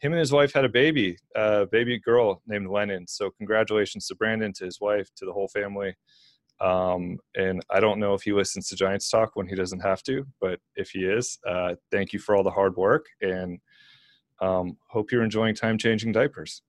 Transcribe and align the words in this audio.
him 0.00 0.12
and 0.12 0.20
his 0.20 0.32
wife 0.32 0.52
had 0.52 0.64
a 0.64 0.68
baby 0.68 1.16
a 1.34 1.66
baby 1.66 1.98
girl 1.98 2.42
named 2.46 2.68
lennon. 2.68 3.06
So 3.06 3.30
congratulations 3.30 4.06
to 4.08 4.14
brandon 4.14 4.52
to 4.54 4.64
his 4.64 4.80
wife 4.80 5.08
to 5.16 5.24
the 5.24 5.32
whole 5.32 5.48
family. 5.48 5.94
Um, 6.58 7.18
and 7.34 7.62
i 7.68 7.80
don't 7.80 8.00
know 8.00 8.14
if 8.14 8.22
he 8.22 8.32
listens 8.32 8.68
to 8.68 8.76
giants 8.76 9.10
talk 9.10 9.32
when 9.34 9.46
he 9.46 9.54
doesn't 9.54 9.80
have 9.80 10.02
to 10.04 10.26
but 10.40 10.58
if 10.74 10.88
he 10.88 11.00
is 11.00 11.38
uh, 11.46 11.74
thank 11.92 12.14
you 12.14 12.18
for 12.18 12.34
all 12.34 12.42
the 12.42 12.50
hard 12.50 12.74
work 12.76 13.04
and 13.20 13.58
um, 14.40 14.78
hope 14.88 15.12
you're 15.12 15.22
enjoying 15.22 15.54
time 15.54 15.76
changing 15.76 16.12
diapers 16.12 16.62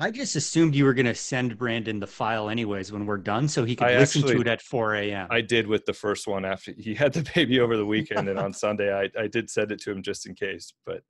I 0.00 0.10
just 0.10 0.36
assumed 0.36 0.74
you 0.74 0.84
were 0.84 0.94
going 0.94 1.06
to 1.06 1.14
send 1.14 1.58
Brandon 1.58 1.98
the 1.98 2.06
file 2.06 2.48
anyways 2.48 2.92
when 2.92 3.04
we're 3.04 3.18
done, 3.18 3.48
so 3.48 3.64
he 3.64 3.74
could 3.74 3.88
I 3.88 3.98
listen 3.98 4.22
actually- 4.22 4.36
to 4.36 4.40
it 4.42 4.46
at 4.46 4.62
4 4.62 4.94
a.m. 4.94 5.26
I 5.30 5.40
did 5.40 5.66
with 5.66 5.86
the 5.86 5.92
first 5.92 6.28
one 6.28 6.44
after 6.44 6.72
he 6.72 6.94
had 6.94 7.12
the 7.12 7.28
baby 7.34 7.58
over 7.60 7.76
the 7.76 7.86
weekend, 7.86 8.28
and 8.28 8.38
on 8.38 8.52
Sunday 8.52 8.92
I, 8.92 9.10
I 9.20 9.26
did 9.26 9.50
send 9.50 9.72
it 9.72 9.80
to 9.82 9.90
him 9.90 10.02
just 10.02 10.26
in 10.26 10.34
case. 10.34 10.72
But 10.86 11.02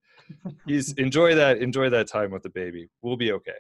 he's 0.66 0.92
enjoy 0.96 1.34
that 1.34 1.58
enjoy 1.58 1.90
that 1.90 2.08
time 2.08 2.30
with 2.30 2.42
the 2.42 2.50
baby. 2.50 2.88
We'll 3.02 3.16
be 3.16 3.32
okay. 3.32 3.52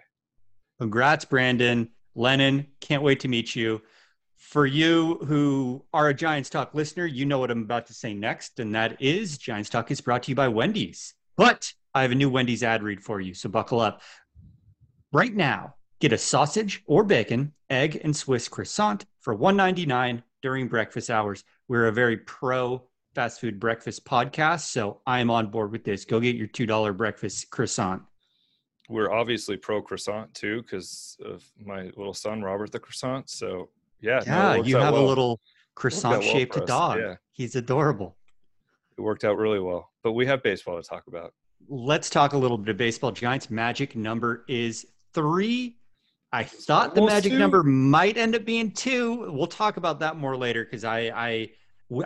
Congrats, 0.80 1.24
Brandon. 1.24 1.90
Lennon, 2.14 2.66
can't 2.80 3.02
wait 3.02 3.20
to 3.20 3.28
meet 3.28 3.54
you. 3.54 3.82
For 4.36 4.66
you 4.66 5.16
who 5.26 5.84
are 5.92 6.08
a 6.08 6.14
Giants 6.14 6.48
Talk 6.48 6.72
listener, 6.72 7.06
you 7.06 7.26
know 7.26 7.38
what 7.38 7.50
I'm 7.50 7.62
about 7.62 7.86
to 7.88 7.94
say 7.94 8.14
next, 8.14 8.60
and 8.60 8.74
that 8.74 9.00
is 9.02 9.36
Giants 9.36 9.68
Talk 9.68 9.90
is 9.90 10.00
brought 10.00 10.22
to 10.24 10.30
you 10.30 10.36
by 10.36 10.48
Wendy's. 10.48 11.14
But 11.36 11.72
I 11.94 12.02
have 12.02 12.12
a 12.12 12.14
new 12.14 12.30
Wendy's 12.30 12.62
ad 12.62 12.82
read 12.82 13.02
for 13.02 13.20
you, 13.20 13.34
so 13.34 13.48
buckle 13.48 13.80
up. 13.80 14.00
Right 15.12 15.34
now, 15.34 15.74
get 16.00 16.12
a 16.12 16.18
sausage 16.18 16.82
or 16.86 17.02
bacon, 17.02 17.52
egg, 17.70 18.00
and 18.04 18.14
Swiss 18.14 18.48
croissant 18.48 19.06
for 19.20 19.36
$1.99 19.36 20.22
during 20.42 20.68
breakfast 20.68 21.10
hours. 21.10 21.44
We're 21.66 21.86
a 21.86 21.92
very 21.92 22.18
pro 22.18 22.82
fast 23.14 23.40
food 23.40 23.58
breakfast 23.58 24.04
podcast, 24.04 24.66
so 24.66 25.00
I'm 25.06 25.30
on 25.30 25.50
board 25.50 25.72
with 25.72 25.82
this. 25.84 26.04
Go 26.04 26.20
get 26.20 26.36
your 26.36 26.48
$2 26.48 26.96
breakfast 26.96 27.50
croissant. 27.50 28.02
We're 28.90 29.10
obviously 29.10 29.56
pro 29.56 29.82
croissant 29.82 30.32
too 30.34 30.62
because 30.62 31.16
of 31.24 31.44
my 31.62 31.84
little 31.96 32.14
son 32.14 32.42
Robert 32.42 32.70
the 32.72 32.78
croissant. 32.78 33.28
So 33.28 33.70
yeah, 34.00 34.20
no, 34.26 34.32
Yeah, 34.32 34.56
works 34.58 34.68
you 34.68 34.76
have 34.76 34.94
a 34.94 35.00
little 35.00 35.40
croissant 35.74 36.22
shaped 36.22 36.56
us, 36.56 36.66
dog. 36.66 36.98
yeah. 36.98 37.14
He's 37.32 37.56
adorable. 37.56 38.16
It 38.96 39.00
worked 39.00 39.24
out 39.24 39.36
really 39.36 39.60
well. 39.60 39.90
But 40.02 40.12
we 40.12 40.26
have 40.26 40.42
baseball 40.42 40.80
to 40.80 40.86
talk 40.86 41.06
about. 41.06 41.34
Let's 41.68 42.08
talk 42.08 42.32
a 42.32 42.38
little 42.38 42.56
bit 42.58 42.70
of 42.70 42.76
baseball. 42.76 43.10
Giants 43.12 43.50
magic 43.50 43.94
number 43.94 44.44
is 44.48 44.86
three. 45.14 45.76
I 46.32 46.44
thought 46.44 46.94
the 46.94 47.02
magic 47.02 47.32
two. 47.32 47.38
number 47.38 47.62
might 47.62 48.18
end 48.18 48.34
up 48.34 48.44
being 48.44 48.72
two. 48.72 49.30
We'll 49.32 49.46
talk 49.46 49.78
about 49.78 50.00
that 50.00 50.16
more 50.16 50.36
later 50.36 50.64
because 50.64 50.84
I, 50.84 50.98
I 51.14 51.50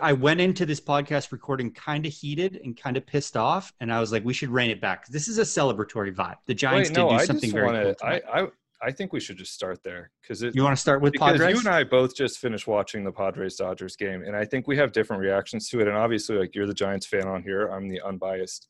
I 0.01 0.13
went 0.13 0.39
into 0.39 0.65
this 0.65 0.79
podcast 0.79 1.33
recording 1.33 1.71
kind 1.71 2.05
of 2.05 2.13
heated 2.13 2.61
and 2.63 2.77
kind 2.77 2.95
of 2.95 3.05
pissed 3.05 3.35
off, 3.35 3.73
and 3.81 3.91
I 3.91 3.99
was 3.99 4.13
like, 4.13 4.23
we 4.23 4.33
should 4.33 4.49
rein 4.49 4.69
it 4.69 4.79
back. 4.79 5.07
This 5.07 5.27
is 5.27 5.39
a 5.39 5.41
celebratory 5.41 6.15
vibe. 6.15 6.37
The 6.45 6.53
Giants 6.53 6.89
Wait, 6.89 6.95
did 6.95 7.01
do 7.01 7.09
I 7.09 7.25
something 7.25 7.51
very 7.51 7.65
want 7.65 7.83
cool. 7.83 7.95
to. 7.95 8.05
I, 8.05 8.19
tonight. 8.19 8.23
I 8.33 8.47
I 8.83 8.91
think 8.91 9.13
we 9.13 9.19
should 9.21 9.37
just 9.37 9.53
start 9.53 9.81
there 9.83 10.11
because 10.21 10.41
you 10.41 10.61
want 10.61 10.75
to 10.75 10.81
start 10.81 11.01
with 11.01 11.13
because 11.13 11.37
Padres? 11.37 11.53
you 11.53 11.59
and 11.59 11.69
I 11.69 11.85
both 11.85 12.15
just 12.15 12.39
finished 12.39 12.67
watching 12.67 13.03
the 13.03 13.11
Padres 13.11 13.55
Dodgers 13.55 13.95
game, 13.95 14.23
and 14.23 14.35
I 14.35 14.43
think 14.43 14.67
we 14.67 14.75
have 14.77 14.91
different 14.91 15.21
reactions 15.21 15.69
to 15.69 15.79
it. 15.79 15.87
And 15.87 15.95
obviously, 15.95 16.37
like 16.37 16.53
you're 16.53 16.67
the 16.67 16.73
Giants 16.73 17.05
fan 17.05 17.25
on 17.25 17.43
here, 17.43 17.67
I'm 17.67 17.87
the 17.87 18.01
unbiased 18.01 18.67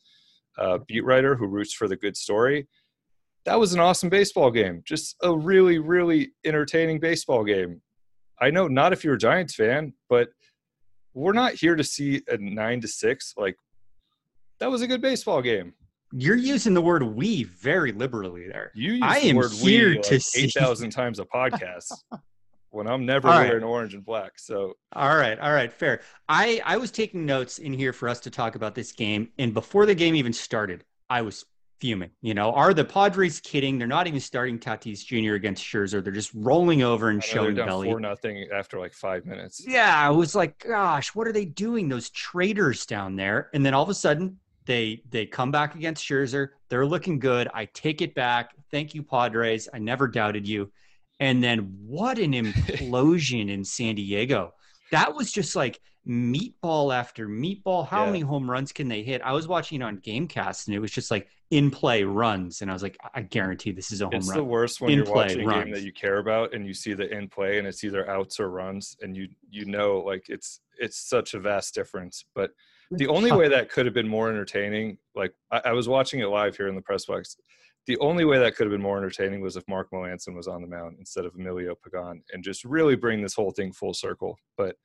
uh, 0.60 0.78
beat 0.88 1.04
writer 1.04 1.36
who 1.36 1.48
roots 1.48 1.74
for 1.74 1.88
the 1.88 1.96
good 1.96 2.16
story. 2.16 2.68
That 3.46 3.60
was 3.60 3.74
an 3.74 3.80
awesome 3.80 4.10
baseball 4.10 4.52
game, 4.52 4.82
just 4.86 5.16
a 5.22 5.36
really, 5.36 5.78
really 5.80 6.32
entertaining 6.46 7.00
baseball 7.00 7.44
game. 7.44 7.82
I 8.40 8.50
know 8.52 8.68
not 8.68 8.94
if 8.94 9.04
you're 9.04 9.16
a 9.16 9.18
Giants 9.20 9.56
fan, 9.56 9.94
but 10.10 10.30
we're 11.14 11.34
not 11.34 11.54
here 11.54 11.76
to 11.76 11.84
see 11.84 12.22
a 12.28 12.38
nine 12.38 12.82
to 12.82 12.88
six. 12.88 13.34
Like 13.38 13.56
that 14.60 14.72
was 14.72 14.82
a 14.82 14.88
good 14.88 15.02
baseball 15.02 15.42
game. 15.42 15.74
You're 16.12 16.38
using 16.38 16.74
the 16.74 16.82
word 16.82 17.04
"we" 17.04 17.44
very 17.44 17.92
liberally 17.92 18.48
there. 18.48 18.72
You 18.76 19.00
I 19.02 19.20
the 19.20 19.30
am 19.32 19.36
word 19.36 19.52
here 19.52 19.96
to 19.96 20.14
like 20.14 20.22
see- 20.22 20.44
eight 20.46 20.54
thousand 20.54 20.92
times 20.92 21.20
a 21.20 21.26
podcast 21.26 21.92
when 22.70 22.88
I'm 22.88 23.06
never 23.06 23.28
All 23.28 23.40
right. 23.40 23.50
wearing 23.50 23.64
orange 23.64 23.94
and 23.94 24.06
black. 24.06 24.34
So 24.38 24.74
All 24.94 25.16
right, 25.18 25.38
all 25.40 25.52
right, 25.52 25.72
fair. 25.74 26.02
I 26.30 26.62
I 26.66 26.78
was 26.78 26.92
taking 26.92 27.26
notes 27.26 27.58
in 27.58 27.74
here 27.74 27.94
for 27.94 28.08
us 28.08 28.20
to 28.22 28.30
talk 28.32 28.56
about 28.56 28.74
this 28.76 28.92
game, 28.92 29.30
and 29.38 29.54
before 29.54 29.86
the 29.86 29.96
game 29.96 30.16
even 30.16 30.34
started, 30.34 30.84
I 31.10 31.24
was 31.24 31.46
fuming. 31.84 32.12
You 32.22 32.34
know, 32.34 32.54
are 32.54 32.74
the 32.74 32.86
Padres 32.86 33.42
kidding? 33.42 33.78
They're 33.78 33.90
not 33.90 34.08
even 34.08 34.22
starting 34.22 34.58
Tatis 34.58 35.04
Jr. 35.04 35.34
against 35.34 35.62
Scherzer. 35.62 36.02
They're 36.02 36.14
just 36.14 36.32
rolling 36.34 36.82
over 36.82 37.10
and 37.10 37.22
showing 37.22 37.56
down 37.56 37.68
belly. 37.68 37.90
four 37.90 38.00
nothing 38.00 38.48
after 38.54 38.80
like 38.80 38.94
five 38.94 39.26
minutes. 39.26 39.62
Yeah, 39.68 39.94
I 39.94 40.10
was 40.10 40.34
like, 40.34 40.58
gosh, 40.60 41.14
what 41.14 41.28
are 41.28 41.34
they 41.34 41.44
doing? 41.44 41.90
Those 41.90 42.10
traitors 42.10 42.86
down 42.86 43.18
there. 43.18 43.50
And 43.54 43.66
then 43.66 43.74
all 43.74 43.84
of 43.84 43.90
a 43.90 43.94
sudden, 43.94 44.40
they 44.66 45.04
they 45.10 45.26
come 45.26 45.52
back 45.52 45.76
against 45.76 46.08
Scherzer. 46.08 46.52
They're 46.70 46.86
looking 46.86 47.20
good. 47.20 47.50
I 47.54 47.66
take 47.66 48.02
it 48.02 48.16
back. 48.16 48.52
Thank 48.72 48.96
you, 48.96 49.04
Padres. 49.04 49.68
I 49.74 49.80
never 49.80 50.08
doubted 50.08 50.48
you. 50.48 50.72
And 51.20 51.44
then 51.44 51.76
what 51.86 52.18
an 52.18 52.32
implosion 52.34 53.50
in 53.50 53.66
San 53.66 53.96
Diego. 53.96 54.54
That 54.92 55.14
was 55.14 55.34
just 55.34 55.54
like 55.54 55.82
meatball 56.08 56.94
after 56.94 57.28
meatball. 57.28 57.88
How 57.88 58.02
Yeah. 58.02 58.08
many 58.12 58.20
home 58.22 58.50
runs 58.50 58.72
can 58.72 58.88
they 58.88 59.04
hit? 59.04 59.22
I 59.22 59.32
was 59.34 59.48
watching 59.48 59.82
it 59.82 59.84
on 59.84 59.98
Gamecast 60.00 60.68
and 60.68 60.76
it 60.76 60.80
was 60.80 60.92
just 60.92 61.10
like 61.12 61.28
in 61.50 61.72
play 61.72 62.04
runs. 62.04 62.62
And 62.62 62.70
I 62.70 62.74
was 62.74 62.84
like, 62.84 62.98
I 63.14 63.22
guarantee 63.22 63.72
this 63.72 63.92
is 63.92 64.02
a 64.02 64.06
home 64.06 64.16
It's 64.16 64.28
run. 64.30 64.38
the 64.38 64.44
worst 64.44 64.82
when 64.82 64.92
In 64.92 64.98
you're 64.98 65.06
play, 65.06 65.28
watching 65.28 65.50
a 65.50 65.54
game 65.54 65.72
that 65.72 65.84
you 65.84 65.94
care 65.94 66.18
about 66.18 66.54
and 66.54 66.66
you 66.66 66.74
see 66.74 66.94
the 66.94 67.10
in 67.10 67.30
play 67.30 67.58
and 67.58 67.68
it's 67.68 67.84
either 67.84 68.10
outs 68.10 68.40
or 68.40 68.50
runs 68.50 68.98
and 69.02 69.16
you 69.16 69.28
you 69.50 69.66
know 69.66 70.00
like 70.00 70.30
it's 70.30 70.62
it's 70.80 70.98
such 70.98 71.34
a 71.36 71.40
vast 71.40 71.74
difference. 71.76 72.26
But 72.36 72.52
the 72.92 73.08
only 73.08 73.32
way 73.32 73.48
that 73.48 73.70
could 73.72 73.86
have 73.86 73.94
been 73.96 74.08
more 74.08 74.30
entertaining, 74.30 74.98
like 75.16 75.34
I, 75.52 75.62
I 75.66 75.72
was 75.72 75.88
watching 75.88 76.20
it 76.20 76.28
live 76.28 76.58
here 76.58 76.68
in 76.68 76.76
the 76.76 76.82
press 76.82 77.06
box. 77.06 77.38
The 77.86 77.98
only 78.00 78.24
way 78.24 78.38
that 78.40 78.56
could 78.56 78.66
have 78.66 78.72
been 78.72 78.82
more 78.82 78.98
entertaining 78.98 79.42
was 79.42 79.58
if 79.58 79.68
Mark 79.68 79.90
Melancon 79.92 80.36
was 80.36 80.48
on 80.48 80.62
the 80.62 80.68
mound 80.68 80.96
instead 81.00 81.26
of 81.26 81.36
Emilio 81.36 81.76
Pagan 81.76 82.24
and 82.32 82.44
just 82.44 82.64
really 82.64 82.96
bring 82.96 83.22
this 83.22 83.34
whole 83.34 83.52
thing 83.52 83.74
full 83.74 83.94
circle. 83.94 84.38
But 84.58 84.78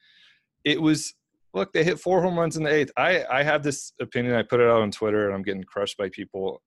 it 0.64 0.80
was 0.80 1.14
look, 1.54 1.72
they 1.72 1.84
hit 1.84 1.98
four 1.98 2.22
home 2.22 2.38
runs 2.38 2.56
in 2.56 2.62
the 2.62 2.72
eighth. 2.72 2.92
I 2.96 3.24
I 3.30 3.42
have 3.42 3.62
this 3.62 3.92
opinion. 4.00 4.34
I 4.34 4.42
put 4.42 4.60
it 4.60 4.68
out 4.68 4.82
on 4.82 4.90
Twitter, 4.90 5.26
and 5.26 5.34
I'm 5.34 5.42
getting 5.42 5.64
crushed 5.64 5.96
by 5.96 6.08
people. 6.08 6.62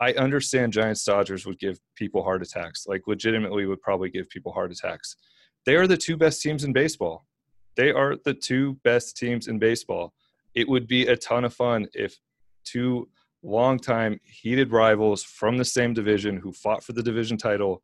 I 0.00 0.12
understand 0.14 0.72
Giants 0.72 1.04
Dodgers 1.04 1.46
would 1.46 1.58
give 1.58 1.78
people 1.94 2.22
heart 2.22 2.42
attacks. 2.42 2.86
Like 2.86 3.02
legitimately, 3.06 3.66
would 3.66 3.80
probably 3.80 4.10
give 4.10 4.28
people 4.28 4.52
heart 4.52 4.72
attacks. 4.72 5.16
They 5.66 5.76
are 5.76 5.86
the 5.86 5.96
two 5.96 6.16
best 6.16 6.42
teams 6.42 6.64
in 6.64 6.72
baseball. 6.72 7.26
They 7.76 7.90
are 7.90 8.16
the 8.24 8.34
two 8.34 8.74
best 8.84 9.16
teams 9.16 9.48
in 9.48 9.58
baseball. 9.58 10.12
It 10.54 10.68
would 10.68 10.86
be 10.86 11.06
a 11.06 11.16
ton 11.16 11.44
of 11.44 11.54
fun 11.54 11.88
if 11.94 12.18
two 12.64 13.08
longtime 13.42 14.18
heated 14.24 14.72
rivals 14.72 15.22
from 15.22 15.56
the 15.58 15.64
same 15.64 15.92
division 15.92 16.36
who 16.36 16.52
fought 16.52 16.82
for 16.82 16.92
the 16.92 17.02
division 17.02 17.36
title 17.36 17.82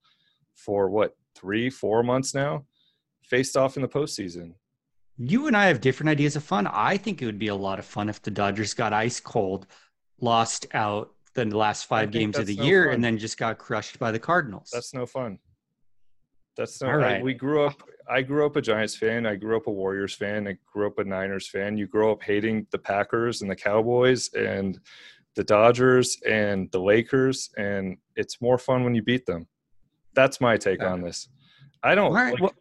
for 0.55 0.89
what 0.89 1.17
three, 1.35 1.71
four 1.71 2.03
months 2.03 2.35
now, 2.35 2.65
faced 3.23 3.57
off 3.57 3.77
in 3.77 3.83
the 3.83 3.89
postseason. 3.89 4.55
You 5.23 5.47
and 5.49 5.57
I 5.57 5.67
have 5.67 5.83
different 5.83 6.09
ideas 6.09 6.35
of 6.35 6.43
fun. 6.43 6.67
I 6.67 6.97
think 6.97 7.21
it 7.21 7.27
would 7.27 7.39
be 7.39 7.49
a 7.49 7.55
lot 7.55 7.79
of 7.79 7.85
fun 7.85 8.09
if 8.09 8.23
the 8.23 8.31
Dodgers 8.31 8.73
got 8.73 8.95
ice 8.95 9.21
cold, 9.21 9.67
lost 10.19 10.67
out 10.73 11.13
the 11.35 11.45
last 11.45 11.85
five 11.85 12.11
games 12.11 12.39
of 12.39 12.47
the 12.47 12.57
no 12.57 12.65
year, 12.65 12.85
fun. 12.87 12.95
and 12.95 13.05
then 13.05 13.19
just 13.19 13.37
got 13.37 13.59
crushed 13.59 13.99
by 13.99 14.11
the 14.13 14.19
Cardinals. 14.19 14.71
That's 14.73 14.95
no 14.95 15.05
fun. 15.05 15.39
That's 16.57 16.81
no. 16.81 16.89
All 16.89 16.95
I- 16.95 16.97
right. 16.99 17.23
we 17.23 17.35
grew 17.35 17.65
up. 17.67 17.83
I 18.09 18.23
grew 18.23 18.45
up 18.47 18.57
a 18.57 18.63
Giants 18.63 18.97
fan. 18.97 19.27
I 19.27 19.37
grew 19.37 19.57
up 19.57 19.67
a 19.67 19.71
Warriors 19.71 20.15
fan. 20.15 20.49
I 20.49 20.57
grew 20.73 20.87
up 20.87 20.99
a 20.99 21.05
Niners 21.05 21.49
fan. 21.49 21.77
You 21.77 21.87
grow 21.87 22.11
up 22.13 22.23
hating 22.23 22.67
the 22.73 22.79
Packers 22.79 23.43
and 23.43 23.51
the 23.51 23.55
Cowboys 23.57 24.33
and 24.35 24.81
the 25.37 25.45
Dodgers 25.45 26.19
and 26.29 26.69
the 26.73 26.81
Lakers, 26.81 27.51
and 27.57 27.99
it's 28.17 28.41
more 28.41 28.59
fun 28.59 28.83
when 28.85 28.95
you 28.97 29.03
beat 29.03 29.27
them. 29.27 29.47
That's 30.15 30.41
my 30.41 30.57
take 30.57 30.81
Yeah. 30.81 30.93
on 30.93 31.03
this. 31.03 31.29
I 31.85 31.95
don't. 31.95 32.07
All 32.07 32.13
right. 32.15 32.33
like, 32.33 32.41
well, 32.43 32.53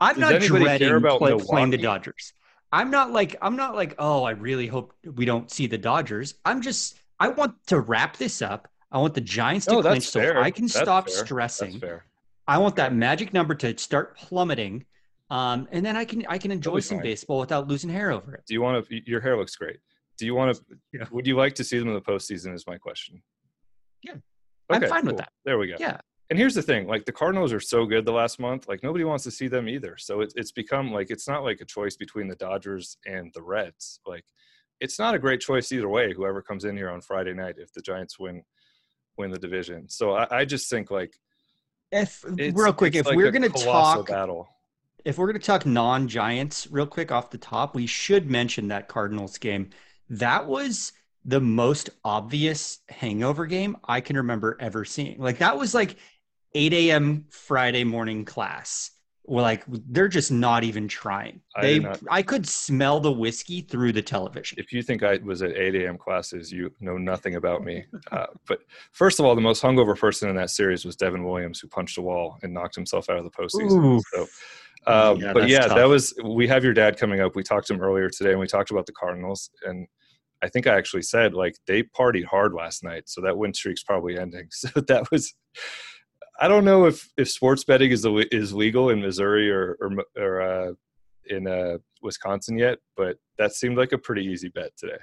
I'm 0.00 0.18
does 0.18 0.32
not 0.32 0.40
dreading 0.42 0.94
about 0.94 1.18
play, 1.18 1.36
playing 1.38 1.70
the 1.70 1.78
Dodgers. 1.78 2.32
I'm 2.72 2.90
not 2.90 3.12
like 3.12 3.36
I'm 3.40 3.56
not 3.56 3.74
like 3.74 3.94
oh 3.98 4.24
I 4.24 4.32
really 4.32 4.66
hope 4.66 4.92
we 5.14 5.24
don't 5.24 5.50
see 5.50 5.66
the 5.66 5.78
Dodgers. 5.78 6.34
I'm 6.44 6.60
just 6.62 6.98
I 7.18 7.28
want 7.28 7.54
to 7.66 7.80
wrap 7.80 8.16
this 8.16 8.42
up. 8.42 8.68
I 8.92 8.98
want 8.98 9.14
the 9.14 9.20
Giants 9.20 9.66
to 9.66 9.72
no, 9.74 9.82
clinch 9.82 10.08
so. 10.08 10.20
I 10.40 10.50
can 10.50 10.64
That's 10.66 10.78
stop 10.78 11.08
fair. 11.08 11.24
stressing. 11.24 11.82
I 12.46 12.58
want 12.58 12.76
that 12.76 12.94
magic 12.94 13.34
number 13.34 13.54
to 13.56 13.76
start 13.76 14.16
plummeting, 14.16 14.86
um, 15.28 15.68
and 15.70 15.84
then 15.84 15.96
I 15.96 16.04
can 16.04 16.24
I 16.28 16.38
can 16.38 16.50
enjoy 16.50 16.80
some 16.80 16.98
fine. 16.98 17.04
baseball 17.04 17.40
without 17.40 17.68
losing 17.68 17.90
hair 17.90 18.10
over 18.10 18.34
it. 18.34 18.44
Do 18.46 18.54
you 18.54 18.62
want 18.62 18.88
to? 18.88 19.10
Your 19.10 19.20
hair 19.20 19.36
looks 19.36 19.56
great. 19.56 19.78
Do 20.18 20.24
you 20.26 20.34
want 20.34 20.56
to? 20.56 20.62
Yeah. 20.92 21.04
Would 21.10 21.26
you 21.26 21.36
like 21.36 21.54
to 21.56 21.64
see 21.64 21.78
them 21.78 21.88
in 21.88 21.94
the 21.94 22.00
postseason? 22.00 22.54
Is 22.54 22.66
my 22.66 22.78
question. 22.78 23.22
Yeah. 24.02 24.14
I'm 24.70 24.86
fine 24.86 25.06
with 25.06 25.18
that. 25.18 25.30
There 25.44 25.58
we 25.58 25.68
go. 25.68 25.76
Yeah. 25.78 25.98
And 26.30 26.38
here's 26.38 26.54
the 26.54 26.62
thing: 26.62 26.86
like 26.86 27.04
the 27.06 27.12
Cardinals 27.12 27.52
are 27.52 27.60
so 27.60 27.86
good 27.86 28.04
the 28.04 28.12
last 28.12 28.38
month, 28.38 28.68
like 28.68 28.82
nobody 28.82 29.04
wants 29.04 29.24
to 29.24 29.30
see 29.30 29.48
them 29.48 29.68
either. 29.68 29.96
So 29.96 30.20
it's 30.20 30.34
it's 30.36 30.52
become 30.52 30.92
like 30.92 31.10
it's 31.10 31.26
not 31.26 31.42
like 31.42 31.60
a 31.60 31.64
choice 31.64 31.96
between 31.96 32.28
the 32.28 32.36
Dodgers 32.36 32.98
and 33.06 33.32
the 33.34 33.42
Reds. 33.42 34.00
Like 34.06 34.24
it's 34.80 34.98
not 34.98 35.14
a 35.14 35.18
great 35.18 35.40
choice 35.40 35.72
either 35.72 35.88
way. 35.88 36.12
Whoever 36.12 36.42
comes 36.42 36.64
in 36.64 36.76
here 36.76 36.90
on 36.90 37.00
Friday 37.00 37.32
night, 37.34 37.56
if 37.58 37.72
the 37.72 37.80
Giants 37.80 38.18
win 38.18 38.42
win 39.16 39.30
the 39.30 39.38
division, 39.38 39.88
so 39.88 40.12
I, 40.12 40.40
I 40.40 40.44
just 40.44 40.68
think 40.70 40.90
like 40.90 41.18
If 41.90 42.22
real 42.26 42.72
quick, 42.72 42.94
if 42.94 43.06
like 43.06 43.16
we're 43.16 43.30
gonna 43.30 43.48
talk 43.48 44.08
battle. 44.08 44.48
if 45.04 45.16
we're 45.16 45.26
going 45.26 45.40
to 45.40 45.46
talk 45.46 45.64
non-giants 45.64 46.66
real 46.70 46.86
quick 46.86 47.10
off 47.10 47.30
the 47.30 47.38
top 47.38 47.74
we 47.74 47.86
should 47.86 48.30
mention 48.30 48.68
that 48.68 48.88
cardinals 48.88 49.38
game 49.38 49.70
that 50.10 50.46
was 50.46 50.92
the 51.24 51.40
most 51.40 51.90
obvious 52.04 52.80
hangover 52.88 53.46
game 53.46 53.76
i 53.84 54.00
can 54.00 54.16
remember 54.16 54.56
ever 54.60 54.84
seeing 54.84 55.18
like 55.18 55.38
that 55.38 55.56
was 55.56 55.72
like 55.74 55.96
8 56.54 56.72
a.m 56.72 57.26
friday 57.30 57.84
morning 57.84 58.24
class 58.24 58.90
Well, 59.24 59.42
like 59.44 59.64
they're 59.68 60.08
just 60.08 60.32
not 60.32 60.64
even 60.64 60.88
trying 60.88 61.40
I 61.56 61.62
they 61.62 61.78
not- 61.80 62.00
i 62.10 62.22
could 62.22 62.46
smell 62.48 63.00
the 63.00 63.12
whiskey 63.12 63.60
through 63.60 63.92
the 63.92 64.02
television 64.02 64.58
if 64.58 64.72
you 64.72 64.82
think 64.82 65.02
I 65.02 65.18
was 65.18 65.42
at 65.42 65.52
8 65.56 65.74
a.m. 65.76 65.98
classes, 65.98 66.50
you 66.50 66.70
know 66.80 66.96
nothing 66.96 67.34
about 67.36 67.62
me. 67.64 67.84
Uh, 68.10 68.26
but 68.46 68.60
first 68.92 69.18
of 69.20 69.26
all, 69.26 69.34
the 69.34 69.40
most 69.40 69.62
hungover 69.62 69.96
person 69.98 70.28
in 70.30 70.36
that 70.36 70.50
series 70.50 70.84
was 70.84 70.96
Devin 70.96 71.24
Williams, 71.24 71.60
who 71.60 71.68
punched 71.68 71.98
a 71.98 72.02
wall 72.02 72.38
and 72.42 72.52
knocked 72.54 72.74
himself 72.74 73.08
out 73.10 73.18
of 73.18 73.24
the 73.24 73.30
postseason. 73.30 73.84
Oof. 73.96 74.02
So, 74.14 74.26
uh, 74.86 75.14
Yeah, 75.18 75.32
but 75.32 75.48
yeah, 75.48 75.66
tough. 75.66 75.76
that 75.76 75.84
was. 75.88 76.14
We 76.24 76.48
have 76.48 76.64
your 76.64 76.72
dad 76.74 76.96
coming 76.98 77.20
up. 77.20 77.36
We 77.36 77.42
talked 77.42 77.66
to 77.68 77.74
him 77.74 77.80
earlier 77.82 78.08
today, 78.08 78.30
and 78.30 78.40
we 78.40 78.46
talked 78.46 78.70
about 78.70 78.86
the 78.86 78.92
Cardinals. 78.92 79.50
And 79.64 79.86
I 80.42 80.48
think 80.48 80.66
I 80.66 80.76
actually 80.76 81.02
said 81.02 81.34
like 81.34 81.54
they 81.66 81.82
partied 81.82 82.24
hard 82.24 82.52
last 82.54 82.82
night, 82.82 83.04
so 83.06 83.20
that 83.22 83.36
win 83.36 83.52
streak's 83.54 83.82
probably 83.82 84.18
ending. 84.18 84.48
So 84.52 84.68
that 84.88 85.10
was. 85.12 85.34
I 86.38 86.48
don't 86.48 86.64
know 86.64 86.86
if 86.86 87.08
if 87.16 87.30
sports 87.30 87.64
betting 87.64 87.90
is 87.90 88.06
is 88.06 88.52
legal 88.52 88.90
in 88.90 89.00
Missouri 89.00 89.50
or 89.50 89.76
or, 89.80 90.04
or 90.16 90.40
uh, 90.40 90.72
in 91.26 91.46
uh, 91.46 91.78
Wisconsin 92.02 92.58
yet, 92.58 92.78
but 92.96 93.16
that 93.38 93.52
seemed 93.52 93.76
like 93.76 93.92
a 93.92 93.98
pretty 93.98 94.24
easy 94.24 94.48
bet 94.48 94.70
today. 94.76 94.98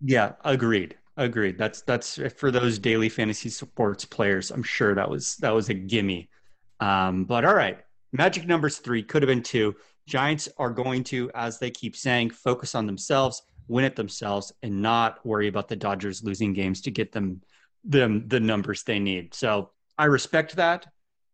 Yeah, 0.00 0.32
agreed. 0.44 0.96
Agreed. 1.16 1.56
That's 1.56 1.82
that's 1.82 2.20
for 2.36 2.50
those 2.50 2.78
daily 2.78 3.08
fantasy 3.08 3.48
sports 3.48 4.04
players. 4.04 4.50
I'm 4.50 4.62
sure 4.62 4.94
that 4.94 5.08
was 5.08 5.36
that 5.36 5.54
was 5.54 5.68
a 5.68 5.74
gimme. 5.74 6.28
Um, 6.80 7.24
but 7.24 7.44
all 7.44 7.54
right, 7.54 7.78
magic 8.12 8.46
numbers 8.46 8.78
three 8.78 9.02
could 9.02 9.22
have 9.22 9.28
been 9.28 9.42
two. 9.42 9.74
Giants 10.06 10.48
are 10.58 10.70
going 10.70 11.02
to, 11.04 11.30
as 11.34 11.58
they 11.58 11.70
keep 11.70 11.96
saying, 11.96 12.30
focus 12.30 12.74
on 12.74 12.86
themselves, 12.86 13.42
win 13.66 13.84
it 13.84 13.96
themselves, 13.96 14.52
and 14.62 14.80
not 14.80 15.24
worry 15.26 15.48
about 15.48 15.68
the 15.68 15.76
Dodgers 15.76 16.22
losing 16.22 16.52
games 16.52 16.80
to 16.82 16.90
get 16.90 17.12
them 17.12 17.40
them 17.82 18.28
the 18.28 18.40
numbers 18.40 18.82
they 18.82 18.98
need. 18.98 19.32
So 19.34 19.70
I 19.98 20.04
respect 20.06 20.56
that. 20.56 20.86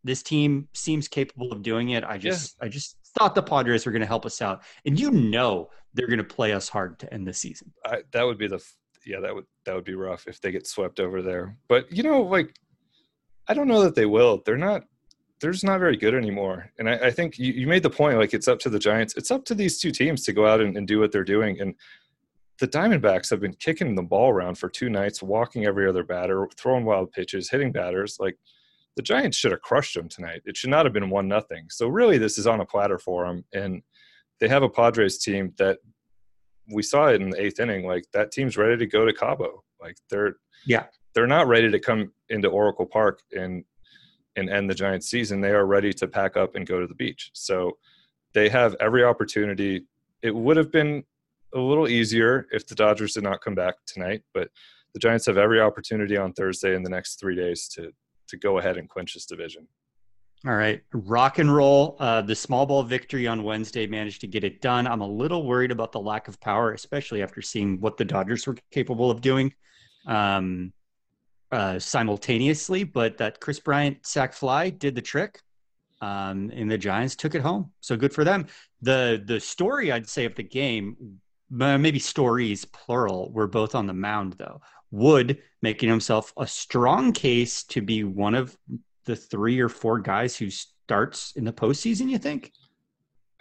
This 0.05 0.23
team 0.23 0.69
seems 0.73 1.06
capable 1.09 1.53
of 1.53 1.62
doing 1.62 1.91
it. 1.91 2.05
I 2.05 2.19
just 2.19 2.56
I 2.61 2.69
just 2.69 2.97
thought 3.17 3.35
the 3.35 3.43
Padres 3.43 3.87
were 3.87 3.93
going 3.93 4.00
to 4.00 4.06
help 4.06 4.26
us 4.26 4.43
out, 4.43 4.62
and 4.85 4.99
you 4.99 5.11
know 5.11 5.70
they're 5.94 6.09
going 6.09 6.19
to 6.19 6.25
play 6.25 6.53
us 6.53 6.69
hard 6.69 6.99
to 7.00 7.12
end 7.12 7.26
the 7.26 7.32
season. 7.32 7.73
I, 7.85 8.03
that 8.12 8.25
would 8.25 8.38
be 8.38 8.49
the 8.49 8.61
yeah 9.06 9.20
that 9.20 9.35
would 9.35 9.44
that 9.64 9.75
would 9.75 9.85
be 9.85 9.94
rough 9.94 10.26
if 10.26 10.41
they 10.41 10.50
get 10.50 10.67
swept 10.67 10.99
over 10.99 11.23
there. 11.23 11.56
But 11.69 11.91
you 11.93 12.03
know, 12.03 12.23
like 12.23 12.55
I 13.49 13.55
don't 13.55 13.69
know 13.69 13.82
that 13.82 13.94
they 13.94 14.06
will. 14.06 14.43
They're 14.44 14.56
not. 14.56 14.85
They're 15.41 15.53
just 15.53 15.65
not 15.65 15.81
very 15.81 15.97
good 15.97 16.15
anymore. 16.15 16.70
And 16.79 16.88
I, 16.88 16.94
I 17.06 17.11
think 17.11 17.37
you, 17.37 17.53
you 17.53 17.67
made 17.67 17.82
the 17.82 17.91
point. 17.91 18.17
Like 18.17 18.32
it's 18.32 18.47
up 18.47 18.61
to 18.61 18.70
the 18.70 18.79
Giants. 18.79 19.15
It's 19.17 19.32
up 19.32 19.44
to 19.47 19.56
these 19.56 19.81
two 19.81 19.91
teams 19.91 20.25
to 20.25 20.32
go 20.32 20.47
out 20.47 20.61
and, 20.61 20.76
and 20.76 20.87
do 20.87 21.00
what 21.00 21.11
they're 21.11 21.25
doing. 21.25 21.61
And 21.61 21.75
the 22.62 22.69
Diamondbacks 22.69 23.29
have 23.31 23.41
been 23.41 23.55
kicking 23.55 23.97
the 23.97 24.05
ball 24.05 24.31
around 24.31 24.55
for 24.56 24.69
two 24.69 24.88
nights, 24.88 25.20
walking 25.20 25.67
every 25.67 25.88
other 25.88 26.05
batter, 26.05 26.47
throwing 26.56 26.85
wild 26.85 27.11
pitches, 27.11 27.50
hitting 27.50 27.73
batters. 27.73 28.19
Like 28.20 28.38
the 28.94 29.03
Giants 29.03 29.37
should 29.37 29.50
have 29.50 29.62
crushed 29.62 29.97
them 29.97 30.09
tonight. 30.09 30.43
It 30.44 30.56
should 30.56 30.70
not 30.70 30.87
have 30.87 30.93
been 30.93 31.11
one 31.11 31.26
nothing. 31.26 31.67
So 31.70 31.88
really, 31.88 32.19
this 32.19 32.38
is 32.38 32.47
on 32.47 32.61
a 32.61 32.64
platter 32.64 33.00
for 33.00 33.26
them. 33.26 33.44
And 33.53 33.82
they 34.38 34.47
have 34.47 34.62
a 34.62 34.69
Padres 34.69 35.19
team 35.19 35.53
that 35.59 35.79
we 36.73 36.85
saw 36.85 37.09
it 37.09 37.20
in 37.20 37.31
the 37.31 37.43
eighth 37.43 37.59
inning. 37.59 37.85
Like 37.85 38.05
that 38.12 38.31
team's 38.31 38.56
ready 38.56 38.76
to 38.76 38.87
go 38.87 39.05
to 39.05 39.12
Cabo. 39.12 39.65
Like 39.81 39.96
they're 40.08 40.37
Yeah. 40.65 40.84
they're 41.17 41.27
not 41.27 41.48
ready 41.48 41.69
to 41.69 41.81
come 41.81 42.13
into 42.29 42.46
Oracle 42.46 42.87
Park 42.87 43.22
and 43.32 43.65
and 44.37 44.48
end 44.48 44.70
the 44.70 44.75
Giants 44.75 45.08
season. 45.10 45.41
They 45.41 45.51
are 45.51 45.67
ready 45.67 45.93
to 45.94 46.06
pack 46.06 46.37
up 46.37 46.55
and 46.55 46.65
go 46.65 46.79
to 46.79 46.87
the 46.87 46.94
beach. 46.94 47.31
So 47.34 47.77
they 48.34 48.48
have 48.51 48.77
every 48.79 49.03
opportunity. 49.03 49.84
It 50.22 50.32
would 50.32 50.56
have 50.56 50.70
been 50.70 51.03
a 51.55 51.61
little 51.61 51.89
easier 51.89 52.47
if 52.53 52.67
the 52.67 52.75
Dodgers 52.75 53.15
did 53.15 53.25
not 53.25 53.41
come 53.41 53.55
back 53.55 53.75
tonight, 53.87 54.23
but 54.35 54.49
the 54.94 55.01
Giants 55.01 55.27
have 55.27 55.39
every 55.39 55.61
opportunity 55.61 56.17
on 56.17 56.32
Thursday 56.32 56.75
in 56.75 56.82
the 56.82 56.91
next 56.91 57.21
three 57.21 57.37
days 57.37 57.69
to 57.69 57.93
to 58.29 58.37
go 58.39 58.59
ahead 58.59 58.79
and 58.79 58.89
clinch 58.89 59.15
this 59.15 59.27
division. 59.27 59.67
All 60.44 60.55
right, 60.55 60.82
rock 60.93 61.39
and 61.39 61.55
roll. 61.55 61.97
Uh, 62.01 62.21
the 62.21 62.35
small 62.35 62.67
ball 62.67 62.82
victory 62.82 63.29
on 63.29 63.44
Wednesday 63.44 63.87
managed 63.87 64.23
to 64.23 64.27
get 64.27 64.43
it 64.43 64.61
done. 64.61 64.89
I'm 64.89 65.01
a 65.01 65.06
little 65.06 65.44
worried 65.44 65.71
about 65.71 65.93
the 65.93 66.01
lack 66.01 66.27
of 66.27 66.41
power, 66.41 66.73
especially 66.73 67.23
after 67.23 67.41
seeing 67.41 67.81
what 67.81 67.97
the 67.97 68.05
Dodgers 68.05 68.47
were 68.47 68.56
capable 68.73 69.09
of 69.11 69.21
doing 69.21 69.55
um, 70.06 70.73
uh, 71.53 71.79
simultaneously. 71.79 72.82
But 72.82 73.19
that 73.19 73.39
Kris 73.39 73.61
Bryant 73.61 74.05
sack 74.05 74.32
fly 74.32 74.71
did 74.71 74.97
the 74.97 75.03
trick, 75.03 75.41
um, 76.01 76.51
and 76.53 76.69
the 76.69 76.79
Giants 76.79 77.15
took 77.15 77.37
it 77.37 77.43
home. 77.43 77.71
So 77.81 77.97
good 77.97 78.13
for 78.13 78.25
them. 78.25 78.47
the 78.81 79.23
The 79.25 79.39
story 79.39 79.93
I'd 79.93 80.09
say 80.09 80.25
of 80.25 80.35
the 80.35 80.43
game, 80.43 81.21
maybe 81.53 81.99
stories 81.99 82.65
plural, 82.65 83.31
were 83.32 83.47
both 83.47 83.75
on 83.75 83.87
the 83.87 83.93
mound 83.94 84.37
though. 84.39 84.61
Wood 84.91 85.39
making 85.63 85.89
himself 85.89 86.32
a 86.37 86.47
strong 86.47 87.13
case 87.13 87.65
to 87.65 87.81
be 87.81 88.05
one 88.05 88.35
of 88.35 88.56
the 89.05 89.17
three 89.17 89.61
or 89.61 89.69
four 89.69 90.01
guys 90.01 90.37
who 90.37 90.51
starts 90.51 91.32
in 91.37 91.44
the 91.44 91.53
postseason? 91.53 92.09
You 92.11 92.19
think? 92.19 92.53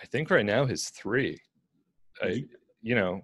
I 0.01 0.06
think 0.06 0.30
right 0.30 0.46
now 0.46 0.65
his 0.65 0.89
three. 0.89 1.39
I, 2.22 2.44
you 2.82 2.96
know, 2.96 3.22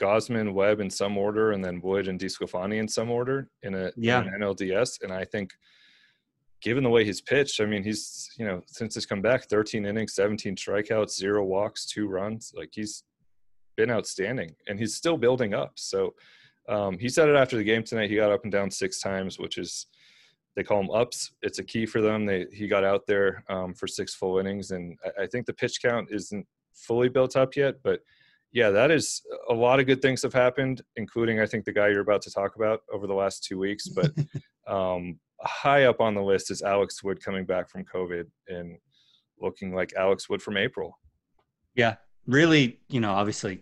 Gausman, 0.00 0.52
Webb 0.52 0.80
in 0.80 0.90
some 0.90 1.16
order, 1.16 1.52
and 1.52 1.64
then 1.64 1.80
Wood 1.80 2.08
and 2.08 2.20
DeSclafani 2.20 2.78
in 2.78 2.88
some 2.88 3.10
order 3.10 3.48
in 3.62 3.74
a 3.74 3.86
in 3.86 3.92
Yeah. 3.96 4.20
an 4.22 4.32
NLDS. 4.40 5.02
And 5.02 5.12
I 5.12 5.24
think, 5.24 5.52
given 6.60 6.84
the 6.84 6.90
way 6.90 7.04
he's 7.04 7.20
pitched, 7.20 7.60
I 7.60 7.66
mean, 7.66 7.82
he's 7.82 8.28
you 8.38 8.44
know 8.46 8.62
since 8.66 8.94
he's 8.94 9.06
come 9.06 9.22
back, 9.22 9.48
13 9.48 9.86
innings, 9.86 10.14
17 10.14 10.56
strikeouts, 10.56 11.10
zero 11.16 11.44
walks, 11.44 11.86
two 11.86 12.08
runs. 12.08 12.52
Like 12.56 12.70
he's 12.72 13.04
been 13.76 13.90
outstanding, 13.90 14.54
and 14.68 14.78
he's 14.78 14.94
still 14.94 15.16
building 15.16 15.54
up. 15.54 15.72
So 15.76 16.14
um, 16.68 16.98
he 16.98 17.08
said 17.08 17.28
it 17.28 17.36
after 17.36 17.56
the 17.56 17.64
game 17.64 17.82
tonight. 17.82 18.10
He 18.10 18.16
got 18.16 18.32
up 18.32 18.42
and 18.44 18.52
down 18.52 18.70
six 18.70 19.00
times, 19.00 19.38
which 19.38 19.58
is 19.58 19.86
they 20.54 20.62
call 20.62 20.78
them 20.82 20.90
ups. 20.90 21.32
It's 21.42 21.58
a 21.58 21.64
key 21.64 21.86
for 21.86 22.00
them. 22.00 22.26
They 22.26 22.46
he 22.52 22.66
got 22.68 22.84
out 22.84 23.06
there 23.06 23.44
um, 23.48 23.74
for 23.74 23.86
six 23.86 24.14
full 24.14 24.38
innings, 24.38 24.70
and 24.70 24.96
I, 25.04 25.22
I 25.22 25.26
think 25.26 25.46
the 25.46 25.52
pitch 25.52 25.80
count 25.82 26.08
isn't 26.10 26.46
fully 26.74 27.08
built 27.08 27.36
up 27.36 27.56
yet, 27.56 27.76
but 27.82 28.00
yeah, 28.52 28.70
that 28.70 28.90
is 28.90 29.22
a 29.50 29.54
lot 29.54 29.80
of 29.80 29.86
good 29.86 30.00
things 30.00 30.22
have 30.22 30.32
happened, 30.32 30.80
including 30.96 31.40
I 31.40 31.46
think 31.46 31.64
the 31.64 31.72
guy 31.72 31.88
you're 31.88 32.00
about 32.00 32.22
to 32.22 32.30
talk 32.30 32.56
about 32.56 32.80
over 32.90 33.06
the 33.06 33.14
last 33.14 33.44
two 33.44 33.58
weeks. 33.58 33.88
But 33.88 34.12
um, 34.66 35.18
high 35.42 35.84
up 35.84 36.00
on 36.00 36.14
the 36.14 36.22
list 36.22 36.50
is 36.50 36.62
Alex 36.62 37.02
Wood 37.04 37.22
coming 37.22 37.44
back 37.44 37.68
from 37.68 37.84
COVID 37.84 38.24
and 38.48 38.78
looking 39.40 39.74
like 39.74 39.92
Alex 39.94 40.30
Wood 40.30 40.40
from 40.40 40.56
April. 40.56 40.98
Yeah, 41.74 41.96
really, 42.26 42.80
you 42.88 43.00
know, 43.00 43.12
obviously, 43.12 43.60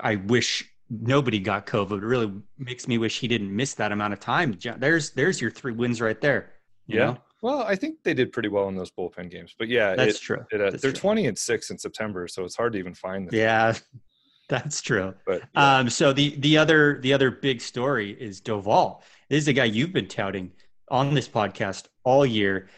I 0.00 0.16
wish 0.16 0.64
nobody 0.90 1.38
got 1.38 1.66
COVID. 1.66 1.98
It 1.98 2.04
really 2.04 2.32
makes 2.58 2.88
me 2.88 2.98
wish 2.98 3.18
he 3.18 3.28
didn't 3.28 3.54
miss 3.54 3.74
that 3.74 3.92
amount 3.92 4.12
of 4.12 4.20
time. 4.20 4.58
There's 4.78 5.10
there's 5.10 5.40
your 5.40 5.50
three 5.50 5.72
wins 5.72 6.00
right 6.00 6.20
there. 6.20 6.52
yeah. 6.86 6.98
Know? 6.98 7.18
Well, 7.40 7.62
I 7.62 7.76
think 7.76 8.02
they 8.02 8.14
did 8.14 8.32
pretty 8.32 8.48
well 8.48 8.68
in 8.68 8.74
those 8.74 8.90
bullpen 8.90 9.30
games, 9.30 9.54
but 9.56 9.68
yeah, 9.68 9.94
that's 9.94 10.16
it, 10.16 10.22
true. 10.22 10.44
It, 10.50 10.60
uh, 10.60 10.70
that's 10.70 10.82
they're 10.82 10.90
true. 10.90 11.00
20 11.00 11.26
and 11.28 11.38
six 11.38 11.70
in 11.70 11.78
September, 11.78 12.26
so 12.26 12.44
it's 12.44 12.56
hard 12.56 12.72
to 12.72 12.80
even 12.80 12.94
find 12.94 13.28
them. 13.28 13.34
Yeah, 13.34 13.74
that's 14.48 14.80
true. 14.80 15.14
But 15.24 15.42
yeah. 15.54 15.78
Um, 15.78 15.88
so 15.88 16.12
the 16.12 16.34
the 16.40 16.58
other 16.58 17.00
the 17.00 17.12
other 17.12 17.30
big 17.30 17.60
story 17.60 18.10
is 18.10 18.40
Doval. 18.40 19.02
This 19.28 19.42
is 19.42 19.48
a 19.48 19.52
guy 19.52 19.64
you've 19.64 19.92
been 19.92 20.08
touting 20.08 20.50
on 20.90 21.14
this 21.14 21.28
podcast 21.28 21.86
all 22.02 22.26
year. 22.26 22.70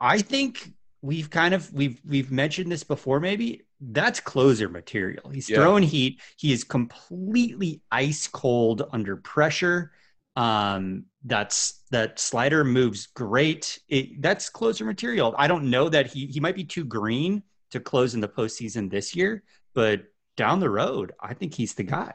I 0.00 0.18
think 0.18 0.72
we've 1.00 1.30
kind 1.30 1.54
of 1.54 1.72
we've 1.72 2.00
we've 2.04 2.32
mentioned 2.32 2.72
this 2.72 2.82
before. 2.82 3.20
Maybe 3.20 3.62
that's 3.90 4.20
closer 4.20 4.68
material. 4.68 5.28
He's 5.30 5.50
Yeah. 5.50 5.56
throwing 5.56 5.82
heat. 5.82 6.20
He 6.36 6.52
is 6.52 6.62
completely 6.64 7.82
ice 7.90 8.28
cold 8.28 8.82
under 8.92 9.16
pressure. 9.16 9.92
Um, 10.36 11.06
that's 11.24 11.82
that 11.90 12.18
slider 12.18 12.64
moves 12.64 13.06
great. 13.08 13.78
It, 13.88 14.22
that's 14.22 14.48
closer 14.48 14.84
material. 14.84 15.34
I 15.36 15.46
don't 15.46 15.68
know 15.70 15.88
that 15.88 16.06
he 16.06 16.26
he 16.26 16.40
might 16.40 16.54
be 16.54 16.64
too 16.64 16.84
green 16.84 17.42
to 17.70 17.80
close 17.80 18.14
in 18.14 18.20
the 18.20 18.28
postseason 18.28 18.90
this 18.90 19.14
year, 19.16 19.42
but 19.74 20.04
down 20.36 20.60
the 20.60 20.70
road, 20.70 21.12
I 21.20 21.34
think 21.34 21.54
he's 21.54 21.74
the 21.74 21.82
guy. 21.82 22.14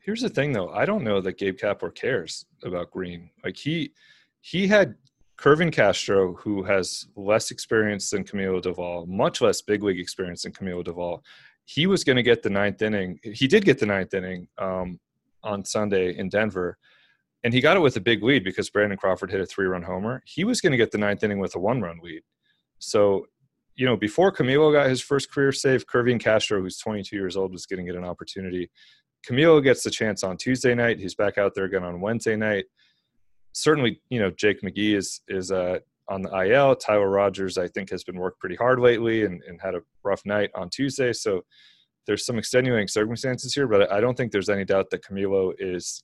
Here's 0.00 0.20
the 0.22 0.28
thing, 0.28 0.52
though. 0.52 0.68
I 0.70 0.84
don't 0.84 1.02
know 1.04 1.20
that 1.20 1.38
Gabe 1.38 1.56
Kapler 1.56 1.94
cares 1.94 2.44
about 2.62 2.90
Green. 2.90 3.30
Like 3.42 3.56
he 3.56 3.92
he 4.40 4.68
had 4.68 4.94
Kervin 5.38 5.70
Castro, 5.70 6.34
who 6.34 6.62
has 6.62 7.06
less 7.14 7.50
experience 7.50 8.10
than 8.10 8.24
Camilo 8.24 8.62
Doval, 8.62 9.06
much 9.06 9.40
less 9.40 9.60
big 9.60 9.82
league 9.82 10.00
experience 10.00 10.42
than 10.42 10.52
Camilo 10.52 10.82
Doval. 10.84 11.20
He 11.66 11.86
was 11.86 12.04
going 12.04 12.16
to 12.16 12.22
get 12.22 12.42
the 12.42 12.50
ninth 12.50 12.80
inning. 12.80 13.18
He 13.22 13.46
did 13.46 13.64
get 13.64 13.78
the 13.78 13.86
ninth 13.86 14.14
inning 14.14 14.48
um, 14.56 14.98
on 15.42 15.64
Sunday 15.64 16.16
in 16.16 16.28
Denver, 16.28 16.78
and 17.44 17.52
he 17.52 17.60
got 17.60 17.76
it 17.76 17.80
with 17.80 17.96
a 17.96 18.00
big 18.00 18.22
lead 18.22 18.44
because 18.44 18.70
Brandon 18.70 18.96
Crawford 18.96 19.30
hit 19.30 19.40
a 19.40 19.46
three-run 19.46 19.82
homer. 19.82 20.22
He 20.24 20.44
was 20.44 20.60
going 20.60 20.72
to 20.72 20.78
get 20.78 20.90
the 20.90 20.98
ninth 20.98 21.22
inning 21.22 21.38
with 21.38 21.54
a 21.54 21.58
one-run 21.58 22.00
lead. 22.02 22.22
So, 22.78 23.26
you 23.74 23.84
know, 23.84 23.96
before 23.96 24.32
Camilo 24.32 24.72
got 24.72 24.88
his 24.88 25.02
first 25.02 25.30
career 25.30 25.52
save, 25.52 25.86
Kervin 25.86 26.18
Castro, 26.18 26.62
who's 26.62 26.78
22 26.78 27.14
years 27.14 27.36
old, 27.36 27.52
was 27.52 27.66
going 27.66 27.84
to 27.84 27.92
get 27.92 27.98
an 27.98 28.08
opportunity. 28.08 28.70
Camilo 29.28 29.62
gets 29.62 29.82
the 29.82 29.90
chance 29.90 30.24
on 30.24 30.36
Tuesday 30.36 30.74
night. 30.74 30.98
He's 30.98 31.14
back 31.14 31.36
out 31.36 31.54
there 31.54 31.64
again 31.64 31.84
on 31.84 32.00
Wednesday 32.00 32.36
night. 32.36 32.66
Certainly, 33.56 34.02
you 34.10 34.20
know, 34.20 34.30
Jake 34.30 34.60
McGee 34.60 34.96
is 34.96 35.22
is 35.28 35.50
uh, 35.50 35.78
on 36.08 36.20
the 36.20 36.30
IL. 36.30 36.76
Tyler 36.76 37.08
Rogers, 37.08 37.56
I 37.56 37.68
think, 37.68 37.90
has 37.90 38.04
been 38.04 38.18
worked 38.18 38.38
pretty 38.38 38.56
hard 38.56 38.78
lately 38.78 39.24
and, 39.24 39.42
and 39.48 39.58
had 39.60 39.74
a 39.74 39.82
rough 40.04 40.20
night 40.26 40.50
on 40.54 40.68
Tuesday. 40.68 41.12
So 41.14 41.42
there's 42.06 42.26
some 42.26 42.38
extenuating 42.38 42.88
circumstances 42.88 43.54
here, 43.54 43.66
but 43.66 43.90
I 43.90 44.00
don't 44.00 44.14
think 44.14 44.30
there's 44.30 44.50
any 44.50 44.66
doubt 44.66 44.90
that 44.90 45.02
Camilo 45.02 45.54
is 45.58 46.02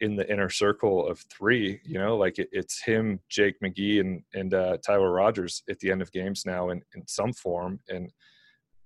in 0.00 0.14
the 0.14 0.30
inner 0.30 0.48
circle 0.48 1.06
of 1.06 1.18
three. 1.36 1.80
You 1.84 1.98
know, 1.98 2.16
like 2.16 2.38
it, 2.38 2.48
it's 2.52 2.80
him, 2.80 3.18
Jake 3.28 3.56
McGee, 3.60 4.00
and 4.00 4.22
and 4.32 4.54
uh, 4.54 4.78
Tyler 4.86 5.10
Rogers 5.10 5.64
at 5.68 5.80
the 5.80 5.90
end 5.90 6.00
of 6.00 6.12
games 6.12 6.44
now 6.46 6.70
in 6.70 6.80
in 6.94 7.06
some 7.08 7.32
form. 7.32 7.80
And 7.88 8.12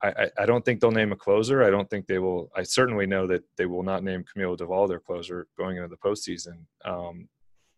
I, 0.02 0.30
I, 0.38 0.46
don't 0.46 0.62
think 0.64 0.80
they'll 0.80 0.90
name 0.90 1.12
a 1.12 1.16
closer. 1.16 1.62
I 1.62 1.70
don't 1.70 1.88
think 1.88 2.06
they 2.06 2.18
will. 2.18 2.50
I 2.54 2.62
certainly 2.62 3.06
know 3.06 3.26
that 3.28 3.44
they 3.56 3.66
will 3.66 3.82
not 3.82 4.04
name 4.04 4.24
Camilo 4.24 4.56
Doval 4.56 4.88
their 4.88 5.00
closer 5.00 5.46
going 5.56 5.76
into 5.76 5.88
the 5.88 5.96
postseason, 5.96 6.64
um, 6.84 7.28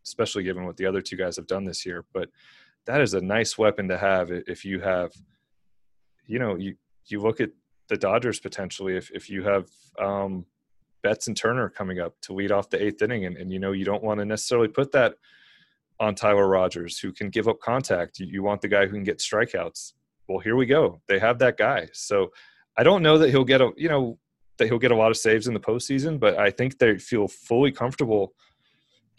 especially 0.08 0.42
given 0.42 0.64
what 0.64 0.76
the 0.76 0.86
other 0.86 1.00
two 1.00 1.16
guys 1.16 1.36
have 1.36 1.46
done 1.46 1.64
this 1.64 1.86
year. 1.86 2.04
But 2.12 2.28
that 2.86 3.00
is 3.00 3.14
a 3.14 3.20
nice 3.20 3.56
weapon 3.56 3.88
to 3.88 3.98
have 3.98 4.30
if 4.30 4.64
you 4.64 4.80
have, 4.80 5.12
you 6.26 6.38
know, 6.38 6.56
you 6.56 6.76
you 7.06 7.20
look 7.20 7.40
at 7.40 7.50
the 7.88 7.96
Dodgers 7.96 8.40
potentially 8.40 8.96
if 8.96 9.10
if 9.12 9.30
you 9.30 9.42
have 9.44 9.68
um, 9.98 10.44
Betts 11.02 11.28
and 11.28 11.36
Turner 11.36 11.68
coming 11.68 12.00
up 12.00 12.14
to 12.22 12.32
lead 12.32 12.52
off 12.52 12.70
the 12.70 12.82
eighth 12.82 13.02
inning, 13.02 13.24
and, 13.26 13.36
and 13.36 13.52
you 13.52 13.58
know 13.58 13.72
you 13.72 13.84
don't 13.84 14.02
want 14.02 14.20
to 14.20 14.24
necessarily 14.24 14.68
put 14.68 14.92
that 14.92 15.14
on 16.00 16.14
Tyler 16.14 16.46
Rogers, 16.46 16.98
who 16.98 17.12
can 17.12 17.28
give 17.28 17.48
up 17.48 17.60
contact. 17.60 18.20
You, 18.20 18.26
you 18.26 18.42
want 18.42 18.60
the 18.60 18.68
guy 18.68 18.86
who 18.86 18.92
can 18.92 19.04
get 19.04 19.18
strikeouts. 19.18 19.94
Well, 20.28 20.38
here 20.38 20.56
we 20.56 20.66
go. 20.66 21.00
They 21.08 21.18
have 21.18 21.38
that 21.40 21.56
guy. 21.56 21.88
So 21.92 22.30
I 22.76 22.82
don't 22.82 23.02
know 23.02 23.18
that 23.18 23.30
he'll 23.30 23.44
get 23.44 23.60
a 23.60 23.70
you 23.76 23.88
know 23.88 24.18
that 24.58 24.66
he'll 24.66 24.78
get 24.78 24.90
a 24.90 24.96
lot 24.96 25.10
of 25.10 25.16
saves 25.16 25.46
in 25.46 25.54
the 25.54 25.60
postseason, 25.60 26.18
but 26.18 26.36
I 26.36 26.50
think 26.50 26.78
they 26.78 26.98
feel 26.98 27.28
fully 27.28 27.72
comfortable 27.72 28.34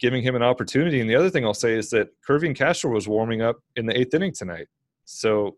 giving 0.00 0.22
him 0.22 0.34
an 0.34 0.42
opportunity. 0.42 1.00
And 1.00 1.08
the 1.08 1.14
other 1.14 1.30
thing 1.30 1.44
I'll 1.44 1.54
say 1.54 1.74
is 1.74 1.90
that 1.90 2.08
Kervin 2.26 2.56
Castro 2.56 2.90
was 2.90 3.06
warming 3.06 3.42
up 3.42 3.56
in 3.76 3.86
the 3.86 3.98
eighth 3.98 4.14
inning 4.14 4.32
tonight. 4.32 4.66
So 5.04 5.56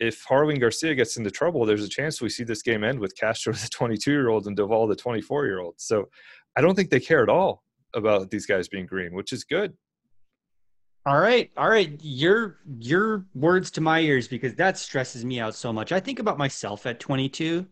if 0.00 0.24
Jarlin 0.26 0.58
Garcia 0.60 0.94
gets 0.94 1.16
into 1.16 1.30
trouble, 1.30 1.64
there's 1.64 1.84
a 1.84 1.88
chance 1.88 2.20
we 2.20 2.28
see 2.28 2.44
this 2.44 2.62
game 2.62 2.82
end 2.82 2.98
with 2.98 3.16
Castro, 3.16 3.52
the 3.54 3.68
22 3.68 4.10
year 4.10 4.28
old, 4.28 4.46
and 4.46 4.56
Doval, 4.56 4.88
the 4.88 4.96
24 4.96 5.46
year 5.46 5.60
old. 5.60 5.74
So 5.78 6.08
I 6.56 6.60
don't 6.60 6.74
think 6.74 6.90
they 6.90 7.00
care 7.00 7.22
at 7.22 7.28
all 7.28 7.62
about 7.94 8.30
these 8.30 8.46
guys 8.46 8.68
being 8.68 8.86
green, 8.86 9.14
which 9.14 9.32
is 9.32 9.44
good. 9.44 9.74
All 11.06 11.18
right, 11.18 11.50
all 11.56 11.68
right. 11.68 11.98
Your 12.02 12.58
your 12.78 13.24
words 13.34 13.70
to 13.72 13.80
my 13.80 14.00
ears 14.00 14.28
because 14.28 14.54
that 14.56 14.76
stresses 14.76 15.24
me 15.24 15.40
out 15.40 15.54
so 15.54 15.72
much. 15.72 15.92
I 15.92 16.00
think 16.00 16.18
about 16.18 16.36
myself 16.36 16.84
at 16.84 17.00
22 17.00 17.66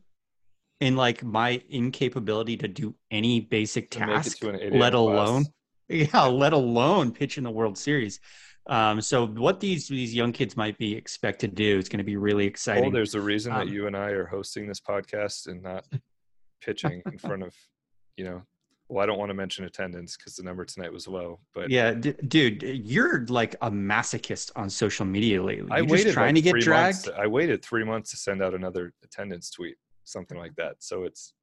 and 0.81 0.97
like 0.97 1.23
my 1.23 1.62
incapability 1.69 2.57
to 2.57 2.69
do 2.69 2.95
any 3.11 3.40
basic 3.40 3.90
task, 3.90 4.38
to 4.38 4.49
an 4.49 4.61
8 4.61 4.73
let 4.73 4.95
alone 4.95 5.45
class. 5.45 5.52
Yeah, 5.88 6.23
let 6.26 6.52
alone 6.52 7.12
pitch 7.12 7.38
in 7.38 7.45
the 7.45 7.50
World 7.50 7.76
Series. 7.78 8.21
Um, 8.66 9.00
so 9.00 9.26
what 9.26 9.61
these 9.61 9.88
these 9.88 10.14
young 10.14 10.33
kids 10.33 10.57
might 10.57 10.76
be 10.76 10.95
expected 10.95 11.50
to 11.50 11.57
do 11.57 11.78
is 11.78 11.88
going 11.88 11.99
to 11.99 12.04
be 12.04 12.16
really 12.16 12.45
Oh, 12.45 12.49
exciting. 12.49 12.92
there's 12.92 13.14
a 13.14 13.21
reason 13.21 13.52
Um, 13.52 13.61
that 13.66 13.73
you 13.73 13.87
and 13.87 13.97
I 13.97 14.11
are 14.11 14.26
hosting 14.26 14.66
this 14.66 14.80
podcast 14.80 15.47
and 15.47 15.62
not 15.62 15.87
pitching 16.61 17.02
in 17.07 17.18
front 17.18 17.42
of, 17.42 17.54
you 18.16 18.25
know, 18.25 18.42
well, 18.90 19.02
I 19.02 19.07
don't 19.07 19.18
want 19.18 19.28
to 19.30 19.35
mention 19.35 19.64
attendance 19.64 20.16
because 20.16 20.37
the 20.37 20.42
number 20.42 20.64
tonight 20.64 20.92
was 20.92 21.07
low, 21.07 21.40
but 21.54 21.71
yeah, 21.71 21.92
d- 21.92 22.14
dude, 22.26 22.62
you're 22.62 23.25
like 23.28 23.54
a 23.62 23.71
masochist 23.71 24.50
on 24.57 24.68
social 24.71 25.04
media 25.07 25.42
lately. 25.42 25.71
I 25.71 25.78
You're 25.78 25.87
waited 25.87 26.02
just 26.04 26.14
trying 26.14 26.35
like 26.35 26.45
to 26.45 26.52
get 26.52 26.61
dragged. 26.61 27.07
months. 27.07 27.18
I 27.18 27.26
waited 27.26 27.62
three 27.62 27.85
months 27.85 28.11
to 28.12 28.16
send 28.16 28.42
out 28.42 28.54
another 28.54 28.92
attendance 29.04 29.50
tweet, 29.50 29.76
something 30.04 30.38
like 30.38 30.54
that. 30.57 30.76
So 30.80 31.04
it's, 31.04 31.35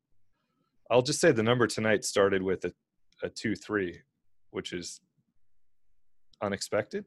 I'll 0.91 1.03
just 1.03 1.19
say 1.21 1.31
the 1.31 1.43
number 1.43 1.67
tonight 1.67 2.03
started 2.03 2.41
with 2.43 2.65
a, 2.65 2.73
a 3.23 3.29
two 3.29 3.55
three, 3.55 3.99
which 4.55 4.73
is 4.73 5.01
unexpected. 6.41 7.05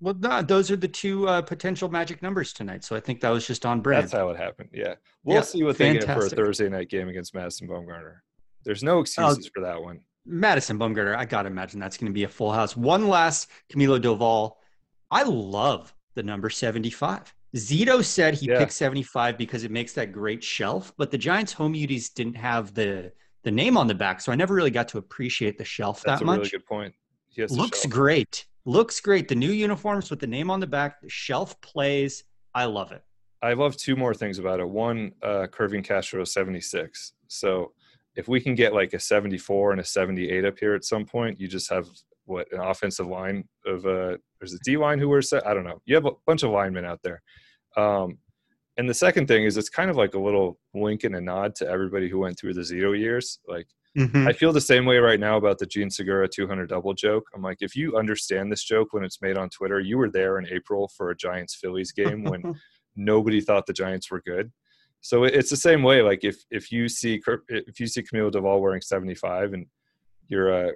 Well, 0.00 0.14
no, 0.14 0.40
those 0.40 0.70
are 0.70 0.76
the 0.76 0.88
two 0.88 1.28
uh, 1.28 1.42
potential 1.42 1.90
magic 1.90 2.22
numbers 2.22 2.54
tonight. 2.54 2.84
So 2.84 2.96
I 2.96 3.00
think 3.00 3.20
that 3.20 3.28
was 3.28 3.46
just 3.46 3.66
on 3.66 3.82
brand. 3.82 4.04
That's 4.04 4.12
how 4.14 4.30
it 4.30 4.38
happened. 4.38 4.70
Yeah, 4.72 4.94
we'll 5.24 5.36
Yeah, 5.36 5.42
see 5.42 5.62
what 5.62 5.76
they 5.76 5.92
get 5.92 6.04
for 6.06 6.24
a. 6.24 6.30
Thursday 6.30 6.70
night 6.70 6.88
game 6.88 7.08
against 7.08 7.34
Madison 7.34 7.68
Bumgarner. 7.68 8.16
There's 8.64 8.82
no 8.82 9.00
excuses 9.00 9.50
for 9.54 9.60
that 9.60 9.82
one. 9.82 10.00
Madison 10.24 10.78
Bumgarner, 10.78 11.14
I 11.14 11.26
gotta 11.26 11.48
imagine 11.50 11.80
that's 11.80 11.98
going 11.98 12.10
to 12.10 12.14
be 12.14 12.24
a 12.24 12.28
full 12.28 12.50
house. 12.52 12.74
One 12.74 13.08
last 13.08 13.50
Camilo 13.70 14.00
Doval. 14.00 14.52
I 15.10 15.22
love 15.24 15.92
the 16.14 16.22
number 16.22 16.48
75. 16.48 17.34
Zito 17.54 18.02
said 18.02 18.34
he 18.34 18.46
Yeah. 18.46 18.58
picked 18.58 18.72
75 18.72 19.36
because 19.36 19.64
it 19.64 19.70
makes 19.70 19.92
that 19.92 20.12
great 20.12 20.42
shelf, 20.42 20.94
but 20.96 21.10
the 21.10 21.18
Giants 21.18 21.52
home 21.52 21.74
unis 21.74 22.08
didn't 22.08 22.36
have 22.36 22.72
the 22.72 23.12
the 23.44 23.50
name 23.50 23.76
on 23.76 23.86
the 23.86 23.94
back, 23.94 24.20
so 24.20 24.32
I 24.32 24.34
never 24.34 24.54
really 24.54 24.70
got 24.70 24.88
to 24.88 24.98
appreciate 24.98 25.58
the 25.58 25.64
shelf 25.64 26.02
That's 26.02 26.20
that 26.20 26.26
much. 26.26 26.38
That's 26.38 26.48
a 26.48 26.56
really 26.56 26.62
good 26.62 26.66
point. 26.66 26.94
Yes, 27.36 27.50
Looks 27.50 27.86
great. 27.86 28.46
Looks 28.64 29.00
great. 29.00 29.28
The 29.28 29.34
new 29.34 29.50
uniforms 29.50 30.10
with 30.10 30.20
the 30.20 30.26
name 30.26 30.50
on 30.50 30.60
the 30.60 30.66
back, 30.66 31.00
the 31.00 31.08
shelf 31.08 31.60
plays. 31.60 32.24
I 32.54 32.64
love 32.64 32.92
it. 32.92 33.02
I 33.42 33.52
love 33.52 33.76
two 33.76 33.94
more 33.94 34.14
things 34.14 34.38
about 34.38 34.60
it. 34.60 34.68
One, 34.68 35.12
uh, 35.22 35.46
Kervin 35.50 35.84
Castro 35.84 36.24
76. 36.24 37.12
So 37.28 37.72
if 38.16 38.26
we 38.28 38.40
can 38.40 38.54
get 38.54 38.72
like 38.72 38.94
a 38.94 39.00
74 39.00 39.72
and 39.72 39.80
a 39.80 39.84
78 39.84 40.44
up 40.44 40.58
here 40.58 40.74
at 40.74 40.84
some 40.84 41.04
point, 41.04 41.38
you 41.38 41.46
just 41.46 41.68
have 41.70 41.88
what 42.26 42.50
an 42.52 42.60
offensive 42.60 43.06
line 43.06 43.46
of 43.66 43.84
uh 43.84 44.16
there's 44.40 44.54
a 44.54 44.58
D 44.64 44.78
line 44.78 44.98
who 44.98 45.08
wears 45.10 45.28
that. 45.30 45.46
I 45.46 45.52
don't 45.52 45.64
know. 45.64 45.80
You 45.84 45.94
have 45.94 46.06
a 46.06 46.12
bunch 46.26 46.42
of 46.42 46.50
linemen 46.50 46.84
out 46.84 47.00
there. 47.02 47.22
Um, 47.76 48.18
and 48.76 48.88
the 48.88 48.94
second 48.94 49.28
thing 49.28 49.44
is 49.44 49.56
it's 49.56 49.68
kind 49.68 49.90
of 49.90 49.96
like 49.96 50.14
a 50.14 50.18
little 50.18 50.58
wink 50.72 51.04
and 51.04 51.14
a 51.16 51.20
nod 51.20 51.54
to 51.56 51.68
everybody 51.68 52.08
who 52.08 52.18
went 52.18 52.38
through 52.38 52.54
the 52.54 52.60
Zito 52.62 52.98
years. 52.98 53.38
Like 53.48 53.66
Mhm. 53.96 54.26
I 54.26 54.32
feel 54.32 54.52
the 54.52 54.60
same 54.60 54.86
way 54.86 54.98
right 54.98 55.20
now 55.20 55.36
about 55.36 55.58
the 55.58 55.66
Jean 55.66 55.88
Segura 55.88 56.26
200 56.28 56.68
double 56.68 56.94
joke. 56.94 57.28
I'm 57.32 57.42
like, 57.42 57.58
if 57.60 57.76
you 57.76 57.96
understand 57.96 58.50
this 58.50 58.64
joke 58.64 58.92
when 58.92 59.04
it's 59.04 59.22
made 59.22 59.38
on 59.38 59.48
Twitter, 59.50 59.78
you 59.78 59.96
were 59.98 60.10
there 60.10 60.36
in 60.40 60.48
April 60.48 60.88
for 60.88 61.10
a 61.10 61.16
Giants 61.16 61.54
Phillies 61.54 61.92
game 61.92 62.24
when 62.24 62.42
nobody 62.96 63.40
thought 63.40 63.66
the 63.66 63.72
Giants 63.72 64.10
were 64.10 64.20
good. 64.22 64.50
So 65.00 65.22
it's 65.22 65.50
the 65.50 65.56
same 65.56 65.82
way. 65.84 66.02
Like 66.02 66.24
if 66.24 66.42
if 66.50 66.72
you 66.72 66.88
see 66.88 67.22
if 67.48 67.78
you 67.78 67.86
see 67.86 68.02
Camilo 68.02 68.32
Doval 68.32 68.60
wearing 68.60 68.80
75 68.80 69.52
and 69.52 69.66
your 70.28 70.52
uh, 70.52 70.72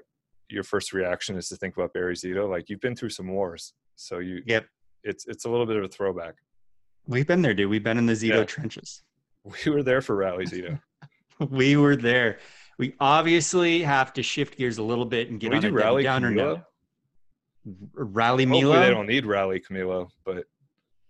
your 0.49 0.63
first 0.63 0.93
reaction 0.93 1.37
is 1.37 1.49
to 1.49 1.57
think 1.57 1.77
about 1.77 1.93
Barry 1.95 2.15
Zito, 2.15 2.49
like 2.49 2.69
you've 2.69 2.81
been 2.81 2.95
through 2.95 3.11
some 3.11 3.27
wars. 3.29 3.73
So 3.97 4.19
you 4.19 4.43
Yep. 4.47 4.67
it's 5.03 5.27
it's 5.27 5.45
a 5.45 5.51
little 5.51 5.67
bit 5.67 5.77
of 5.77 5.83
a 5.83 5.89
throwback. 5.89 6.37
We've 7.09 7.27
been 7.27 7.43
there, 7.43 7.55
dude. 7.55 7.69
We've 7.71 7.83
been 7.83 7.99
in 7.99 8.07
the 8.07 8.13
Zito 8.13 8.29
Yeah. 8.39 8.45
trenches. 8.45 9.03
We 9.65 9.73
were 9.73 9.83
there 9.83 10.03
for 10.03 10.15
Rally 10.15 10.45
Zito. 10.45 10.79
we 11.49 11.77
were 11.77 11.97
there. 11.97 12.39
We 12.79 12.95
obviously 13.01 13.83
have 13.83 14.13
to 14.15 14.23
shift 14.23 14.59
gears 14.59 14.77
a 14.79 14.83
little 14.83 15.07
bit 15.07 15.31
and 15.31 15.41
get 15.41 15.47
Can 15.47 15.53
we 15.53 15.57
on 15.57 15.63
do 15.63 15.69
a 15.79 15.83
rally 15.83 16.03
downer 16.03 16.31
Camilo? 16.31 16.37
note. 16.37 16.61
Rally 17.95 18.45
Hopefully 18.45 18.63
Milo. 18.65 18.81
they 18.81 18.91
don't 18.91 19.07
need 19.07 19.25
rally 19.27 19.61
Camilo, 19.61 20.11
but 20.25 20.45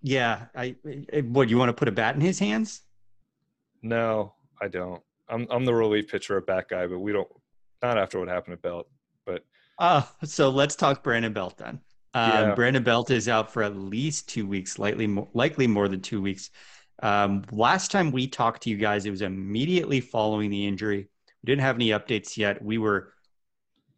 Yeah, 0.03 0.47
I. 0.55 0.77
I- 1.13 1.21
What 1.23 1.49
you 1.49 1.59
want 1.59 1.71
to 1.71 1.73
put 1.73 1.89
a 1.89 1.93
bat 1.93 2.15
in 2.15 2.21
his 2.21 2.39
hands? 2.39 2.83
no, 3.83 4.35
I 4.61 4.69
don't. 4.69 5.03
I'm 5.29 5.47
I'm 5.51 5.65
the 5.65 5.75
relief 5.75 6.09
pitcher 6.11 6.37
at 6.39 6.47
bat 6.47 6.69
guy, 6.69 6.87
but 6.87 6.99
we 7.01 7.13
don't. 7.13 7.29
Not 7.83 7.99
after 7.99 8.19
what 8.21 8.29
happened 8.29 8.55
at 8.55 8.63
Belt. 8.63 8.89
Uh, 9.81 10.03
so 10.25 10.49
let's 10.51 10.75
talk 10.75 11.03
Brandon 11.05 11.33
Belt 11.33 11.57
then. 11.57 11.81
Um, 12.15 12.49
Yeah. 12.49 12.55
Brandon 12.55 12.83
Belt 12.83 13.11
is 13.11 13.29
out 13.29 13.53
for 13.53 13.63
at 13.63 13.77
least 13.77 14.29
two 14.29 14.47
weeks, 14.47 14.79
likely 14.79 15.07
more, 15.07 15.29
likely 15.35 15.67
more 15.67 15.89
than 15.89 16.01
two 16.01 16.21
weeks. 16.23 16.51
Um, 17.03 17.45
last 17.53 17.91
time 17.91 18.11
we 18.11 18.27
talked 18.27 18.63
to 18.63 18.71
you 18.71 18.77
guys, 18.77 19.07
it 19.07 19.11
was 19.11 19.23
immediately 19.23 20.01
following 20.01 20.51
the 20.51 20.67
injury. 20.67 21.09
We 21.43 21.47
didn't 21.47 21.63
have 21.63 21.77
any 21.77 21.91
updates 21.91 22.37
yet. 22.37 22.63
We 22.63 22.79
were 22.79 23.13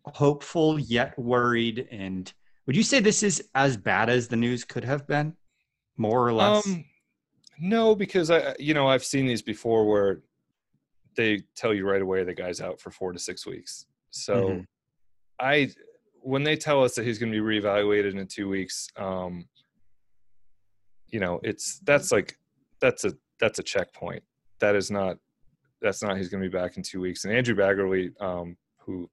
hopeful 0.05 0.79
yet 0.79 1.19
worried. 1.19 1.88
And 1.90 2.31
would 2.67 2.76
you 2.76 2.83
say 2.83 3.00
this 3.00 3.23
is 3.23 3.49
as 3.55 3.76
bad 3.76 4.11
as 4.11 4.29
the 4.29 4.37
news 4.37 4.64
could 4.64 4.85
have 4.85 5.07
been, 5.07 5.35
more 5.97 6.26
or 6.26 6.33
less? 6.33 6.67
Um, 6.67 6.85
no, 7.59 7.95
because 7.95 8.31
I, 8.31 8.55
you 8.59 8.75
know, 8.75 8.87
I've 8.88 9.05
seen 9.05 9.26
these 9.26 9.43
before 9.43 9.88
where 9.88 10.21
they 11.17 11.43
tell 11.57 11.73
you 11.73 11.88
right 11.88 12.02
away 12.02 12.25
the 12.25 12.35
guy's 12.35 12.61
out 12.61 12.81
for 12.81 12.90
four 12.90 13.12
to 13.12 13.19
six 13.19 13.47
weeks. 13.47 13.87
So, 14.11 14.35
Mhm. 14.35 14.67
I, 15.38 15.71
when 16.23 16.43
they 16.43 16.57
tell 16.57 16.83
us 16.85 16.95
that 16.95 17.07
he's 17.07 17.19
going 17.19 17.33
to 17.33 17.39
be 17.41 17.45
reevaluated 17.45 18.19
in 18.19 18.27
two 18.27 18.49
weeks, 18.49 18.89
um, 18.97 19.47
you 21.09 21.21
know, 21.21 21.41
it's 21.43 21.81
that's 21.81 22.12
like 22.12 22.39
that's 22.81 23.05
a 23.05 23.12
that's 23.41 23.59
a 23.59 23.62
checkpoint. 23.62 24.23
That 24.61 24.77
is 24.77 24.91
not 24.91 25.19
that's 25.81 26.03
not 26.03 26.17
he's 26.17 26.29
going 26.29 26.43
to 26.43 26.49
be 26.49 26.53
back 26.57 26.77
in 26.77 26.83
two 26.83 27.00
weeks. 27.00 27.25
And 27.25 27.35
Andrew 27.35 27.55
Baggarly, 27.55 28.12
um, 28.21 28.57
who 28.79 29.09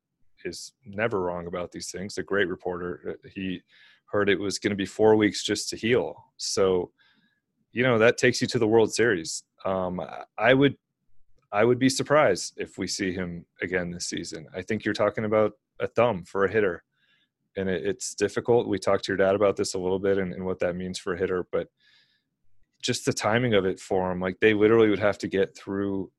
is 0.46 0.74
never 0.86 1.22
wrong 1.22 1.48
about 1.48 1.72
these 1.72 1.90
things, 1.92 2.18
a 2.18 2.24
great 2.24 2.50
reporter, 2.50 3.18
uh, 3.26 3.30
he 3.34 3.62
heard 4.12 4.30
it 4.30 4.40
was 4.40 4.60
going 4.60 4.72
to 4.72 4.76
be 4.76 4.86
four 4.86 5.16
weeks 5.16 5.44
just 5.44 5.70
to 5.70 5.76
heal. 5.76 6.26
So, 6.38 6.92
you 7.72 7.84
know, 7.84 7.98
that 7.98 8.18
takes 8.18 8.42
you 8.42 8.48
to 8.48 8.60
the 8.60 8.68
World 8.68 8.94
Series. 8.94 9.44
Um, 9.66 10.00
I- 10.00 10.24
I 10.38 10.54
would, 10.54 10.78
I 11.52 11.64
would 11.64 11.80
be 11.80 11.90
surprised 11.90 12.54
if 12.58 12.78
we 12.78 12.88
see 12.88 13.12
him 13.14 13.46
again 13.62 13.92
this 13.92 14.08
season. 14.08 14.48
I 14.54 14.62
think 14.62 14.84
you're 14.86 14.94
talking 14.94 15.26
about 15.26 15.54
a 15.80 15.88
thumb 15.88 16.24
for 16.26 16.46
a 16.46 16.52
hitter, 16.52 16.84
and 17.58 17.70
it, 17.70 17.86
it's 17.86 18.14
difficult. 18.16 18.68
We 18.68 18.80
talked 18.80 19.06
to 19.06 19.12
your 19.12 19.18
dad 19.18 19.36
about 19.36 19.58
this 19.58 19.74
a 19.74 19.80
little 19.80 20.00
bit 20.00 20.18
and, 20.18 20.34
and 20.34 20.46
what 20.46 20.60
that 20.60 20.76
means 20.76 21.00
for 21.00 21.14
a 21.14 21.18
hitter, 21.18 21.46
but 21.52 21.68
just 22.82 23.06
the 23.06 23.14
timing 23.14 23.54
of 23.54 23.66
it 23.66 23.80
for 23.80 24.12
him, 24.12 24.22
like 24.22 24.38
they 24.40 24.54
literally 24.54 24.90
would 24.90 25.00
have 25.00 25.18
to 25.20 25.28
get 25.28 25.58
through 25.58 26.12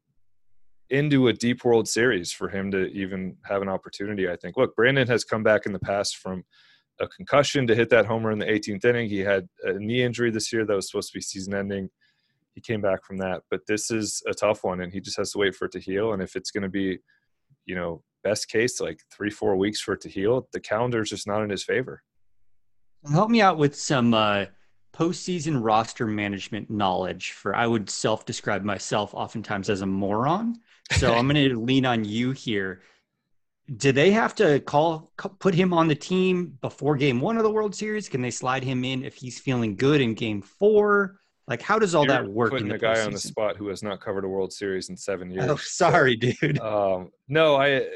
into 0.91 1.29
a 1.29 1.33
deep 1.33 1.65
World 1.65 1.89
Series 1.89 2.33
for 2.33 2.49
him 2.49 2.71
to 2.71 2.87
even 2.87 3.37
have 3.45 3.63
an 3.63 3.69
opportunity. 3.69 4.29
I 4.29 4.37
think. 4.37 4.57
Look, 4.57 4.75
Brandon 4.75 5.07
has 5.09 5.25
come 5.25 5.43
back 5.43 5.67
in 5.67 5.73
the 5.73 5.79
past 5.79 6.17
from 6.17 6.45
a 7.01 7.07
concussion 7.07 7.67
to 7.67 7.75
hit 7.75 7.91
that 7.91 8.07
homer 8.07 8.33
in 8.33 8.39
the 8.39 8.47
18th 8.47 8.85
inning. 8.85 9.09
He 9.09 9.19
had 9.19 9.49
a 9.63 9.75
knee 9.75 10.03
injury 10.03 10.31
this 10.31 10.53
year 10.53 10.65
that 10.65 10.75
was 10.75 10.91
supposed 10.91 11.13
to 11.13 11.19
be 11.19 11.23
season 11.23 11.55
ending. 11.55 11.91
He 12.55 12.61
came 12.61 12.81
back 12.81 13.05
from 13.05 13.19
that, 13.19 13.43
but 13.51 13.61
this 13.69 13.91
is 13.91 14.23
a 14.27 14.35
tough 14.35 14.65
one, 14.65 14.81
and 14.81 14.93
he 14.93 15.01
just 15.01 15.17
has 15.17 15.31
to 15.33 15.39
wait 15.39 15.55
for 15.55 15.67
it 15.67 15.73
to 15.73 15.81
heal. 15.81 16.13
And 16.13 16.23
if 16.23 16.35
it's 16.35 16.51
going 16.51 16.65
to 16.65 16.69
be, 16.69 16.99
you 17.67 17.77
know, 17.77 18.03
best 18.23 18.49
case 18.49 18.81
like 18.81 19.01
three 19.11 19.31
four 19.31 19.57
weeks 19.57 19.81
for 19.81 19.95
it 19.95 20.01
to 20.03 20.09
heal, 20.09 20.49
the 20.53 20.61
calendar 20.61 21.03
is 21.03 21.11
just 21.11 21.27
not 21.27 21.43
in 21.43 21.51
his 21.51 21.65
favor. 21.65 22.03
Help 23.11 23.31
me 23.31 23.41
out 23.41 23.59
with 23.59 23.77
some 23.77 24.13
uh, 24.13 24.47
postseason 24.93 25.63
roster 25.63 26.07
management 26.07 26.71
knowledge. 26.71 27.33
For 27.33 27.55
I 27.55 27.67
would 27.67 27.89
self-describe 27.89 28.65
myself 28.65 29.15
oftentimes 29.15 29.71
as 29.71 29.83
a 29.83 29.87
moron, 29.87 30.57
so 30.93 31.15
I'm 31.15 31.29
going 31.29 31.49
to 31.51 31.59
lean 31.59 31.87
on 31.87 32.05
you 32.05 32.33
here. 32.33 32.83
Do 33.77 33.93
they 33.93 34.11
have 34.13 34.35
to 34.37 34.61
call 34.61 35.13
put 35.39 35.55
him 35.55 35.75
on 35.75 35.89
the 35.89 35.95
team 35.95 36.59
before 36.63 36.97
Game 36.97 37.21
One 37.21 37.37
of 37.37 37.43
the 37.43 37.51
World 37.51 37.75
Series? 37.75 38.09
Can 38.09 38.23
they 38.23 38.31
slide 38.31 38.65
him 38.65 38.83
in 38.85 39.05
if 39.05 39.15
he's 39.15 39.39
feeling 39.39 39.77
good 39.77 40.01
in 40.01 40.15
Game 40.15 40.41
Four? 40.41 41.21
Like, 41.49 41.63
how 41.63 41.79
does 41.79 41.95
all 41.95 42.05
You're 42.05 42.15
that 42.15 42.29
work? 42.29 42.51
Putting 42.51 42.67
in 42.67 42.71
the 42.71 42.75
a 42.75 42.79
guy 42.79 43.01
on 43.01 43.13
the 43.13 43.19
spot 43.19 43.57
who 43.57 43.69
has 43.69 43.83
not 43.83 44.01
covered 44.03 44.25
a 44.25 44.29
World 44.29 44.53
Series 44.53 44.91
in 44.91 44.97
seven 44.97 45.31
years. 45.31 45.47
Oh, 45.49 45.57
sorry, 45.57 46.15
dude. 46.15 46.61
um, 46.61 47.11
no, 47.27 47.57
I, 47.57 47.87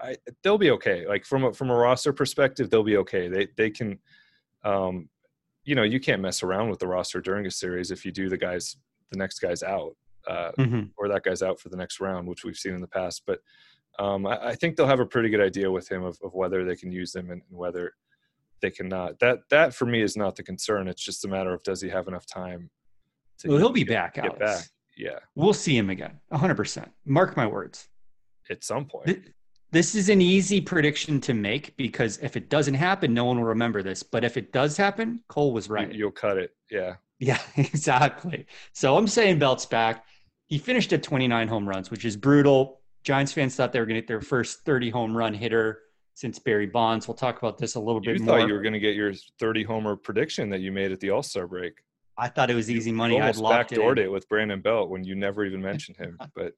I, 0.00 0.16
they'll 0.42 0.58
be 0.58 0.70
okay. 0.72 1.06
Like 1.06 1.24
from 1.24 1.44
a, 1.44 1.52
from 1.52 1.70
a 1.70 1.74
roster 1.74 2.12
perspective, 2.12 2.68
they'll 2.70 2.82
be 2.82 2.98
okay. 2.98 3.28
They 3.28 3.48
they 3.56 3.70
can, 3.70 3.98
um, 4.64 5.08
you 5.64 5.74
know, 5.74 5.82
you 5.82 6.00
can't 6.00 6.20
mess 6.22 6.42
around 6.42 6.68
with 6.70 6.78
the 6.78 6.86
roster 6.86 7.20
during 7.20 7.46
a 7.46 7.50
series 7.50 7.90
if 7.90 8.04
you 8.04 8.12
do 8.12 8.28
the 8.28 8.36
guys, 8.36 8.76
the 9.10 9.18
next 9.18 9.38
guy's 9.40 9.62
out, 9.62 9.96
uh, 10.28 10.52
Mhm. 10.58 10.90
or 10.98 11.08
that 11.08 11.22
guy's 11.24 11.42
out 11.42 11.58
for 11.60 11.70
the 11.70 11.76
next 11.76 11.98
round, 12.00 12.28
which 12.28 12.44
we've 12.44 12.56
seen 12.56 12.74
in 12.74 12.80
the 12.80 12.86
past. 12.86 13.22
But 13.26 13.40
um, 13.98 14.26
I, 14.26 14.48
I 14.48 14.54
think 14.54 14.76
they'll 14.76 14.86
have 14.86 15.00
a 15.00 15.06
pretty 15.06 15.30
good 15.30 15.40
idea 15.40 15.70
with 15.70 15.90
him 15.90 16.04
of, 16.04 16.18
of 16.22 16.34
whether 16.34 16.64
they 16.64 16.76
can 16.76 16.92
use 16.92 17.14
him 17.16 17.30
and, 17.30 17.40
and 17.48 17.58
whether 17.58 17.94
they 18.60 18.70
cannot. 18.70 19.18
That 19.20 19.40
that 19.50 19.74
for 19.74 19.86
me 19.86 20.02
is 20.02 20.16
not 20.16 20.36
the 20.36 20.42
concern. 20.42 20.88
It's 20.88 21.02
just 21.02 21.24
a 21.24 21.28
matter 21.28 21.52
of 21.54 21.62
does 21.62 21.80
he 21.80 21.88
have 21.88 22.06
enough 22.06 22.26
time 22.26 22.70
to 23.38 23.48
Well, 23.48 23.58
he'll 23.58 23.70
be 23.70 23.84
get- 23.84 23.94
back, 23.94 24.14
get 24.14 24.24
Alex. 24.26 24.38
back. 24.40 24.68
Yeah, 24.98 25.18
We'll 25.34 25.52
see 25.52 25.76
him 25.76 25.90
again, 25.90 26.20
100. 26.28 26.54
percent 26.54 26.90
Mark 27.04 27.36
my 27.36 27.46
words. 27.46 27.88
at 28.48 28.64
some 28.64 28.86
point. 28.86 29.28
Th- 29.76 29.84
This 29.84 29.94
is 29.94 30.08
an 30.08 30.20
easy 30.20 30.60
prediction 30.60 31.20
to 31.22 31.34
make 31.34 31.76
because 31.76 32.18
if 32.18 32.36
it 32.36 32.48
doesn't 32.48 32.74
happen, 32.74 33.12
no 33.14 33.24
one 33.24 33.36
will 33.38 33.44
remember 33.46 33.82
this. 33.82 34.02
But 34.02 34.24
if 34.24 34.36
it 34.36 34.52
does 34.52 34.76
happen, 34.76 35.20
Cole 35.28 35.52
was 35.52 35.68
right. 35.68 35.92
You, 35.92 36.04
will 36.06 36.12
cut 36.12 36.38
it. 36.38 36.50
Yeah. 36.70 36.94
Yeah, 37.18 37.38
exactly. 37.56 38.46
So 38.72 38.96
I'm 38.96 39.06
saying 39.08 39.38
Belt's 39.38 39.66
back. 39.66 40.04
He 40.48 40.58
finished 40.58 40.92
at 40.92 41.02
29 41.02 41.48
home 41.48 41.68
runs, 41.68 41.90
which 41.90 42.04
is 42.04 42.16
brutal. 42.16 42.80
Giants 43.04 43.32
fans 43.32 43.54
thought 43.54 43.72
they 43.72 43.80
were 43.80 43.86
going 43.86 43.96
to 43.96 44.00
get 44.00 44.08
their 44.08 44.20
first 44.20 44.64
30 44.64 44.90
home 44.90 45.16
run 45.16 45.32
hitter 45.34 45.80
since 46.14 46.38
Barry 46.38 46.66
Bonds. 46.66 47.06
We'll 47.06 47.14
talk 47.14 47.38
about 47.38 47.58
this 47.58 47.74
a 47.74 47.80
little 47.80 48.00
You 48.04 48.12
bit 48.14 48.20
more. 48.22 48.36
you 48.36 48.40
thought 48.42 48.48
you 48.48 48.54
were 48.54 48.62
going 48.62 48.72
to 48.74 48.80
get 48.80 48.94
your 48.94 49.12
30 49.38 49.62
homer 49.64 49.96
prediction 49.96 50.50
that 50.50 50.60
you 50.60 50.72
made 50.72 50.92
at 50.92 51.00
the 51.00 51.10
All 51.10 51.22
Star 51.22 51.46
break. 51.46 51.74
I 52.18 52.28
thought 52.28 52.50
it 52.50 52.54
was 52.54 52.70
easy 52.70 52.92
money. 52.92 53.20
Almost 53.20 53.40
locked 53.40 53.72
it. 53.72 53.78
backdoored 53.78 53.98
in. 53.98 54.04
it, 54.04 54.12
with 54.12 54.28
Brandon 54.28 54.60
Belt 54.60 54.88
when 54.88 55.04
you 55.04 55.14
never 55.14 55.44
even 55.44 55.60
mentioned 55.60 55.98
him. 55.98 56.18
But 56.34 56.54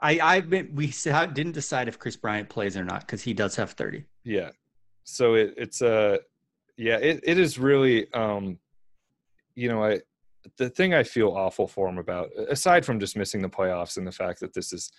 I, 0.00 0.20
I've 0.20 0.50
been. 0.50 0.74
We 0.74 0.88
didn't 0.88 1.52
decide 1.52 1.88
if 1.88 1.98
Kris 1.98 2.16
Bryant 2.16 2.48
plays 2.48 2.76
or 2.76 2.84
not 2.84 3.00
because 3.00 3.22
he 3.22 3.32
does 3.32 3.56
have 3.56 3.72
30. 3.72 4.04
yeah, 4.24 4.50
so 5.04 5.34
it, 5.34 5.54
it's 5.56 5.80
a 5.80 6.20
yeah, 6.76 6.96
it, 6.96 7.20
it 7.22 7.38
is 7.38 7.58
really 7.58 8.12
um, 8.12 8.58
you 9.54 9.68
know, 9.68 9.82
I 9.82 10.00
the 10.58 10.70
thing 10.70 10.94
I 10.94 11.02
feel 11.02 11.30
awful 11.30 11.66
for 11.66 11.88
him 11.88 11.98
about, 11.98 12.30
aside 12.48 12.84
from 12.84 13.00
just 13.00 13.16
missing 13.16 13.42
the 13.42 13.48
playoffs 13.48 13.96
and 13.96 14.06
the 14.06 14.12
fact 14.12 14.38
that 14.40 14.54
this 14.54 14.72
is 14.72 14.92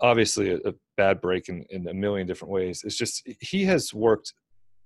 obviously 0.00 0.52
a, 0.52 0.56
a 0.58 0.74
bad 0.96 1.20
break 1.20 1.48
in, 1.48 1.64
in 1.70 1.88
a 1.88 1.94
million 1.94 2.26
different 2.26 2.52
ways, 2.52 2.82
it's 2.84 2.96
just 2.96 3.26
he 3.40 3.64
has 3.64 3.92
worked, 3.92 4.34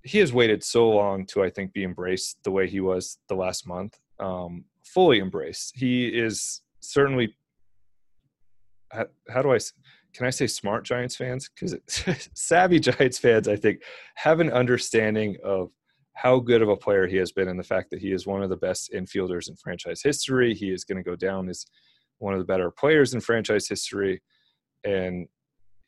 he 0.02 0.18
has 0.18 0.32
waited 0.32 0.62
so 0.62 0.88
long 0.88 1.26
to 1.26 1.42
I 1.42 1.50
think 1.50 1.72
be 1.72 1.84
embraced 1.84 2.38
the 2.44 2.50
way 2.50 2.68
he 2.68 2.80
was 2.80 3.18
the 3.28 3.34
last 3.34 3.66
month, 3.66 3.98
um, 4.18 4.64
fully 4.84 5.18
embraced. 5.20 5.72
He 5.76 6.06
is 6.06 6.62
certainly. 6.80 7.34
How, 9.28 9.42
do 9.42 9.52
I 9.52 9.58
Can 10.12 10.26
I 10.26 10.30
say 10.30 10.46
smart 10.46 10.84
Giants 10.84 11.16
fans? 11.16 11.48
Because 11.48 11.76
savvy 12.34 12.78
Giants 12.78 13.18
fans, 13.18 13.48
I 13.48 13.56
think, 13.56 13.82
have 14.16 14.40
an 14.40 14.50
understanding 14.50 15.36
of 15.44 15.70
how 16.14 16.38
good 16.38 16.62
of 16.62 16.68
a 16.68 16.76
player 16.76 17.06
he 17.06 17.16
has 17.16 17.32
been 17.32 17.48
and 17.48 17.58
the 17.58 17.64
fact 17.64 17.90
that 17.90 18.00
he 18.00 18.12
is 18.12 18.26
one 18.26 18.42
of 18.42 18.48
the 18.48 18.56
best 18.56 18.92
infielders 18.92 19.48
in 19.48 19.56
franchise 19.56 20.00
history. 20.02 20.54
He 20.54 20.70
is 20.70 20.84
going 20.84 20.96
to 20.96 21.02
go 21.02 21.16
down 21.16 21.48
as 21.48 21.66
one 22.18 22.32
of 22.32 22.38
the 22.38 22.44
better 22.44 22.70
players 22.70 23.14
in 23.14 23.20
franchise 23.20 23.68
history. 23.68 24.22
And, 24.84 25.26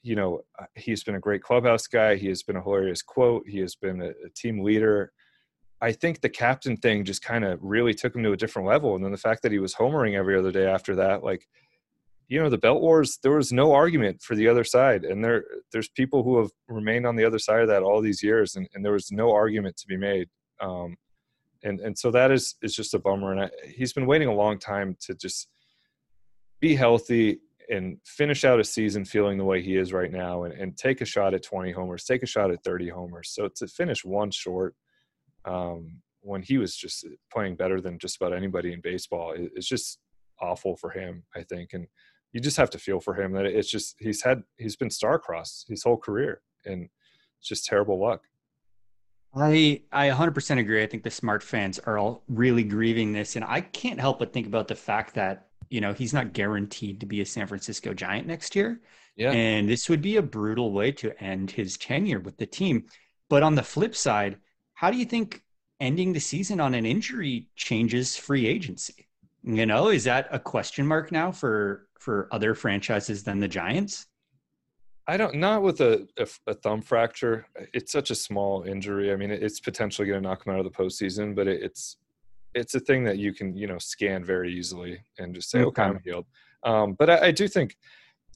you 0.02 0.16
know, 0.16 0.40
uh, 0.58 0.66
he's 0.74 1.04
been 1.04 1.14
a 1.14 1.20
great 1.20 1.42
clubhouse 1.42 1.86
guy. 1.86 2.16
He 2.16 2.26
has 2.28 2.42
been 2.42 2.56
a 2.56 2.62
hilarious 2.62 3.02
quote. 3.02 3.46
He 3.46 3.58
has 3.60 3.76
been 3.76 4.02
a, 4.02 4.08
a 4.08 4.30
team 4.34 4.62
leader. 4.62 5.12
I 5.80 5.92
think 5.92 6.20
the 6.20 6.28
captain 6.28 6.76
thing 6.76 7.04
just 7.04 7.22
kind 7.22 7.44
of 7.44 7.58
really 7.62 7.94
took 7.94 8.16
him 8.16 8.22
to 8.24 8.32
a 8.32 8.36
different 8.36 8.66
level. 8.66 8.96
And 8.96 9.04
then 9.04 9.12
the 9.12 9.18
fact 9.18 9.42
that 9.42 9.52
he 9.52 9.58
was 9.58 9.74
homering 9.74 10.14
every 10.14 10.36
other 10.36 10.50
day 10.50 10.66
after 10.66 10.96
that, 10.96 11.22
like, 11.22 11.46
you 12.28 12.42
know, 12.42 12.50
the 12.50 12.58
belt 12.58 12.80
wars, 12.80 13.18
there 13.22 13.36
was 13.36 13.52
no 13.52 13.72
argument 13.72 14.20
for 14.20 14.34
the 14.34 14.48
other 14.48 14.64
side. 14.64 15.04
And 15.04 15.24
there 15.24 15.44
there's 15.72 15.88
people 15.88 16.22
who 16.22 16.38
have 16.38 16.50
remained 16.68 17.06
on 17.06 17.16
the 17.16 17.24
other 17.24 17.38
side 17.38 17.60
of 17.60 17.68
that 17.68 17.82
all 17.82 18.00
these 18.00 18.22
years 18.22 18.56
and, 18.56 18.68
and 18.74 18.84
there 18.84 18.92
was 18.92 19.12
no 19.12 19.32
argument 19.32 19.76
to 19.78 19.86
be 19.86 19.96
made. 19.96 20.28
Um, 20.60 20.96
and 21.62 21.80
and 21.80 21.96
so 21.96 22.10
that 22.10 22.30
is 22.30 22.56
is 22.62 22.74
just 22.74 22.94
a 22.94 22.98
bummer. 22.98 23.32
And 23.32 23.42
I, 23.42 23.50
he's 23.64 23.92
been 23.92 24.06
waiting 24.06 24.28
a 24.28 24.34
long 24.34 24.58
time 24.58 24.96
to 25.02 25.14
just 25.14 25.48
be 26.60 26.74
healthy 26.74 27.40
and 27.68 27.98
finish 28.04 28.44
out 28.44 28.60
a 28.60 28.64
season 28.64 29.04
feeling 29.04 29.38
the 29.38 29.44
way 29.44 29.60
he 29.60 29.76
is 29.76 29.92
right 29.92 30.12
now 30.12 30.44
and, 30.44 30.54
and 30.54 30.76
take 30.76 31.00
a 31.00 31.04
shot 31.04 31.34
at 31.34 31.42
20 31.42 31.72
homers, 31.72 32.04
take 32.04 32.22
a 32.22 32.26
shot 32.26 32.50
at 32.50 32.62
30 32.62 32.88
homers. 32.88 33.30
So 33.34 33.48
to 33.56 33.66
finish 33.66 34.04
one 34.04 34.30
short 34.30 34.74
um, 35.44 36.00
when 36.20 36.42
he 36.42 36.58
was 36.58 36.76
just 36.76 37.06
playing 37.32 37.56
better 37.56 37.80
than 37.80 37.98
just 37.98 38.16
about 38.16 38.32
anybody 38.32 38.72
in 38.72 38.80
baseball, 38.80 39.32
it, 39.32 39.50
it's 39.56 39.66
just 39.66 39.98
awful 40.40 40.76
for 40.76 40.90
him, 40.90 41.24
I 41.34 41.42
think. 41.42 41.70
And 41.72 41.86
you 42.36 42.42
just 42.42 42.58
have 42.58 42.68
to 42.70 42.78
feel 42.78 43.00
for 43.00 43.14
him 43.14 43.32
that 43.32 43.46
it's 43.46 43.70
just 43.70 43.96
he's 43.98 44.22
had 44.22 44.42
he's 44.58 44.76
been 44.76 44.90
star-crossed 44.90 45.66
his 45.68 45.82
whole 45.82 45.96
career 45.96 46.42
and 46.66 46.90
it's 47.38 47.48
just 47.48 47.64
terrible 47.64 47.98
luck. 47.98 48.20
I 49.34 49.82
I 49.90 50.10
100% 50.10 50.58
agree. 50.58 50.82
I 50.82 50.86
think 50.86 51.02
the 51.02 51.10
smart 51.10 51.42
fans 51.42 51.78
are 51.78 51.96
all 51.96 52.22
really 52.28 52.62
grieving 52.62 53.12
this, 53.12 53.36
and 53.36 53.44
I 53.44 53.62
can't 53.62 53.98
help 53.98 54.18
but 54.18 54.32
think 54.34 54.46
about 54.46 54.68
the 54.68 54.74
fact 54.74 55.14
that 55.14 55.46
you 55.70 55.80
know, 55.80 55.92
he's 55.92 56.12
not 56.12 56.32
guaranteed 56.32 57.00
to 57.00 57.06
be 57.06 57.20
a 57.20 57.26
San 57.26 57.46
Francisco 57.46 57.92
Giant 57.94 58.26
next 58.26 58.54
year. 58.54 58.80
Yeah. 59.16 59.32
And 59.32 59.68
this 59.68 59.88
would 59.88 60.02
be 60.02 60.16
a 60.16 60.22
brutal 60.22 60.72
way 60.72 60.92
to 60.92 61.22
end 61.22 61.50
his 61.50 61.76
tenure 61.76 62.20
with 62.20 62.36
the 62.36 62.46
team. 62.46 62.86
But 63.28 63.42
on 63.42 63.54
the 63.54 63.62
flip 63.62 63.96
side, 63.96 64.36
how 64.74 64.90
do 64.90 64.96
you 64.96 65.04
think 65.04 65.42
ending 65.80 66.12
the 66.12 66.20
season 66.20 66.60
on 66.60 66.74
an 66.74 66.86
injury 66.86 67.48
changes 67.56 68.16
free 68.16 68.46
agency? 68.46 69.05
You 69.46 69.64
know, 69.64 69.88
is 69.88 70.04
that 70.04 70.26
a 70.32 70.40
question 70.40 70.86
mark 70.86 71.12
now 71.12 71.30
for 71.30 71.86
for 72.00 72.28
other 72.32 72.54
franchises 72.54 73.22
than 73.22 73.38
the 73.38 73.46
Giants? 73.46 74.06
I 75.06 75.16
don't 75.16 75.36
not 75.36 75.62
with 75.62 75.80
a, 75.80 76.08
a, 76.18 76.26
a 76.48 76.54
thumb 76.54 76.82
fracture. 76.82 77.46
It's 77.72 77.92
such 77.92 78.10
a 78.10 78.14
small 78.16 78.64
injury. 78.64 79.12
I 79.12 79.16
mean, 79.16 79.30
it's 79.30 79.60
potentially 79.60 80.08
going 80.08 80.20
to 80.20 80.28
knock 80.28 80.44
him 80.44 80.52
out 80.52 80.58
of 80.58 80.64
the 80.64 80.76
postseason, 80.76 81.36
but 81.36 81.46
it, 81.46 81.62
it's 81.62 81.96
it's 82.54 82.74
a 82.74 82.80
thing 82.80 83.04
that 83.04 83.18
you 83.18 83.32
can 83.32 83.56
you 83.56 83.68
know 83.68 83.78
scan 83.78 84.24
very 84.24 84.52
easily 84.52 84.98
and 85.18 85.32
just 85.32 85.48
say, 85.48 85.62
okay, 85.62 85.82
I'm 85.82 86.00
healed. 86.04 86.26
Um, 86.64 86.94
but 86.94 87.08
I, 87.08 87.26
I, 87.26 87.30
do 87.30 87.46
think 87.46 87.76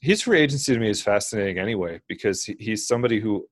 his 0.01 0.23
free 0.23 0.39
agency 0.39 0.73
to 0.75 0.79
me 0.79 0.91
is 0.91 1.03
fascinating 1.03 1.59
anyway 1.59 2.01
because 2.07 2.45
he, 2.45 2.55
he's 2.61 2.87
somebody 2.87 3.19
who 3.19 3.49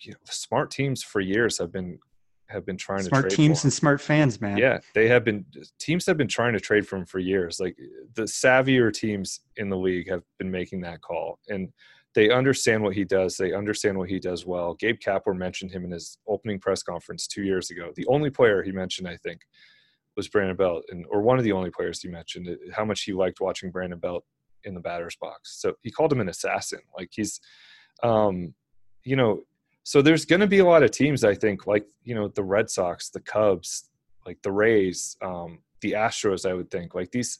you 0.00 0.12
know, 0.12 0.18
smart 0.24 0.72
teams 0.72 1.04
for 1.04 1.20
years 1.20 1.58
have 1.58 1.70
been 1.70 2.00
have 2.48 2.64
been 2.64 2.76
trying 2.76 3.02
smart 3.02 3.24
to 3.24 3.30
smart 3.30 3.36
teams 3.36 3.64
and 3.64 3.72
smart 3.72 4.00
fans, 4.00 4.40
man. 4.40 4.56
Yeah, 4.56 4.78
they 4.94 5.08
have 5.08 5.24
been 5.24 5.44
teams 5.78 6.06
have 6.06 6.16
been 6.16 6.28
trying 6.28 6.52
to 6.52 6.60
trade 6.60 6.86
for 6.86 6.96
him 6.96 7.06
for 7.06 7.18
years. 7.18 7.58
Like 7.58 7.76
the 8.14 8.22
savvier 8.22 8.92
teams 8.92 9.40
in 9.56 9.68
the 9.68 9.76
league 9.76 10.08
have 10.08 10.22
been 10.38 10.50
making 10.50 10.80
that 10.82 11.00
call 11.00 11.38
and 11.48 11.72
they 12.16 12.30
understand 12.30 12.82
what 12.82 12.94
he 12.94 13.04
does. 13.04 13.36
They 13.36 13.52
understand 13.52 13.98
what 13.98 14.08
he 14.08 14.18
does 14.18 14.46
well. 14.46 14.72
Gabe 14.74 14.98
Kapler 14.98 15.36
mentioned 15.36 15.70
him 15.70 15.84
in 15.84 15.90
his 15.90 16.16
opening 16.26 16.58
press 16.58 16.82
conference 16.82 17.26
two 17.26 17.42
years 17.42 17.70
ago. 17.70 17.92
The 17.94 18.06
only 18.06 18.30
player 18.30 18.62
he 18.62 18.72
mentioned, 18.72 19.06
I 19.06 19.18
think, 19.18 19.42
was 20.16 20.26
Brandon 20.26 20.56
Belt, 20.56 20.84
and 20.88 21.04
or 21.10 21.20
one 21.20 21.36
of 21.36 21.44
the 21.44 21.52
only 21.52 21.70
players 21.70 22.00
he 22.00 22.08
mentioned 22.08 22.48
uh, 22.48 22.54
how 22.74 22.86
much 22.86 23.02
he 23.02 23.12
liked 23.12 23.42
watching 23.42 23.70
Brandon 23.70 23.98
Belt 23.98 24.24
in 24.64 24.72
the 24.72 24.80
batter's 24.80 25.16
box. 25.16 25.60
So 25.60 25.74
he 25.82 25.90
called 25.90 26.10
him 26.10 26.20
an 26.20 26.30
assassin. 26.30 26.80
Like 26.96 27.10
he's, 27.12 27.38
um, 28.02 28.54
you 29.04 29.14
know, 29.14 29.42
so 29.86 30.02
there's 30.02 30.24
going 30.24 30.40
to 30.40 30.48
be 30.48 30.58
a 30.58 30.64
lot 30.64 30.82
of 30.82 30.90
teams 30.90 31.22
I 31.22 31.36
think, 31.36 31.68
like 31.68 31.86
you 32.02 32.16
know, 32.16 32.26
the 32.26 32.42
Red 32.42 32.68
Sox, 32.68 33.08
the 33.08 33.20
Cubs, 33.20 33.88
like 34.26 34.42
the 34.42 34.50
Rays, 34.50 35.16
um, 35.22 35.60
the 35.80 35.92
Astros. 35.92 36.44
I 36.44 36.54
would 36.54 36.72
think 36.72 36.96
like 36.96 37.12
these 37.12 37.38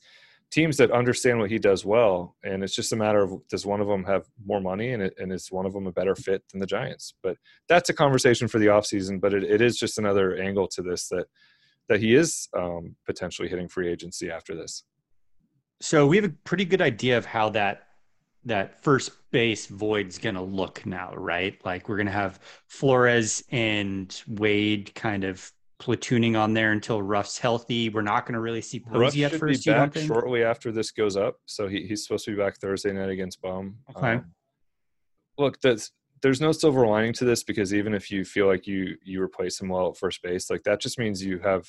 teams 0.52 0.76
that 0.76 0.92
understand 0.92 1.40
what 1.40 1.50
he 1.50 1.59
does 1.59 1.85
well, 1.85 2.37
and 2.44 2.62
it's 2.62 2.76
just 2.76 2.92
a 2.92 2.96
matter 2.96 3.20
of 3.20 3.32
does 3.48 3.66
one 3.66 3.80
of 3.80 3.88
them 3.88 4.04
have 4.04 4.26
more 4.44 4.61
money 4.61 4.92
and, 4.92 5.02
it, 5.02 5.14
and 5.18 5.32
is 5.32 5.50
one 5.50 5.66
of 5.66 5.72
them 5.72 5.88
a 5.88 5.92
better 5.92 6.14
fit 6.14 6.44
than 6.52 6.61
the 6.61 6.66
Giants? 6.66 7.14
But 7.20 7.37
that's 7.68 7.90
a 7.90 7.94
conversation 7.94 8.46
for 8.46 8.61
the 8.61 8.66
offseason. 8.66 9.20
But 9.20 9.35
it, 9.35 9.42
it 9.42 9.61
is 9.61 9.76
just 9.76 9.98
another 9.98 10.37
angle 10.37 10.68
to 10.68 10.82
this 10.82 11.09
that 11.09 11.26
that 11.88 11.98
he 11.98 12.14
is 12.14 12.48
um, 12.56 12.94
potentially 13.06 13.48
hitting 13.48 13.66
free 13.66 13.88
agency 13.88 14.30
after 14.30 14.54
this. 14.54 14.85
So 15.80 16.06
we 16.06 16.14
have 16.14 16.24
a 16.24 16.35
pretty 16.44 16.64
good 16.64 16.80
idea 16.80 17.18
of 17.18 17.26
how 17.26 17.50
that 17.50 17.86
that 18.46 18.82
first 18.82 19.11
base 19.32 19.66
void's 19.66 20.18
going 20.18 20.37
to 20.37 20.42
look 20.42 20.87
now, 20.87 21.12
right? 21.14 21.59
Like 21.64 21.88
we're 21.88 21.96
going 21.96 22.06
to 22.06 22.12
have 22.12 22.40
Flores 22.68 23.44
and 23.50 24.22
Wade 24.26 24.94
kind 24.94 25.24
of 25.24 25.52
platooning 25.78 26.38
on 26.40 26.54
there 26.54 26.72
until 26.72 27.02
Ruf's 27.02 27.38
healthy. 27.38 27.90
We're 27.90 28.02
not 28.02 28.24
going 28.24 28.35
to 28.35 28.40
really 28.40 28.62
see 28.62 28.80
Posey 28.80 29.22
Ruf 29.24 29.35
at 29.35 29.38
first. 29.38 29.64
Be 29.64 29.70
back 29.70 29.96
shortly 29.96 30.42
after 30.42 30.72
this 30.72 30.90
goes 30.90 31.16
up, 31.16 31.37
so 31.44 31.68
he, 31.68 31.87
he's 31.87 32.04
supposed 32.04 32.24
to 32.24 32.30
be 32.30 32.37
back 32.37 32.56
Thursday 32.59 32.92
night 32.92 33.11
against 33.11 33.42
Bum. 33.42 33.76
Okay. 33.96 34.14
Um, 34.14 34.32
look, 35.38 35.61
that's 35.61 35.90
there's 36.22 36.40
no 36.40 36.52
silver 36.52 36.87
lining 36.87 37.12
to 37.14 37.24
this 37.24 37.42
because 37.42 37.74
even 37.74 37.94
if 37.94 38.11
you 38.11 38.24
feel 38.24 38.46
like 38.46 38.66
you 38.66 38.96
you 39.04 39.22
replace 39.22 39.61
him 39.61 39.68
well 39.68 39.90
at 39.90 39.96
first 39.96 40.22
base, 40.22 40.50
like 40.50 40.62
that 40.62 40.80
just 40.80 40.98
means 40.98 41.22
you 41.22 41.38
have 41.40 41.68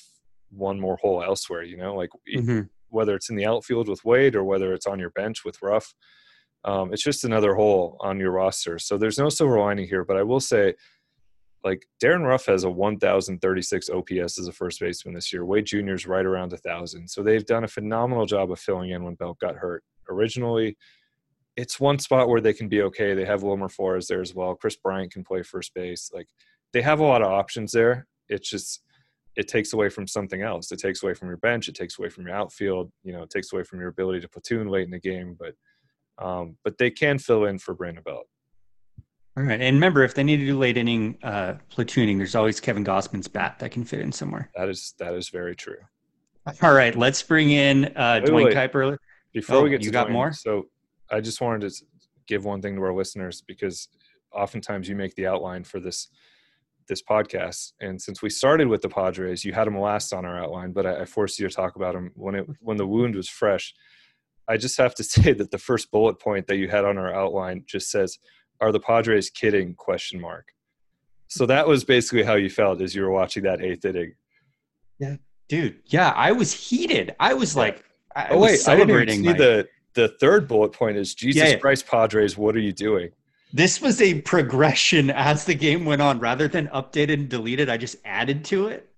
one 0.50 0.80
more 0.80 0.96
hole 0.96 1.22
elsewhere. 1.22 1.64
You 1.64 1.76
know, 1.76 1.94
like 1.94 2.10
mm-hmm. 2.32 2.62
whether 2.88 3.14
it's 3.14 3.30
in 3.30 3.36
the 3.36 3.46
outfield 3.46 3.88
with 3.88 4.04
Wade 4.04 4.34
or 4.34 4.44
whether 4.44 4.72
it's 4.72 4.86
on 4.86 4.98
your 4.98 5.10
bench 5.10 5.44
with 5.44 5.60
Ruf. 5.60 5.92
Um, 6.68 6.92
it's 6.92 7.02
just 7.02 7.24
another 7.24 7.54
hole 7.54 7.96
on 8.00 8.20
your 8.20 8.30
roster. 8.30 8.78
So 8.78 8.98
there's 8.98 9.18
no 9.18 9.30
silver 9.30 9.58
lining 9.58 9.88
here. 9.88 10.04
But 10.04 10.18
I 10.18 10.22
will 10.22 10.38
say, 10.38 10.74
like 11.64 11.86
Darin 11.98 12.24
Ruf 12.24 12.44
has 12.44 12.64
a 12.64 12.70
1,036 12.70 13.88
OPS 13.88 14.38
as 14.38 14.48
a 14.48 14.52
first 14.52 14.78
baseman 14.78 15.14
this 15.14 15.32
year. 15.32 15.46
Wade 15.46 15.66
is 15.72 16.06
right 16.06 16.26
around 16.26 16.52
a 16.52 16.58
thousand. 16.58 17.08
So 17.08 17.22
they've 17.22 17.46
done 17.46 17.64
a 17.64 17.68
phenomenal 17.68 18.26
job 18.26 18.52
of 18.52 18.60
filling 18.60 18.90
in 18.90 19.02
when 19.02 19.14
Belt 19.14 19.38
got 19.40 19.56
hurt. 19.56 19.82
Originally, 20.10 20.76
it's 21.56 21.80
one 21.80 21.98
spot 21.98 22.28
where 22.28 22.42
they 22.42 22.52
can 22.52 22.68
be 22.68 22.82
okay. 22.82 23.14
They 23.14 23.24
have 23.24 23.42
Wilmer 23.42 23.70
Flores 23.70 24.06
there 24.06 24.20
as 24.20 24.34
well. 24.34 24.54
Kris 24.54 24.76
Bryant 24.76 25.10
can 25.10 25.24
play 25.24 25.42
first 25.42 25.72
base. 25.72 26.10
Like 26.12 26.28
they 26.74 26.82
have 26.82 27.00
a 27.00 27.04
lot 27.04 27.22
of 27.22 27.28
options 27.28 27.72
there. 27.72 28.06
It's 28.28 28.48
just 28.48 28.82
it 29.36 29.48
takes 29.48 29.72
away 29.72 29.88
from 29.88 30.06
something 30.06 30.42
else. 30.42 30.70
It 30.70 30.80
takes 30.80 31.02
away 31.02 31.14
from 31.14 31.28
your 31.28 31.38
bench. 31.38 31.68
It 31.68 31.74
takes 31.74 31.98
away 31.98 32.10
from 32.10 32.26
your 32.26 32.36
outfield. 32.36 32.92
You 33.04 33.14
know, 33.14 33.22
it 33.22 33.30
takes 33.30 33.54
away 33.54 33.62
from 33.62 33.80
your 33.80 33.88
ability 33.88 34.20
to 34.20 34.28
platoon 34.28 34.68
late 34.68 34.84
in 34.84 34.90
the 34.90 35.00
game. 35.00 35.34
But 35.38 35.54
um, 36.20 36.56
but 36.64 36.78
they 36.78 36.90
can 36.90 37.18
fill 37.18 37.44
in 37.44 37.58
for 37.58 37.74
Brandon 37.74 38.02
Belt. 38.04 38.26
All 39.36 39.44
right, 39.44 39.60
and 39.60 39.76
remember, 39.76 40.02
if 40.02 40.14
they 40.14 40.24
need 40.24 40.38
to 40.38 40.46
do 40.46 40.58
late 40.58 40.76
inning 40.76 41.16
uh, 41.22 41.54
platooning, 41.70 42.18
there's 42.18 42.34
always 42.34 42.58
Kevin 42.58 42.84
Gausman's 42.84 43.28
bat 43.28 43.60
that 43.60 43.70
can 43.70 43.84
fit 43.84 44.00
in 44.00 44.10
somewhere. 44.10 44.50
That 44.56 44.68
is 44.68 44.94
that 44.98 45.14
is 45.14 45.28
very 45.28 45.54
true. 45.54 45.76
All 46.60 46.72
right, 46.72 46.96
let's 46.96 47.22
bring 47.22 47.50
in 47.50 47.84
uh, 47.96 48.20
wait, 48.22 48.26
Duane 48.26 48.44
wait. 48.46 48.56
Kuiper. 48.56 48.96
Before 49.32 49.56
oh, 49.56 49.62
we 49.62 49.70
get, 49.70 49.84
you 49.84 49.92
got 49.92 50.10
more. 50.10 50.32
So 50.32 50.66
I 51.10 51.20
just 51.20 51.40
wanted 51.40 51.70
to 51.70 51.84
give 52.26 52.44
one 52.44 52.60
thing 52.60 52.74
to 52.76 52.82
our 52.82 52.92
listeners 52.92 53.42
because 53.46 53.88
oftentimes 54.32 54.88
you 54.88 54.96
make 54.96 55.14
the 55.14 55.26
outline 55.26 55.62
for 55.62 55.78
this 55.78 56.08
this 56.88 57.02
podcast, 57.02 57.74
and 57.80 58.00
since 58.00 58.22
we 58.22 58.30
started 58.30 58.66
with 58.66 58.80
the 58.80 58.88
Padres, 58.88 59.44
you 59.44 59.52
had 59.52 59.66
them 59.66 59.78
last 59.78 60.12
on 60.12 60.24
our 60.24 60.42
outline, 60.42 60.72
but 60.72 60.86
I, 60.86 61.02
I 61.02 61.04
forced 61.04 61.38
you 61.38 61.46
to 61.46 61.54
talk 61.54 61.76
about 61.76 61.94
them 61.94 62.10
when 62.14 62.34
it 62.34 62.46
when 62.60 62.76
the 62.76 62.86
wound 62.86 63.14
was 63.14 63.28
fresh. 63.28 63.72
I 64.48 64.56
just 64.56 64.78
have 64.78 64.94
to 64.96 65.04
say 65.04 65.32
that 65.32 65.50
the 65.50 65.58
first 65.58 65.90
bullet 65.90 66.18
point 66.18 66.46
that 66.46 66.56
you 66.56 66.68
had 66.68 66.84
on 66.84 66.98
our 66.98 67.14
outline 67.14 67.64
just 67.66 67.90
says 67.90 68.18
are 68.60 68.72
the 68.72 68.80
Padres 68.80 69.30
kidding? 69.30 69.74
Question 69.74 70.20
mark. 70.20 70.48
So 71.28 71.46
that 71.46 71.68
was 71.68 71.84
basically 71.84 72.22
how 72.22 72.34
you 72.34 72.50
felt 72.50 72.80
as 72.80 72.94
you 72.94 73.02
were 73.02 73.10
watching 73.10 73.42
that 73.44 73.60
eighth 73.60 73.84
inning. 73.84 74.14
Yeah, 74.98 75.16
dude. 75.48 75.80
Yeah, 75.86 76.12
I 76.16 76.32
was 76.32 76.52
heated. 76.52 77.14
I 77.20 77.34
was 77.34 77.54
like, 77.54 77.84
I 78.16 78.28
oh 78.30 78.40
wait, 78.40 78.56
celebrating. 78.56 79.20
I 79.20 79.22
didn't 79.22 79.24
see 79.24 79.32
my... 79.32 79.38
the 79.38 79.68
the 79.94 80.08
third 80.20 80.48
bullet 80.48 80.72
point 80.72 80.96
is 80.96 81.14
Jesus 81.14 81.42
yeah, 81.42 81.48
yeah. 81.50 81.58
Christ, 81.58 81.86
Padres, 81.86 82.36
what 82.36 82.56
are 82.56 82.60
you 82.60 82.72
doing? 82.72 83.10
This 83.52 83.80
was 83.80 84.00
a 84.00 84.20
progression 84.22 85.10
as 85.14 85.44
the 85.44 85.54
game 85.54 85.84
went 85.84 86.02
on. 86.02 86.18
Rather 86.18 86.48
than 86.48 86.68
updated 86.68 87.14
and 87.14 87.28
deleted, 87.28 87.68
I 87.68 87.76
just 87.76 87.96
added 88.04 88.44
to 88.46 88.68
it. 88.68 88.88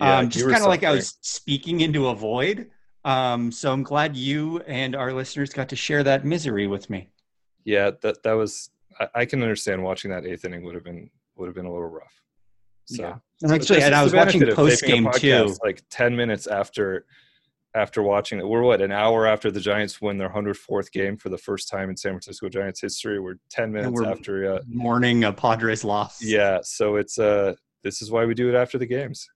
Yeah, 0.00 0.18
um, 0.18 0.28
just 0.28 0.46
kind 0.46 0.62
of 0.62 0.68
like 0.68 0.84
I 0.84 0.90
was 0.90 1.16
speaking 1.22 1.80
into 1.80 2.08
a 2.08 2.14
void. 2.14 2.70
Um, 3.06 3.52
so 3.52 3.72
I'm 3.72 3.84
glad 3.84 4.16
you 4.16 4.58
and 4.66 4.96
our 4.96 5.12
listeners 5.12 5.52
got 5.52 5.68
to 5.68 5.76
share 5.76 6.02
that 6.02 6.24
misery 6.24 6.66
with 6.66 6.90
me. 6.90 7.08
Yeah, 7.64 7.92
that 8.02 8.24
that 8.24 8.32
was 8.32 8.70
I, 8.98 9.08
I, 9.14 9.24
can 9.26 9.42
understand 9.42 9.84
watching 9.84 10.10
that 10.10 10.26
eighth 10.26 10.44
inning 10.44 10.64
would 10.64 10.74
have 10.74 10.82
been 10.82 11.08
would 11.36 11.46
have 11.46 11.54
been 11.54 11.66
a 11.66 11.72
little 11.72 11.88
rough. 11.88 12.20
So 12.86 13.02
yeah. 13.02 13.16
and 13.42 13.52
actually, 13.52 13.82
and 13.82 13.94
I 13.94 14.02
was 14.02 14.12
watching 14.12 14.44
post 14.52 14.82
game 14.82 15.08
too, 15.14 15.56
like 15.62 15.84
ten 15.88 16.16
minutes 16.16 16.48
after 16.48 17.06
after 17.76 18.02
watching 18.02 18.40
it. 18.40 18.48
We're 18.48 18.62
what 18.62 18.82
an 18.82 18.90
hour 18.90 19.24
after 19.24 19.52
the 19.52 19.60
Giants 19.60 20.00
win 20.00 20.18
their 20.18 20.28
hundred 20.28 20.56
fourth 20.56 20.90
game 20.90 21.16
for 21.16 21.28
the 21.28 21.38
first 21.38 21.68
time 21.68 21.90
in 21.90 21.96
San 21.96 22.10
Francisco 22.10 22.48
Giants 22.48 22.80
history. 22.80 23.20
We're 23.20 23.36
ten 23.50 23.70
minutes 23.70 23.92
we're 23.92 24.10
after 24.10 24.54
uh, 24.54 24.58
mourning 24.66 25.22
a 25.22 25.32
Padres 25.32 25.84
loss. 25.84 26.20
Yeah, 26.20 26.58
so 26.64 26.96
it's 26.96 27.20
uh 27.20 27.54
this 27.84 28.02
is 28.02 28.10
why 28.10 28.24
we 28.24 28.34
do 28.34 28.48
it 28.48 28.56
after 28.56 28.78
the 28.78 28.86
games. 28.86 29.28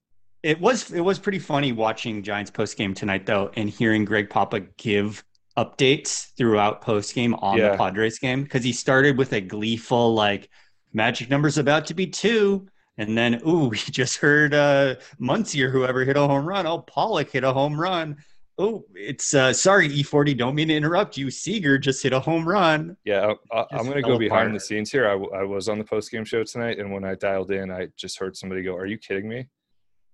It 0.42 0.60
was 0.60 0.90
it 0.90 1.00
was 1.00 1.18
pretty 1.18 1.38
funny 1.38 1.72
watching 1.72 2.22
Giants 2.22 2.50
post 2.50 2.76
game 2.76 2.94
tonight 2.94 3.26
though, 3.26 3.50
and 3.56 3.68
hearing 3.68 4.04
Greg 4.04 4.30
Papa 4.30 4.60
give 4.78 5.22
updates 5.56 6.34
throughout 6.36 6.80
post 6.80 7.14
game 7.14 7.34
on 7.34 7.58
yeah. 7.58 7.72
the 7.72 7.76
Padres 7.76 8.18
game 8.18 8.44
because 8.44 8.64
he 8.64 8.72
started 8.72 9.18
with 9.18 9.32
a 9.32 9.40
gleeful 9.40 10.14
like 10.14 10.48
magic 10.92 11.28
number's 11.28 11.58
about 11.58 11.86
to 11.86 11.94
be 11.94 12.06
two. 12.06 12.66
And 12.98 13.16
then, 13.16 13.40
ooh, 13.46 13.68
we 13.70 13.76
just 13.76 14.16
heard 14.16 14.54
uh 14.54 14.96
Muncy 15.20 15.62
or 15.62 15.70
whoever 15.70 16.04
hit 16.04 16.16
a 16.16 16.20
home 16.20 16.46
run. 16.46 16.66
Oh, 16.66 16.78
Pollock 16.78 17.30
hit 17.30 17.44
a 17.44 17.52
home 17.52 17.78
run. 17.78 18.16
Oh, 18.58 18.84
it's 18.94 19.34
uh 19.34 19.52
sorry, 19.52 19.88
E40, 19.88 20.36
don't 20.36 20.54
mean 20.54 20.68
to 20.68 20.74
interrupt 20.74 21.16
you. 21.16 21.30
Seager 21.30 21.78
just 21.78 22.02
hit 22.02 22.12
a 22.12 22.20
home 22.20 22.46
run. 22.46 22.96
Yeah, 23.04 23.34
I, 23.52 23.66
am 23.72 23.84
going 23.84 23.96
to 23.96 24.02
go 24.02 24.18
behind 24.18 24.48
apart. 24.48 24.52
the 24.54 24.60
scenes 24.60 24.90
here. 24.90 25.08
I, 25.08 25.12
I 25.38 25.44
was 25.44 25.68
on 25.68 25.78
the 25.78 25.84
post 25.84 26.10
game 26.10 26.24
show 26.24 26.44
tonight, 26.44 26.78
and 26.78 26.92
when 26.92 27.04
I 27.04 27.14
dialed 27.14 27.50
in, 27.50 27.70
I 27.70 27.88
just 27.96 28.18
heard 28.18 28.36
somebody 28.36 28.62
go, 28.62 28.76
Are 28.76 28.86
you 28.86 28.98
kidding 28.98 29.28
me? 29.28 29.48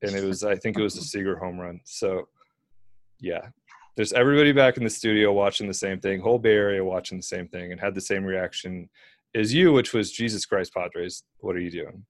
And 0.06 0.16
it 0.16 0.24
was, 0.24 0.44
I 0.44 0.56
think 0.56 0.78
it 0.78 0.82
was 0.82 0.96
a 0.96 1.02
Seager 1.02 1.36
home 1.36 1.58
run. 1.58 1.80
So, 1.84 2.28
yeah, 3.20 3.48
there's 3.96 4.12
everybody 4.12 4.52
back 4.52 4.76
in 4.76 4.84
the 4.84 4.90
studio 4.90 5.32
watching 5.32 5.66
the 5.66 5.74
same 5.74 6.00
thing, 6.00 6.20
whole 6.20 6.38
Bay 6.38 6.54
Area 6.54 6.84
watching 6.84 7.18
the 7.18 7.22
same 7.22 7.48
thing, 7.48 7.72
and 7.72 7.80
had 7.80 7.94
the 7.94 8.00
same 8.00 8.24
reaction 8.24 8.88
as 9.34 9.52
you, 9.52 9.72
which 9.72 9.92
was 9.92 10.12
Jesus 10.12 10.46
Christ, 10.46 10.72
Padres, 10.74 11.22
what 11.38 11.56
are 11.56 11.60
you 11.60 11.70
doing? 11.70 12.04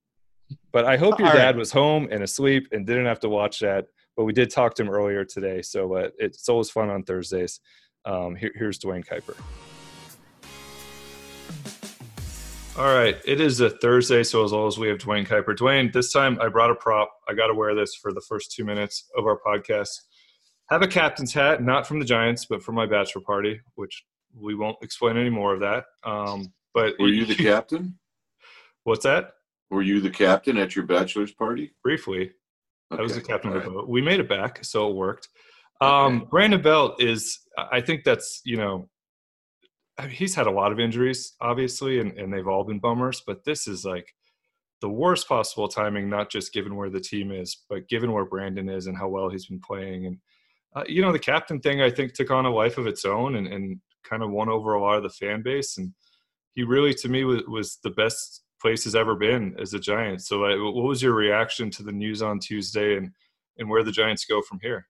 But 0.72 0.84
I 0.84 0.96
hope 0.96 1.18
your 1.18 1.28
All 1.28 1.34
dad 1.34 1.46
right. 1.46 1.56
was 1.56 1.72
home 1.72 2.08
and 2.10 2.22
asleep 2.22 2.68
and 2.72 2.86
didn't 2.86 3.06
have 3.06 3.20
to 3.20 3.28
watch 3.28 3.60
that. 3.60 3.86
But 4.16 4.24
we 4.24 4.32
did 4.32 4.50
talk 4.50 4.74
to 4.74 4.82
him 4.82 4.90
earlier 4.90 5.24
today, 5.24 5.60
so 5.62 5.94
uh, 5.94 6.08
it's 6.18 6.48
always 6.48 6.70
fun 6.70 6.88
on 6.88 7.02
Thursdays. 7.02 7.60
Um, 8.04 8.34
here, 8.34 8.52
here's 8.54 8.78
Duane 8.78 9.02
Kuiper. 9.02 9.36
All 12.78 12.94
right, 12.94 13.16
it 13.24 13.40
is 13.40 13.60
a 13.60 13.70
Thursday, 13.70 14.22
so 14.22 14.44
as 14.44 14.52
always, 14.52 14.76
we 14.76 14.88
have 14.88 14.98
Duane 14.98 15.24
Kuiper. 15.24 15.56
Duane, 15.56 15.90
this 15.92 16.12
time 16.12 16.38
I 16.42 16.48
brought 16.48 16.70
a 16.70 16.74
prop. 16.74 17.10
I 17.26 17.32
got 17.32 17.46
to 17.46 17.54
wear 17.54 17.74
this 17.74 17.94
for 17.94 18.12
the 18.12 18.20
first 18.20 18.52
two 18.52 18.64
minutes 18.64 19.08
of 19.16 19.24
our 19.24 19.38
podcast 19.40 19.88
have 20.68 20.82
a 20.82 20.88
captain's 20.88 21.32
hat, 21.32 21.62
not 21.62 21.86
from 21.86 22.00
the 22.00 22.04
Giants, 22.04 22.44
but 22.46 22.62
for 22.62 22.72
my 22.72 22.86
bachelor 22.86 23.22
party, 23.22 23.60
which 23.76 24.04
we 24.34 24.54
won't 24.54 24.76
explain 24.82 25.16
any 25.16 25.30
more 25.30 25.54
of 25.54 25.60
that. 25.60 25.84
Um, 26.04 26.52
but 26.74 26.94
Were 26.98 27.08
you 27.08 27.24
the 27.24 27.34
captain? 27.42 27.98
What's 28.84 29.04
that? 29.04 29.32
Were 29.70 29.82
you 29.82 30.00
the 30.00 30.10
captain 30.10 30.56
at 30.58 30.76
your 30.76 30.84
bachelor's 30.84 31.32
party? 31.32 31.72
Briefly, 31.82 32.32
I 32.90 33.00
was 33.00 33.14
the 33.14 33.20
captain 33.20 33.52
all 33.52 33.58
of 33.58 33.64
the 33.64 33.70
boat. 33.70 33.88
We 33.88 34.02
made 34.02 34.20
it 34.20 34.28
back, 34.28 34.64
so 34.64 34.90
it 34.90 34.94
worked. 34.94 35.28
Um, 35.80 36.16
Okay. 36.16 36.26
Brandon 36.30 36.62
Belt 36.62 37.02
is, 37.02 37.40
I 37.56 37.80
think 37.80 38.04
that's, 38.04 38.40
you 38.44 38.56
know, 38.56 38.88
I 39.98 40.02
mean, 40.02 40.10
he's 40.10 40.34
had 40.34 40.46
a 40.46 40.50
lot 40.50 40.72
of 40.72 40.80
injuries, 40.80 41.34
obviously, 41.40 42.00
and, 42.00 42.12
and 42.18 42.32
they've 42.32 42.48
all 42.48 42.64
been 42.64 42.78
bummers, 42.78 43.22
but 43.26 43.44
this 43.44 43.66
is 43.66 43.84
like 43.84 44.14
the 44.80 44.88
worst 44.88 45.28
possible 45.28 45.68
timing, 45.68 46.08
not 46.08 46.30
just 46.30 46.52
given 46.52 46.76
where 46.76 46.90
the 46.90 47.00
team 47.00 47.32
is, 47.32 47.64
but 47.68 47.88
given 47.88 48.12
where 48.12 48.26
Brandon 48.26 48.68
is 48.68 48.86
and 48.86 48.96
how 48.96 49.08
well 49.08 49.30
he's 49.30 49.46
been 49.46 49.60
playing. 49.60 50.06
And, 50.06 50.18
uh, 50.74 50.84
you 50.86 51.00
know, 51.00 51.12
the 51.12 51.18
captain 51.18 51.60
thing, 51.60 51.80
I 51.80 51.90
think, 51.90 52.12
took 52.12 52.30
on 52.30 52.44
a 52.44 52.50
life 52.50 52.76
of 52.76 52.86
its 52.86 53.04
own 53.04 53.36
and, 53.36 53.46
and 53.46 53.80
kind 54.04 54.22
of 54.22 54.30
won 54.30 54.50
over 54.50 54.74
a 54.74 54.82
lot 54.82 54.98
of 54.98 55.02
the 55.02 55.08
fan 55.08 55.42
base. 55.42 55.78
And 55.78 55.94
he 56.54 56.62
really, 56.62 56.92
to 56.94 57.08
me, 57.08 57.24
was, 57.24 57.42
was 57.48 57.78
the 57.82 57.90
best 57.90 58.42
place 58.60 58.84
has 58.84 58.94
ever 58.94 59.14
been 59.14 59.56
as 59.60 59.72
a 59.72 59.78
Giant. 59.78 60.22
So, 60.22 60.44
uh, 60.44 60.72
what 60.72 60.84
was 60.84 61.02
your 61.02 61.14
reaction 61.14 61.70
to 61.70 61.82
the 61.82 61.92
news 61.92 62.20
on 62.20 62.38
Tuesday 62.38 62.96
and, 62.96 63.12
and 63.58 63.70
where 63.70 63.82
the 63.82 63.92
Giants 63.92 64.26
go 64.26 64.42
from 64.42 64.60
here? 64.60 64.86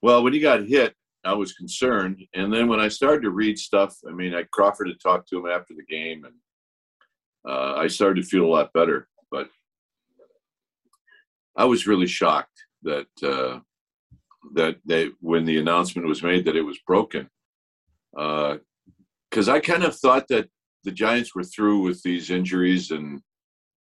Well, 0.00 0.22
when 0.22 0.32
he 0.32 0.40
got 0.40 0.66
hit, 0.66 0.94
I 1.24 1.34
was 1.34 1.52
concerned, 1.52 2.20
and 2.34 2.52
then 2.52 2.66
when 2.68 2.80
I 2.80 2.88
started 2.88 3.22
to 3.22 3.30
read 3.30 3.58
stuff, 3.58 3.96
I 4.08 4.12
mean, 4.12 4.34
I 4.34 4.42
Crawford 4.50 4.88
had 4.88 5.00
talked 5.00 5.28
to 5.28 5.38
him 5.38 5.46
after 5.46 5.74
the 5.74 5.84
game, 5.84 6.24
and 6.24 6.34
uh, 7.48 7.74
I 7.76 7.86
started 7.86 8.22
to 8.22 8.28
feel 8.28 8.44
a 8.44 8.54
lot 8.54 8.72
better. 8.72 9.08
But 9.30 9.48
I 11.56 11.64
was 11.64 11.86
really 11.86 12.08
shocked 12.08 12.64
that 12.82 13.06
uh, 13.22 13.60
that 14.54 14.78
they 14.84 15.10
when 15.20 15.44
the 15.44 15.58
announcement 15.58 16.08
was 16.08 16.22
made 16.22 16.44
that 16.46 16.56
it 16.56 16.62
was 16.62 16.78
broken, 16.86 17.30
because 18.12 19.48
I 19.48 19.60
kind 19.60 19.84
of 19.84 19.96
thought 19.96 20.26
that 20.28 20.48
the 20.84 20.90
Giants 20.92 21.34
were 21.34 21.44
through 21.44 21.82
with 21.82 22.02
these 22.02 22.30
injuries 22.30 22.90
and 22.90 23.20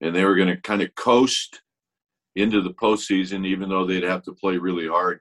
and 0.01 0.15
they 0.15 0.25
were 0.25 0.35
going 0.35 0.47
to 0.47 0.61
kind 0.61 0.81
of 0.81 0.93
coast 0.95 1.61
into 2.35 2.61
the 2.61 2.73
postseason, 2.73 3.45
even 3.45 3.69
though 3.69 3.85
they'd 3.85 4.03
have 4.03 4.23
to 4.23 4.33
play 4.33 4.57
really 4.57 4.87
hard 4.87 5.19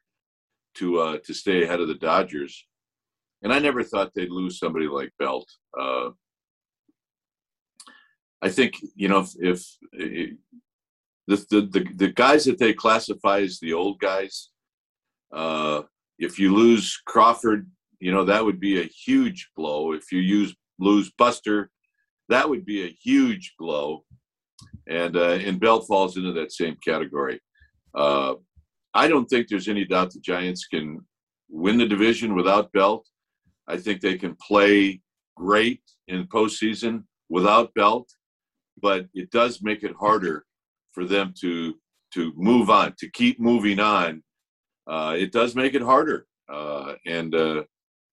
to 0.80 0.98
uh, 0.98 1.18
to 1.24 1.34
stay 1.34 1.62
ahead 1.62 1.80
of 1.80 1.88
the 1.88 1.94
Dodgers. 1.94 2.66
And 3.42 3.52
I 3.52 3.58
never 3.58 3.82
thought 3.82 4.12
they'd 4.14 4.30
lose 4.30 4.58
somebody 4.58 4.86
like 4.86 5.12
Belt. 5.18 5.48
Uh, 5.78 6.10
I 8.42 8.48
think 8.48 8.74
you 8.94 9.08
know 9.08 9.20
if, 9.20 9.30
if 9.38 9.60
eh, 10.00 10.34
the, 11.26 11.36
the 11.46 11.86
the 11.94 12.08
guys 12.08 12.44
that 12.46 12.58
they 12.58 12.72
classify 12.72 13.40
as 13.40 13.58
the 13.60 13.74
old 13.74 14.00
guys, 14.00 14.50
uh, 15.32 15.82
if 16.18 16.38
you 16.38 16.54
lose 16.54 17.00
Crawford, 17.06 17.70
you 18.00 18.12
know 18.12 18.24
that 18.24 18.44
would 18.44 18.60
be 18.60 18.80
a 18.80 18.90
huge 19.06 19.50
blow. 19.56 19.92
If 19.92 20.10
you 20.10 20.20
use 20.20 20.54
lose 20.78 21.12
Buster, 21.18 21.70
that 22.30 22.48
would 22.48 22.64
be 22.64 22.84
a 22.84 22.96
huge 23.02 23.54
blow. 23.58 24.04
And 24.88 25.16
uh, 25.16 25.38
and 25.46 25.60
Belt 25.60 25.86
falls 25.86 26.16
into 26.16 26.32
that 26.32 26.52
same 26.52 26.76
category. 26.84 27.40
Uh, 27.94 28.34
I 28.94 29.08
don't 29.08 29.26
think 29.26 29.48
there's 29.48 29.68
any 29.68 29.84
doubt 29.84 30.12
the 30.12 30.20
Giants 30.20 30.66
can 30.66 31.00
win 31.48 31.78
the 31.78 31.86
division 31.86 32.34
without 32.34 32.72
Belt. 32.72 33.06
I 33.68 33.76
think 33.76 34.00
they 34.00 34.18
can 34.18 34.36
play 34.36 35.00
great 35.36 35.82
in 36.08 36.26
postseason 36.26 37.04
without 37.28 37.72
Belt, 37.74 38.10
but 38.80 39.06
it 39.14 39.30
does 39.30 39.62
make 39.62 39.82
it 39.82 39.94
harder 39.98 40.44
for 40.92 41.04
them 41.04 41.32
to 41.40 41.74
to 42.14 42.32
move 42.36 42.70
on, 42.70 42.92
to 42.98 43.08
keep 43.08 43.38
moving 43.38 43.78
on. 43.78 44.20
Uh, 44.88 45.14
it 45.16 45.30
does 45.30 45.54
make 45.54 45.74
it 45.74 45.82
harder, 45.82 46.26
uh, 46.52 46.94
and 47.06 47.34
uh, 47.34 47.62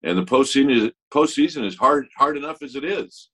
and 0.04 0.16
the 0.16 0.24
postseason 0.24 0.70
is 0.70 0.90
postseason 1.12 1.64
is 1.64 1.76
hard 1.76 2.06
hard 2.16 2.36
enough 2.36 2.62
as 2.62 2.76
it 2.76 2.84
is, 2.84 3.30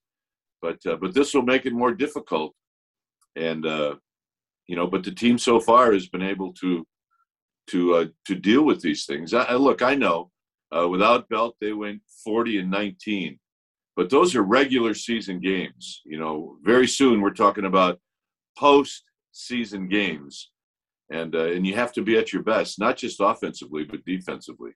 but 0.63 0.79
uh, 0.87 0.97
but 0.97 1.13
this 1.13 1.35
will 1.35 1.43
make 1.43 1.67
it 1.67 1.75
more 1.75 1.93
difficult, 1.93 2.55
and 3.37 3.67
uh, 3.67 3.97
you 4.67 4.77
know, 4.77 4.87
but 4.87 5.05
the 5.05 5.13
team 5.13 5.37
so 5.37 5.61
far 5.61 5.93
has 5.93 6.09
been 6.09 6.23
able 6.23 6.55
to 6.55 6.87
to 7.69 7.95
uh, 7.95 8.07
to 8.27 8.35
deal 8.35 8.63
with 8.63 8.81
these 8.81 9.07
things. 9.07 9.35
I, 9.35 9.45
I 9.45 9.55
look, 9.55 9.83
I 9.83 9.95
know 9.95 10.31
uh, 10.75 10.89
without 10.89 11.29
Belt 11.29 11.57
they 11.61 11.73
went 11.73 12.03
40 12.25 12.59
and 12.59 12.71
19, 12.71 13.39
but 13.97 14.11
those 14.11 14.35
are 14.35 14.43
regular 14.43 14.95
season 14.95 15.41
games. 15.41 16.03
You 16.05 16.19
know, 16.19 16.57
very 16.63 16.87
soon 16.87 17.21
we're 17.21 17.31
talking 17.31 17.65
about 17.65 18.01
post 18.59 19.05
season 19.33 19.89
games, 19.89 20.51
and 21.11 21.35
uh, 21.35 21.47
and 21.53 21.67
you 21.67 21.75
have 21.75 21.93
to 21.93 22.03
be 22.03 22.17
at 22.17 22.33
your 22.33 22.43
best, 22.43 22.79
not 22.79 22.97
just 22.97 23.21
offensively 23.21 23.85
but 23.85 24.05
defensively. 24.05 24.73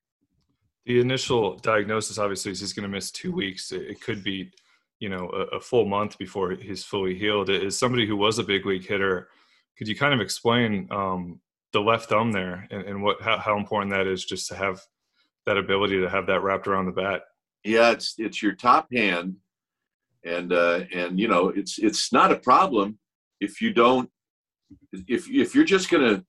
The 0.86 1.00
initial 1.00 1.56
diagnosis, 1.56 2.18
obviously, 2.18 2.52
is 2.52 2.60
he's 2.60 2.72
going 2.72 2.84
to 2.84 2.88
miss 2.88 3.10
two 3.10 3.30
weeks. 3.30 3.72
It, 3.72 4.00
could 4.00 4.24
be, 4.24 4.50
you 5.00 5.10
know, 5.10 5.28
a, 5.34 5.56
a 5.56 5.60
full 5.60 5.84
month 5.84 6.16
before 6.16 6.52
he's 6.52 6.82
fully 6.82 7.14
healed. 7.14 7.50
As 7.50 7.78
somebody 7.78 8.06
who 8.06 8.16
was 8.16 8.38
a 8.38 8.42
big 8.42 8.64
league 8.64 8.86
hitter, 8.86 9.28
could 9.76 9.86
you 9.86 9.94
kind 9.94 10.14
of 10.14 10.22
explain 10.22 10.88
um, 10.90 11.40
the 11.72 11.80
left 11.80 12.08
thumb 12.08 12.32
there 12.32 12.66
and, 12.70 12.82
and 12.82 13.02
what 13.02 13.20
how, 13.20 13.38
how 13.38 13.58
important 13.58 13.92
that 13.92 14.06
is 14.06 14.24
just 14.24 14.48
to 14.48 14.54
have 14.54 14.80
that 15.46 15.58
ability 15.58 16.00
to 16.00 16.08
have 16.08 16.26
that 16.26 16.42
wrapped 16.42 16.66
around 16.66 16.86
the 16.86 16.92
bat? 16.92 17.22
Yeah, 17.64 17.90
it's 17.90 18.14
it's 18.18 18.42
your 18.42 18.54
top 18.54 18.88
hand, 18.92 19.36
and 20.24 20.52
uh, 20.52 20.84
and 20.94 21.18
you 21.18 21.28
know 21.28 21.48
it's 21.48 21.78
it's 21.78 22.12
not 22.12 22.32
a 22.32 22.36
problem 22.36 22.98
if 23.40 23.60
you 23.60 23.72
don't 23.72 24.10
if 24.92 25.28
if 25.30 25.54
you're 25.54 25.64
just 25.64 25.90
gonna 25.90 26.24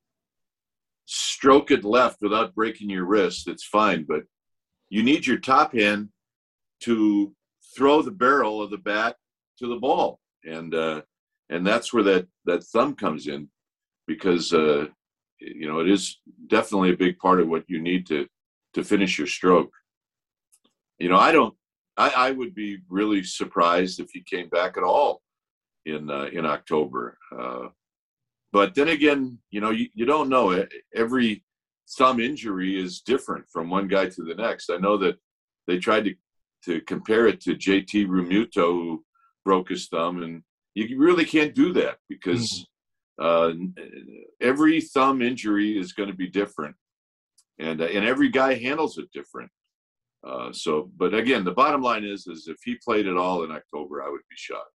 stroke 1.05 1.71
it 1.71 1.83
left 1.83 2.17
without 2.21 2.53
breaking 2.53 2.89
your 2.89 3.05
wrist, 3.05 3.47
it's 3.47 3.65
fine. 3.65 4.05
But 4.07 4.23
you 4.89 5.03
need 5.03 5.25
your 5.25 5.39
top 5.39 5.73
hand 5.73 6.09
to 6.81 7.33
throw 7.75 8.01
the 8.01 8.11
barrel 8.11 8.61
of 8.61 8.69
the 8.69 8.77
bat 8.77 9.15
to 9.59 9.67
the 9.67 9.77
ball, 9.77 10.19
and 10.43 10.73
uh, 10.73 11.01
and 11.49 11.65
that's 11.65 11.93
where 11.93 12.03
that 12.03 12.27
that 12.45 12.63
thumb 12.65 12.95
comes 12.95 13.27
in, 13.27 13.49
because 14.07 14.53
uh, 14.53 14.87
you 15.39 15.67
know 15.67 15.79
it 15.79 15.89
is 15.89 16.19
definitely 16.47 16.91
a 16.91 16.97
big 16.97 17.17
part 17.17 17.39
of 17.39 17.47
what 17.47 17.63
you 17.67 17.81
need 17.81 18.05
to 18.07 18.27
to 18.73 18.83
finish 18.83 19.17
your 19.17 19.27
stroke. 19.27 19.73
You 20.99 21.09
know, 21.09 21.17
I 21.17 21.31
don't. 21.31 21.55
I, 21.97 22.09
I 22.09 22.31
would 22.31 22.55
be 22.55 22.79
really 22.89 23.23
surprised 23.23 23.99
if 23.99 24.09
he 24.13 24.21
came 24.21 24.47
back 24.49 24.77
at 24.77 24.83
all 24.83 25.21
in 25.85 26.09
uh, 26.09 26.29
in 26.31 26.45
October. 26.45 27.17
Uh, 27.37 27.67
but 28.51 28.73
then 28.73 28.89
again, 28.89 29.39
you 29.51 29.61
know, 29.61 29.71
you, 29.71 29.87
you 29.93 30.05
don't 30.05 30.29
know. 30.29 30.65
Every 30.95 31.43
thumb 31.97 32.19
injury 32.19 32.79
is 32.79 33.01
different 33.01 33.45
from 33.51 33.69
one 33.69 33.87
guy 33.87 34.07
to 34.09 34.23
the 34.23 34.35
next. 34.35 34.69
I 34.69 34.77
know 34.77 34.97
that 34.97 35.17
they 35.67 35.77
tried 35.77 36.05
to 36.05 36.15
to 36.65 36.81
compare 36.81 37.27
it 37.27 37.39
to 37.41 37.55
JT 37.55 38.07
Realmuto, 38.07 38.55
who 38.55 39.05
broke 39.45 39.69
his 39.69 39.87
thumb, 39.87 40.21
and 40.23 40.43
you 40.75 40.99
really 40.99 41.25
can't 41.25 41.55
do 41.55 41.73
that 41.73 41.97
because 42.09 42.65
uh, 43.19 43.53
every 44.41 44.81
thumb 44.81 45.21
injury 45.21 45.77
is 45.77 45.93
going 45.93 46.09
to 46.09 46.15
be 46.15 46.27
different, 46.27 46.75
and 47.59 47.81
uh, 47.81 47.85
and 47.85 48.05
every 48.05 48.29
guy 48.29 48.53
handles 48.55 48.97
it 48.97 49.11
different. 49.11 49.51
Uh, 50.25 50.51
so, 50.51 50.91
but 50.97 51.13
again, 51.13 51.43
the 51.43 51.51
bottom 51.51 51.81
line 51.81 52.03
is, 52.03 52.27
is 52.27 52.47
if 52.47 52.57
he 52.63 52.75
played 52.83 53.07
at 53.07 53.17
all 53.17 53.43
in 53.43 53.51
October, 53.51 54.03
I 54.03 54.09
would 54.09 54.21
be 54.29 54.35
shocked. 54.35 54.71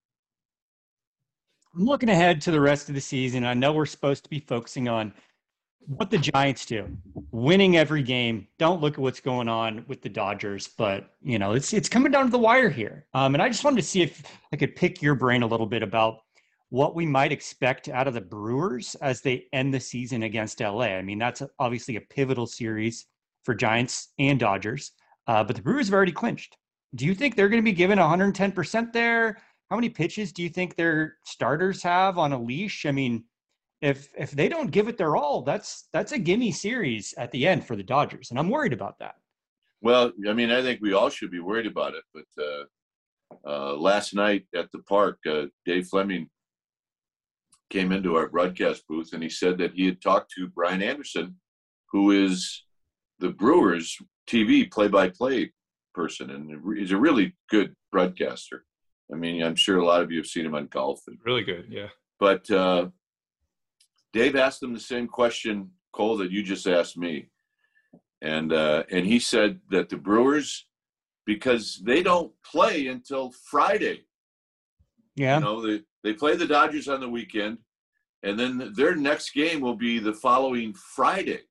I'm 1.75 1.85
looking 1.85 2.09
ahead 2.09 2.39
to 2.41 2.51
the 2.51 2.61
rest 2.61 2.87
of 2.87 2.95
the 2.95 3.01
season. 3.01 3.45
I 3.45 3.53
know 3.53 3.73
we're 3.73 3.85
supposed 3.85 4.23
to 4.23 4.29
be 4.29 4.39
focusing 4.39 4.87
on 4.87 5.13
what 5.87 6.09
the 6.09 6.17
Giants 6.17 6.65
do, 6.65 6.87
winning 7.31 7.77
every 7.77 8.03
game. 8.03 8.47
Don't 8.57 8.79
look 8.79 8.93
at 8.93 8.99
what's 8.99 9.19
going 9.19 9.49
on 9.49 9.83
with 9.87 10.01
the 10.01 10.09
Dodgers, 10.09 10.69
but 10.77 11.09
you 11.21 11.39
know 11.39 11.53
it's 11.53 11.73
it's 11.73 11.89
coming 11.89 12.11
down 12.11 12.25
to 12.25 12.31
the 12.31 12.37
wire 12.37 12.69
here. 12.69 13.05
Um, 13.13 13.35
and 13.35 13.41
I 13.41 13.49
just 13.49 13.63
wanted 13.63 13.81
to 13.81 13.87
see 13.87 14.01
if 14.01 14.23
I 14.51 14.55
could 14.55 14.75
pick 14.75 15.01
your 15.01 15.15
brain 15.15 15.43
a 15.43 15.47
little 15.47 15.65
bit 15.65 15.83
about 15.83 16.19
what 16.73 16.95
we 16.95 17.05
might 17.05 17.31
expect 17.31 17.87
out 17.87 18.07
of 18.07 18.15
the 18.15 18.21
Brewers 18.21 18.95
as 18.95 19.21
they 19.21 19.45
end 19.53 19.71
the 19.71 19.79
season 19.79 20.23
against 20.23 20.59
LA. 20.59 20.85
I 20.85 21.03
mean, 21.03 21.19
that's 21.19 21.43
obviously 21.59 21.97
a 21.97 22.01
pivotal 22.01 22.47
series 22.47 23.05
for 23.43 23.53
Giants 23.53 24.11
and 24.17 24.39
Dodgers, 24.39 24.91
uh, 25.27 25.43
but 25.43 25.55
the 25.55 25.61
Brewers 25.61 25.85
have 25.85 25.93
already 25.93 26.11
clinched. 26.11 26.57
Do 26.95 27.05
you 27.05 27.13
think 27.13 27.35
they're 27.35 27.47
going 27.47 27.61
to 27.61 27.63
be 27.63 27.77
given 27.77 27.99
110% 27.99 28.91
there? 28.91 29.37
How 29.69 29.75
many 29.75 29.87
pitches 29.87 30.31
do 30.31 30.41
you 30.41 30.49
think 30.49 30.75
their 30.75 31.17
starters 31.25 31.83
have 31.83 32.17
on 32.17 32.33
a 32.33 32.41
leash? 32.41 32.87
I 32.87 32.91
mean, 32.91 33.23
if 33.81 34.11
if 34.17 34.31
they 34.31 34.49
don't 34.49 34.71
give 34.71 34.87
it 34.87 34.97
their 34.97 35.15
all, 35.15 35.43
that's 35.43 35.89
that's 35.93 36.11
a 36.11 36.17
gimme 36.17 36.51
series 36.51 37.13
at 37.19 37.31
the 37.31 37.45
end 37.45 37.67
for 37.67 37.75
the 37.75 37.83
Dodgers, 37.83 38.31
and 38.31 38.39
I'm 38.39 38.49
worried 38.49 38.73
about 38.73 38.97
that. 38.97 39.13
Well, 39.83 40.11
I 40.27 40.33
mean, 40.33 40.49
I 40.49 40.63
think 40.63 40.81
we 40.81 40.93
all 40.93 41.09
should 41.09 41.29
be 41.29 41.39
worried 41.39 41.67
about 41.67 41.93
it. 41.93 42.03
But 42.15 42.43
uh, 42.43 42.63
uh, 43.45 43.75
last 43.75 44.15
night 44.15 44.45
at 44.55 44.71
the 44.71 44.79
park, 44.89 45.19
uh, 45.29 45.45
Dave 45.67 45.87
Fleming 45.87 46.29
came 47.69 47.91
into 47.91 48.15
our 48.15 48.27
broadcast 48.27 48.83
booth 48.87 49.13
and 49.13 49.23
he 49.23 49.29
said 49.29 49.57
that 49.57 49.73
he 49.73 49.85
had 49.85 50.01
talked 50.01 50.31
to 50.31 50.47
Brian 50.47 50.81
Anderson, 50.81 51.35
who 51.91 52.11
is 52.11 52.63
the 53.19 53.29
Brewers 53.29 53.97
TV 54.29 54.69
play-by-play 54.71 55.51
person, 55.93 56.29
and 56.31 56.77
he's 56.77 56.91
a 56.91 56.97
really 56.97 57.35
good 57.49 57.73
broadcaster. 57.91 58.65
I 59.11 59.15
mean, 59.15 59.43
I'm 59.43 59.55
sure 59.55 59.77
a 59.77 59.85
lot 59.85 60.01
of 60.01 60.11
you 60.11 60.17
have 60.17 60.27
seen 60.27 60.45
him 60.45 60.55
on 60.55 60.67
golf. 60.67 61.01
And, 61.07 61.17
Really 61.25 61.43
good, 61.43 61.67
yeah. 61.69 61.89
but 62.19 62.49
uh, 62.49 62.87
Dave 64.11 64.35
asked 64.35 64.63
him 64.63 64.73
the 64.73 64.79
same 64.79 65.07
question, 65.07 65.71
Cole, 65.93 66.17
that 66.17 66.31
you 66.31 66.43
just 66.43 66.67
asked 66.67 66.97
me. 66.97 67.29
and 68.21 68.53
uh, 68.53 68.83
and 68.89 69.05
he 69.05 69.19
said 69.19 69.59
that 69.69 69.89
the 69.89 69.97
Brewers, 69.97 70.65
because 71.25 71.81
they 71.83 72.01
don't 72.01 72.31
play 72.49 72.87
until 72.87 73.31
Friday. 73.45 74.05
Yeah. 75.15 75.37
You 75.37 75.43
know, 75.43 75.61
they 75.61 75.81
they 76.03 76.13
play 76.13 76.35
the 76.35 76.47
Dodgers 76.47 76.87
on 76.87 76.99
the 76.99 77.09
weekend, 77.09 77.59
and 78.23 78.39
then 78.39 78.73
their 78.75 78.95
next 78.95 79.31
game 79.31 79.61
will 79.61 79.75
be 79.75 79.99
the 79.99 80.13
following 80.13 80.73
Friday. 80.73 81.41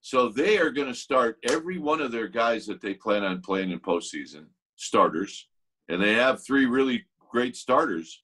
So 0.00 0.28
they 0.28 0.58
are 0.58 0.70
going 0.70 0.88
to 0.88 0.94
start 0.94 1.38
every 1.48 1.78
one 1.78 2.00
of 2.00 2.12
their 2.12 2.28
guys 2.28 2.66
that 2.66 2.80
they 2.80 2.94
plan 2.94 3.24
on 3.24 3.40
playing 3.40 3.70
in 3.70 3.80
postseason 3.80 4.46
starters, 4.76 5.48
and 5.88 6.00
they 6.00 6.14
have 6.14 6.44
three 6.44 6.66
really 6.66 7.04
great 7.30 7.56
starters. 7.56 8.22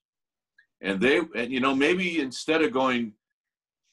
And 0.81 1.01
they, 1.01 1.21
and 1.37 1.53
you 1.53 1.61
know, 1.61 1.75
maybe 1.75 2.21
instead 2.21 2.63
of 2.63 2.73
going 2.73 3.13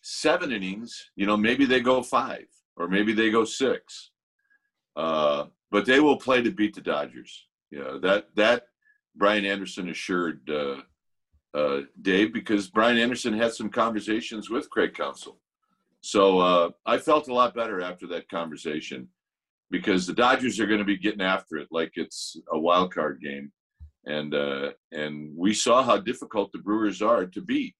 seven 0.01 0.51
innings, 0.51 1.09
you 1.15 1.25
know, 1.25 1.37
maybe 1.37 1.65
they 1.65 1.81
go 1.81 2.01
five 2.01 2.45
or 2.77 2.87
maybe 2.87 3.13
they 3.13 3.29
go 3.29 3.45
six. 3.45 4.11
Uh, 4.95 5.45
but 5.71 5.85
they 5.85 5.99
will 5.99 6.17
play 6.17 6.41
to 6.41 6.51
beat 6.51 6.73
the 6.73 6.81
Dodgers. 6.81 7.47
Know, 7.71 7.99
that 7.99 8.27
that 8.35 8.63
Brian 9.15 9.45
Anderson 9.45 9.89
assured 9.89 10.49
uh, 10.49 10.77
uh, 11.53 11.81
Dave 12.01 12.33
because 12.33 12.69
Brian 12.69 12.97
Anderson 12.97 13.33
had 13.33 13.53
some 13.53 13.69
conversations 13.69 14.49
with 14.49 14.69
Craig 14.69 14.93
Counsell. 14.93 15.39
So 16.01 16.39
uh, 16.39 16.69
I 16.85 16.97
felt 16.97 17.27
a 17.27 17.33
lot 17.33 17.55
better 17.55 17.81
after 17.81 18.07
that 18.07 18.29
conversation 18.29 19.09
because 19.69 20.07
the 20.07 20.13
Dodgers 20.13 20.59
are 20.59 20.67
going 20.67 20.79
to 20.79 20.85
be 20.85 20.97
getting 20.97 21.21
after 21.21 21.57
it 21.57 21.67
like 21.71 21.91
it's 21.95 22.37
a 22.51 22.57
wild 22.57 22.93
card 22.93 23.21
game, 23.21 23.51
and 24.05 24.33
uh, 24.33 24.71
and 24.91 25.31
we 25.35 25.53
saw 25.53 25.83
how 25.83 25.97
difficult 25.97 26.51
the 26.51 26.59
Brewers 26.59 27.01
are 27.01 27.25
to 27.25 27.41
beat, 27.41 27.75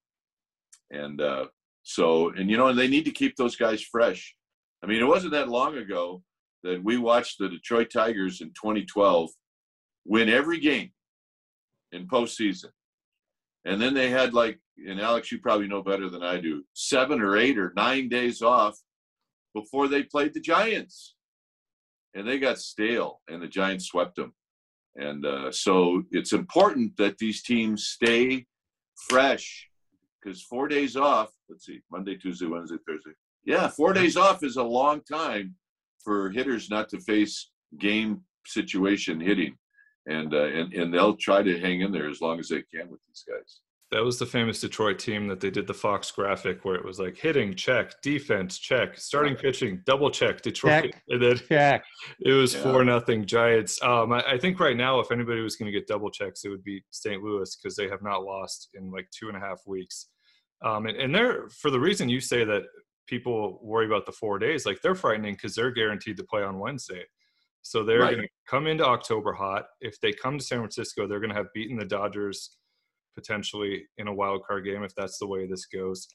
and 0.92 1.22
uh, 1.22 1.46
so 1.84 2.30
and 2.32 2.50
you 2.50 2.58
know 2.58 2.68
and 2.68 2.78
they 2.78 2.88
need 2.88 3.06
to 3.06 3.12
keep 3.12 3.36
those 3.36 3.56
guys 3.56 3.82
fresh. 3.82 4.36
I 4.84 4.88
mean, 4.88 5.02
it 5.02 5.08
wasn't 5.08 5.34
that 5.34 5.50
long 5.50 5.78
ago 5.78 6.22
that 6.64 6.84
we 6.84 6.98
watched 6.98 7.38
the 7.40 7.50
Detroit 7.50 7.90
Tigers 7.92 8.42
in 8.42 8.50
2012 8.50 9.30
win 10.06 10.30
every 10.30 10.60
game 10.60 10.92
in 11.92 12.08
postseason. 12.08 12.72
And 13.66 13.82
then 13.82 13.94
they 13.94 14.10
had 14.10 14.34
like, 14.34 14.60
and 14.88 15.00
Alex, 15.00 15.32
you 15.32 15.40
probably 15.40 15.68
know 15.68 15.84
better 15.84 16.10
than 16.10 16.24
I 16.24 16.40
do, 16.40 16.64
seven 16.74 17.22
or 17.22 17.38
eight 17.38 17.58
or 17.58 17.74
nine 17.76 18.10
days 18.10 18.42
off 18.42 18.78
before 19.54 19.88
they 19.88 20.04
played 20.04 20.34
the 20.34 20.40
Giants. 20.40 21.16
And 22.16 22.28
they 22.28 22.40
got 22.40 22.58
stale, 22.58 23.22
and 23.28 23.42
the 23.42 23.48
Giants 23.48 23.86
swept 23.86 24.16
them. 24.16 24.34
And 24.96 25.26
uh, 25.26 25.52
so 25.52 26.04
it's 26.12 26.34
important 26.34 26.98
that 26.98 27.18
these 27.18 27.44
teams 27.44 27.88
stay 27.88 28.46
fresh 29.10 29.70
because 30.22 30.42
four 30.42 30.68
days 30.68 30.96
off, 30.96 31.30
let's 31.50 31.66
see, 31.66 31.82
Monday, 31.92 32.18
Tuesday, 32.18 32.48
Wednesday, 32.48 32.78
Thursday. 32.88 33.12
Yeah, 33.46 33.68
four 33.68 33.94
days 33.94 34.18
off 34.18 34.44
is 34.44 34.58
a 34.58 34.64
long 34.64 35.02
time 35.02 35.56
for 36.04 36.30
hitters 36.30 36.70
not 36.70 36.90
to 36.90 37.00
face 37.00 37.52
game 37.78 38.22
situation 38.46 39.20
hitting 39.20 39.56
and 40.08 40.34
uh, 40.34 40.44
and 40.46 40.74
and 40.74 40.94
they'll 40.94 41.16
try 41.18 41.42
to 41.44 41.60
hang 41.60 41.82
in 41.82 41.92
there 41.92 42.10
as 42.10 42.22
long 42.22 42.40
as 42.40 42.50
they 42.50 42.64
can 42.74 42.90
with 42.90 43.00
these 43.08 43.24
guys. 43.28 43.62
That 43.92 44.04
was 44.04 44.20
the 44.20 44.26
famous 44.28 44.62
Detroit 44.62 45.00
team 45.00 45.28
that 45.30 45.40
they 45.40 45.50
did 45.50 45.66
the 45.66 45.74
Fox 45.74 46.12
graphic 46.12 46.64
where 46.64 46.76
it 46.76 46.86
was 46.86 47.00
like 47.00 47.18
hitting 47.18 47.56
check, 47.56 48.00
defense 48.04 48.60
check, 48.60 48.96
starting 49.00 49.36
pitching 49.36 49.82
double 49.84 50.12
check 50.12 50.44
Detroit, 50.44 50.84
check, 50.84 51.02
and 51.10 51.20
then 51.20 51.38
check. 51.38 51.84
it 52.20 52.34
was 52.34 52.54
Yeah. 52.54 52.62
four 52.62 52.84
nothing 52.84 53.26
Giants. 53.26 53.82
Um, 53.82 54.12
I, 54.14 54.34
I 54.34 54.38
think 54.38 54.60
right 54.60 54.78
now, 54.78 55.00
if 55.00 55.12
anybody 55.12 55.42
was 55.42 55.56
going 55.56 55.72
to 55.72 55.78
get 55.78 55.88
double 55.88 56.12
checks, 56.12 56.46
it 56.46 56.50
would 56.50 56.64
be 56.64 56.84
St. 56.92 57.24
Louis 57.24 57.56
because 57.56 57.76
they 57.76 57.90
have 57.90 58.04
not 58.04 58.24
lost 58.24 58.70
in 58.76 58.92
like 58.92 59.10
two 59.10 59.28
and 59.28 59.36
a 59.36 59.40
half 59.40 59.62
weeks. 59.66 60.10
Um, 60.64 60.86
and, 60.86 60.96
and 60.98 61.16
they're 61.16 61.50
for 61.50 61.72
the 61.72 61.80
reason 61.80 62.10
you 62.10 62.20
say 62.20 62.44
that 62.44 62.64
people 63.08 63.60
worry 63.64 63.88
about 63.88 64.06
the 64.06 64.12
four 64.12 64.38
days, 64.38 64.68
like 64.68 64.80
they're 64.84 64.94
frightening 64.94 65.34
because 65.34 65.56
they're 65.56 65.72
guaranteed 65.72 66.18
to 66.18 66.24
play 66.24 66.44
on 66.44 66.60
Wednesday. 66.60 67.04
So 67.62 67.84
they're 67.84 68.00
Right. 68.00 68.16
going 68.16 68.24
to 68.24 68.30
come 68.48 68.68
into 68.68 68.86
October 68.86 69.34
hot. 69.34 69.68
If 69.82 70.00
they 70.00 70.14
come 70.14 70.38
to 70.38 70.44
San 70.44 70.60
Francisco, 70.60 71.08
they're 71.08 71.20
going 71.20 71.32
to 71.32 71.36
have 71.36 71.54
beaten 71.54 71.78
the 71.78 71.86
Dodgers 71.86 72.58
potentially 73.16 73.88
in 73.98 74.08
a 74.08 74.14
wild 74.14 74.44
card 74.46 74.66
game 74.66 74.84
if 74.84 74.96
that's 74.96 75.20
the 75.20 75.28
way 75.28 75.46
this 75.46 75.66
goes. 75.66 76.08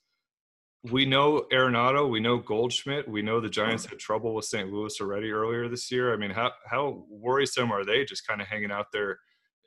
We 0.90 1.06
know 1.06 1.46
Arenado, 1.52 2.10
we 2.10 2.20
know 2.20 2.38
Goldschmidt, 2.38 3.08
we 3.08 3.22
know 3.22 3.40
the 3.40 3.46
uh-huh. 3.46 3.52
Giants 3.52 3.86
had 3.86 3.98
trouble 3.98 4.34
with 4.34 4.44
St. 4.44 4.70
Louis 4.70 5.00
already 5.00 5.30
earlier 5.30 5.68
this 5.68 5.90
year. 5.90 6.12
I 6.12 6.16
mean, 6.16 6.30
how 6.30 6.52
how 6.66 7.04
worrisome 7.08 7.72
are 7.72 7.84
they 7.84 8.04
just 8.04 8.26
kind 8.26 8.40
of 8.40 8.46
hanging 8.48 8.70
out 8.70 8.86
there 8.92 9.18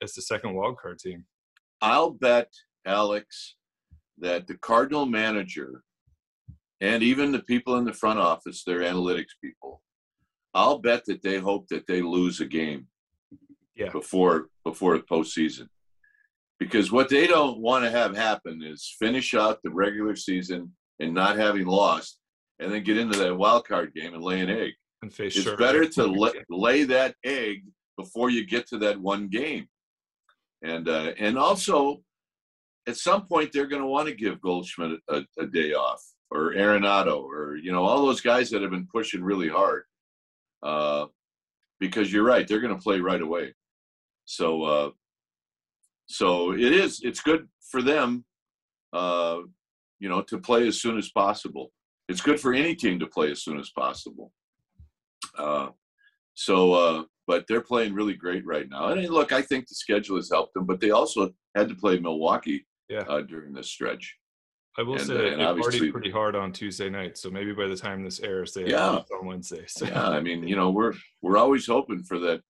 as 0.02 0.14
the 0.14 0.22
second 0.22 0.54
wild 0.54 0.78
card 0.78 1.00
team? 1.00 1.26
I'll 1.82 2.12
bet 2.12 2.52
Alex 2.86 3.56
that 4.20 4.48
the 4.48 4.58
Cardinal 4.58 5.06
manager 5.06 5.84
and 6.82 7.02
even 7.02 7.32
the 7.32 7.40
people 7.40 7.78
in 7.78 7.86
the 7.86 7.94
front 7.94 8.20
office, 8.20 8.64
their 8.64 8.80
analytics 8.80 9.34
people, 9.44 9.82
I'll 10.58 10.80
bet 10.80 11.06
that 11.06 11.22
they 11.22 11.38
hope 11.38 11.68
that 11.70 11.86
they 11.88 12.02
lose 12.02 12.40
a 12.42 12.46
game 12.46 12.88
Yeah. 13.76 13.92
before 13.92 14.50
before 14.66 14.98
the 14.98 15.04
postseason. 15.04 15.68
Because 16.60 16.92
what 16.92 17.10
they 17.10 17.28
don't 17.28 17.60
want 17.60 17.86
to 17.86 17.92
have 17.92 18.16
happen 18.16 18.64
is 18.64 18.96
finish 19.00 19.34
out 19.36 19.60
the 19.64 19.70
regular 19.70 20.16
season 20.16 20.76
and 21.00 21.14
not 21.14 21.38
having 21.38 21.68
lost, 21.68 22.20
and 22.60 22.72
then 22.72 22.84
get 22.84 22.98
into 22.98 23.18
that 23.20 23.38
wild 23.38 23.68
card 23.68 23.94
game 23.94 24.16
and 24.16 24.24
lay 24.24 24.40
an 24.42 24.50
egg. 24.50 24.74
And 25.04 25.14
face 25.14 25.38
It's 25.38 25.46
Scherzer. 25.46 25.60
better 25.60 25.86
to 25.98 26.08
lay, 26.08 26.32
lay 26.50 26.84
that 26.86 27.14
egg 27.24 27.58
before 27.98 28.32
you 28.32 28.44
get 28.48 28.66
to 28.70 28.80
that 28.80 29.00
one 29.00 29.28
game, 29.28 29.68
and 30.64 30.90
uh, 30.90 31.14
and 31.20 31.38
also 31.38 32.02
at 32.88 32.98
some 32.98 33.28
point 33.28 33.52
they're 33.52 33.68
going 33.74 33.82
to 33.84 33.88
want 33.96 34.08
to 34.08 34.16
give 34.16 34.42
Goldschmidt 34.42 35.00
a, 35.10 35.24
a 35.38 35.46
day 35.46 35.74
off 35.74 36.02
or 36.32 36.54
Arenado 36.54 37.22
or 37.22 37.56
you 37.58 37.72
know 37.72 37.84
all 37.84 38.04
those 38.08 38.22
guys 38.22 38.50
that 38.50 38.64
have 38.64 38.72
been 38.72 38.88
pushing 38.92 39.24
really 39.24 39.50
hard, 39.50 39.84
uh, 40.64 41.06
because 41.80 42.12
you're 42.12 42.24
right 42.24 42.48
they're 42.48 42.62
going 42.62 42.76
to 42.76 42.82
play 42.82 43.00
right 43.00 43.22
away. 43.22 43.54
So 44.26 44.64
uh, 44.64 44.90
so 46.08 46.54
it 46.54 46.74
is 46.74 47.02
it's 47.04 47.22
good 47.22 47.48
for 47.72 47.82
them, 47.82 48.26
uh, 48.94 49.40
you 50.00 50.10
know, 50.10 50.22
to 50.24 50.38
play 50.38 50.68
as 50.68 50.82
soon 50.82 50.98
as 50.98 51.10
possible. 51.12 51.72
It's 52.10 52.22
good 52.22 52.40
for 52.40 52.54
any 52.54 52.74
team 52.76 53.00
to 53.00 53.08
play 53.08 53.32
as 53.32 53.44
soon 53.44 53.60
as 53.60 53.70
possible. 53.72 54.32
Uh, 55.38 55.70
so, 56.34 56.74
uh, 56.74 57.04
but 57.26 57.44
they're 57.50 57.62
playing 57.62 57.94
really 57.94 58.14
great 58.14 58.46
right 58.46 58.70
now. 58.70 58.88
And 58.90 59.10
look, 59.10 59.34
I 59.34 59.42
think 59.42 59.68
the 59.68 59.76
schedule 59.76 60.16
has 60.16 60.30
helped 60.32 60.54
them, 60.54 60.66
but 60.66 60.80
they 60.80 60.92
also 60.92 61.32
had 61.56 61.68
to 61.68 61.76
play 61.76 62.00
Milwaukee 62.00 62.66
Yeah. 62.90 63.02
uh, 63.02 63.22
during 63.22 63.54
this 63.54 63.70
stretch. 63.70 64.16
I 64.78 64.84
will 64.84 64.96
and, 64.96 65.08
say 65.08 65.34
uh, 65.34 65.50
and 65.50 65.60
partied 65.60 65.92
pretty 65.92 66.12
hard 66.12 66.36
on 66.36 66.52
Tuesday 66.52 66.90
night, 66.90 67.18
so 67.18 67.30
maybe 67.30 67.52
by 67.52 67.68
the 67.68 67.76
time 67.76 68.04
this 68.04 68.20
airs, 68.20 68.54
they 68.54 68.70
Yeah. 68.70 69.04
on 69.12 69.26
Wednesday. 69.26 69.66
So 69.68 69.86
Yeah, 69.86 70.08
I 70.08 70.22
mean, 70.22 70.48
you 70.48 70.56
know, 70.56 70.70
we're 70.70 70.94
we're 71.22 71.38
always 71.38 71.66
hoping 71.66 72.04
for 72.04 72.20
that 72.20 72.42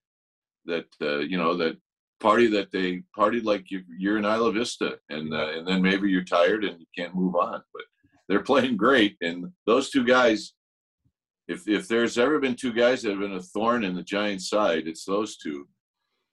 that 0.66 0.88
uh, 1.02 1.20
you 1.20 1.38
know 1.38 1.56
that 1.58 1.78
party 2.20 2.48
that 2.48 2.72
they 2.72 3.04
partied 3.18 3.44
like 3.44 3.72
you, 3.72 3.84
you're 3.98 4.18
in 4.18 4.26
Isla 4.26 4.52
Vista, 4.52 5.00
and 5.10 5.34
uh, 5.34 5.52
and 5.56 5.66
then 5.66 5.82
maybe 5.82 6.10
you're 6.10 6.24
tired 6.24 6.66
and 6.66 6.80
you 6.80 6.86
can't 6.96 7.16
move 7.16 7.36
on. 7.36 7.62
But 7.74 7.84
they're 8.28 8.44
playing 8.44 8.78
great, 8.78 9.16
and 9.22 9.52
those 9.66 9.90
two 9.90 10.04
guys. 10.06 10.54
If 11.48 11.66
if 11.66 11.88
there's 11.88 12.18
ever 12.18 12.40
been 12.40 12.56
two 12.56 12.74
guys 12.74 13.02
that 13.02 13.12
have 13.12 13.22
been 13.22 13.32
a 13.32 13.42
thorn 13.42 13.86
in 13.86 13.96
the 13.96 14.04
Giants' 14.04 14.50
side, 14.50 14.86
it's 14.86 15.06
those 15.06 15.38
two, 15.38 15.66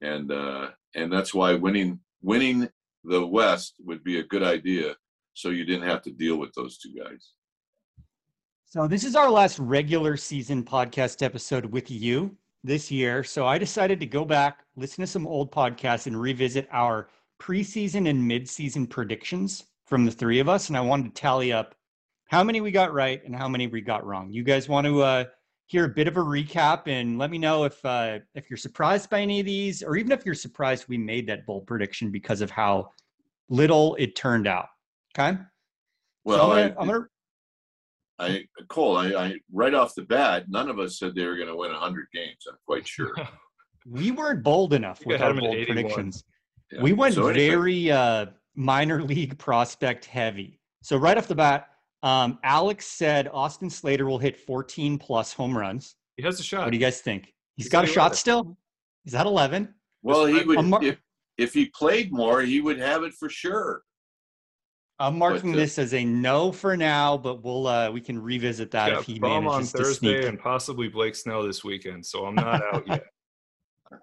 and 0.01 0.33
uh, 0.33 0.71
and 0.97 1.13
that's 1.13 1.33
why 1.33 1.55
winning 1.55 2.01
winning 2.21 2.69
the 3.05 3.25
West 3.25 3.75
would 3.85 4.03
be 4.03 4.19
a 4.19 4.25
good 4.25 4.43
idea, 4.43 4.97
so 5.35 5.51
you 5.51 5.65
didn't 5.65 5.89
have 5.89 6.03
to 6.03 6.11
deal 6.11 6.37
with 6.37 6.53
those 6.55 6.79
two 6.79 6.95
guys. 6.95 7.33
So 8.65 8.89
this 8.89 9.05
is 9.05 9.15
our 9.15 9.31
last 9.31 9.59
regular 9.59 10.17
season 10.17 10.65
podcast 10.65 11.23
episode 11.23 11.67
with 11.67 11.91
you 11.91 12.37
this 12.65 12.91
year. 12.91 13.23
So 13.23 13.47
I 13.47 13.59
decided 13.59 14.01
to 14.01 14.07
go 14.07 14.25
back, 14.25 14.65
listen 14.75 15.03
to 15.03 15.07
some 15.07 15.27
old 15.27 15.53
podcasts, 15.53 16.07
and 16.07 16.21
revisit 16.21 16.69
our 16.73 17.09
preseason 17.41 18.09
and 18.09 18.21
midseason 18.21 18.89
predictions 18.89 19.65
from 19.87 20.05
the 20.05 20.11
three 20.11 20.41
of 20.41 20.49
us. 20.49 20.69
And 20.69 20.77
I 20.77 20.81
wanted 20.81 21.15
to 21.15 21.21
tally 21.21 21.53
up 21.53 21.75
how 22.27 22.43
many 22.43 22.61
we 22.61 22.71
got 22.71 22.93
right 22.93 23.23
and 23.25 23.37
how 23.37 23.49
many 23.49 23.67
we 23.67 23.81
got 23.81 24.05
wrong. 24.05 24.33
You 24.33 24.43
guys 24.43 24.69
want 24.69 24.87
to 24.87 25.03
uh, 25.03 25.25
hear 25.67 25.85
a 25.85 25.89
bit 25.89 26.09
of 26.09 26.17
a 26.17 26.21
recap 26.21 26.89
and 26.89 27.19
let 27.19 27.31
me 27.31 27.39
know 27.39 27.65
if 27.65 27.85
uh, 27.85 28.19
if 28.35 28.51
you're 28.51 28.57
surprised 28.57 29.11
by 29.11 29.21
any 29.21 29.41
of 29.41 29.47
these, 29.47 29.83
or 29.83 29.97
even 29.97 30.11
if 30.11 30.25
you're 30.25 30.35
surprised 30.35 30.87
we 30.89 30.99
made 30.99 31.29
that 31.29 31.47
bold 31.47 31.67
prediction 31.67 32.11
because 32.11 32.41
of 32.41 32.51
how 32.51 32.91
little 33.49 33.95
it 33.97 34.17
turned 34.17 34.47
out. 34.47 34.69
Okay. 35.19 35.39
Well, 36.25 36.39
so 36.39 36.53
I'm 36.53 36.59
I- 36.59 36.69
gonna, 36.69 36.81
I'm 36.81 36.87
gonna 36.89 37.07
I 38.19 38.45
Cole, 38.69 38.97
I, 38.97 39.09
I 39.09 39.35
right 39.53 39.75
off 39.75 39.95
the 39.95 40.03
bat, 40.03 40.45
none 40.49 40.69
of 40.69 40.79
us 40.79 40.99
said 40.99 41.15
they 41.15 41.27
were 41.27 41.37
going 41.37 41.49
to 41.49 41.57
win 41.57 41.73
hundred 41.73 42.07
games. 42.15 42.39
I'm 42.49 42.57
quite 42.67 42.87
sure. 42.87 43.13
we 43.87 44.11
weren't 44.13 44.43
bold 44.43 44.73
enough 44.73 45.05
with 45.05 45.21
our 45.21 45.35
bold 45.35 45.67
predictions. 45.67 46.25
Yeah. 46.71 46.83
We 46.83 46.93
went 46.93 47.15
So 47.15 47.27
anyway, 47.29 47.49
very 47.49 47.91
uh, 47.91 48.27
minor 48.55 49.03
league 49.03 49.37
prospect 49.39 50.05
heavy. 50.05 50.61
So 50.83 50.97
right 50.97 51.19
off 51.19 51.27
the 51.29 51.35
bat, 51.35 51.69
um, 52.03 52.39
Alex 52.45 52.87
said 52.87 53.29
Austin 53.33 53.69
Slater 53.71 54.07
will 54.07 54.19
hit 54.19 54.37
14 54.37 54.99
plus 54.99 55.33
home 55.33 55.57
runs. 55.57 55.97
he 56.17 56.23
has 56.23 56.39
a 56.39 56.43
shot. 56.43 56.65
What 56.65 56.71
do 56.71 56.77
you 56.77 56.85
guys 56.85 57.01
think? 57.01 57.33
He's 57.57 57.67
He's 57.67 57.73
got 57.73 57.85
a 57.85 57.87
shot 57.87 58.13
11. 58.13 58.17
still. 58.17 58.57
Is 59.07 59.13
that 59.13 59.27
11? 59.27 59.75
Well, 60.03 60.27
he 60.27 60.45
would 60.45 60.65
mar- 60.67 60.83
if 60.85 60.99
if 61.37 61.53
he 61.53 61.67
played 61.67 62.13
more, 62.13 62.43
he 62.43 62.61
would 62.61 62.79
have 62.79 63.03
it 63.03 63.13
for 63.15 63.29
sure. 63.29 63.83
I'm 64.99 65.19
marking 65.19 65.53
But, 65.53 65.59
uh, 65.59 65.61
this 65.63 65.79
as 65.79 65.93
a 65.93 66.05
no 66.05 66.53
for 66.53 66.77
now, 66.77 67.17
but 67.17 67.43
we'll 67.43 67.67
uh 67.67 67.91
we 67.91 68.01
can 68.01 68.21
revisit 68.21 68.71
that 68.73 68.91
Got 68.91 69.01
if 69.01 69.07
he 69.07 69.19
Bum 69.19 69.33
on 69.33 69.45
manages 69.45 69.73
to 69.73 69.79
Thursday 69.79 70.21
sneak 70.21 70.29
and 70.29 70.39
possibly 70.39 70.89
Blake 70.89 71.17
Snell 71.17 71.43
this 71.43 71.65
weekend, 71.65 72.07
so 72.07 72.27
I'm 72.27 72.35
not 72.37 72.63
out 72.63 72.85
yet. 72.87 73.05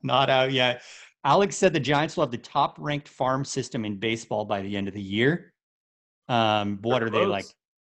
not 0.04 0.30
out 0.30 0.52
yet. 0.52 0.82
Alex 1.24 1.56
said 1.56 1.72
the 1.74 1.80
Giants 1.80 2.18
will 2.18 2.24
have 2.24 2.32
the 2.32 2.38
top 2.38 2.76
ranked 2.80 3.08
farm 3.08 3.46
system 3.46 3.86
in 3.86 3.98
baseball 3.98 4.44
by 4.44 4.62
the 4.62 4.76
end 4.76 4.88
of 4.88 4.94
the 4.94 5.02
year. 5.02 5.54
Um, 6.28 6.80
what 6.82 7.00
They're 7.00 7.08
are 7.08 7.12
they 7.12 7.26
like? 7.26 7.46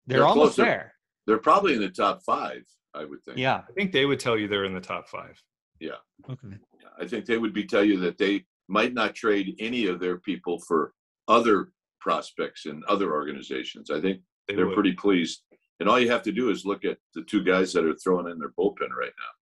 They're, 0.07 0.18
They're 0.18 0.26
almost 0.26 0.57
closer. 0.57 0.70
there. 0.70 0.95
They're 1.26 1.38
probably 1.38 1.74
in 1.74 1.80
the 1.80 1.88
top 1.88 2.22
five, 2.22 2.62
I 2.95 3.05
would 3.05 3.22
think. 3.24 3.38
Yeah. 3.38 3.62
I 3.68 3.72
think 3.72 3.92
they 3.92 4.05
would 4.05 4.20
tell 4.20 4.36
you 4.36 4.47
they're 4.47 4.66
in 4.66 4.74
the 4.74 4.80
top 4.80 5.09
five. 5.09 5.40
Yeah. 5.80 5.92
Okay. 6.28 6.57
I 7.01 7.07
think 7.07 7.24
they 7.24 7.38
would 7.38 7.55
be 7.55 7.64
tell 7.64 7.84
you 7.84 7.99
that 8.01 8.18
they 8.18 8.45
might 8.68 8.92
not 8.92 9.14
trade 9.14 9.57
any 9.59 9.86
of 9.86 10.01
their 10.01 10.18
people 10.18 10.61
for 10.61 10.92
other 11.26 11.70
prospects 12.09 12.67
in 12.67 12.83
other 12.87 13.13
organizations. 13.13 13.91
I 13.91 13.99
think 14.01 14.21
They 14.47 14.55
they're 14.55 14.67
would. 14.67 14.75
pretty 14.75 14.93
pleased. 14.93 15.43
And 15.81 15.89
all 15.89 15.99
you 15.99 16.11
have 16.11 16.23
to 16.25 16.33
do 16.33 16.51
is 16.51 16.65
look 16.67 16.85
at 16.85 16.99
the 17.15 17.23
two 17.23 17.43
guys 17.43 17.73
that 17.73 17.85
are 17.85 17.95
throwing 17.97 18.29
in 18.31 18.39
their 18.39 18.51
bullpen 18.59 18.91
right 18.97 19.13
now. 19.19 19.33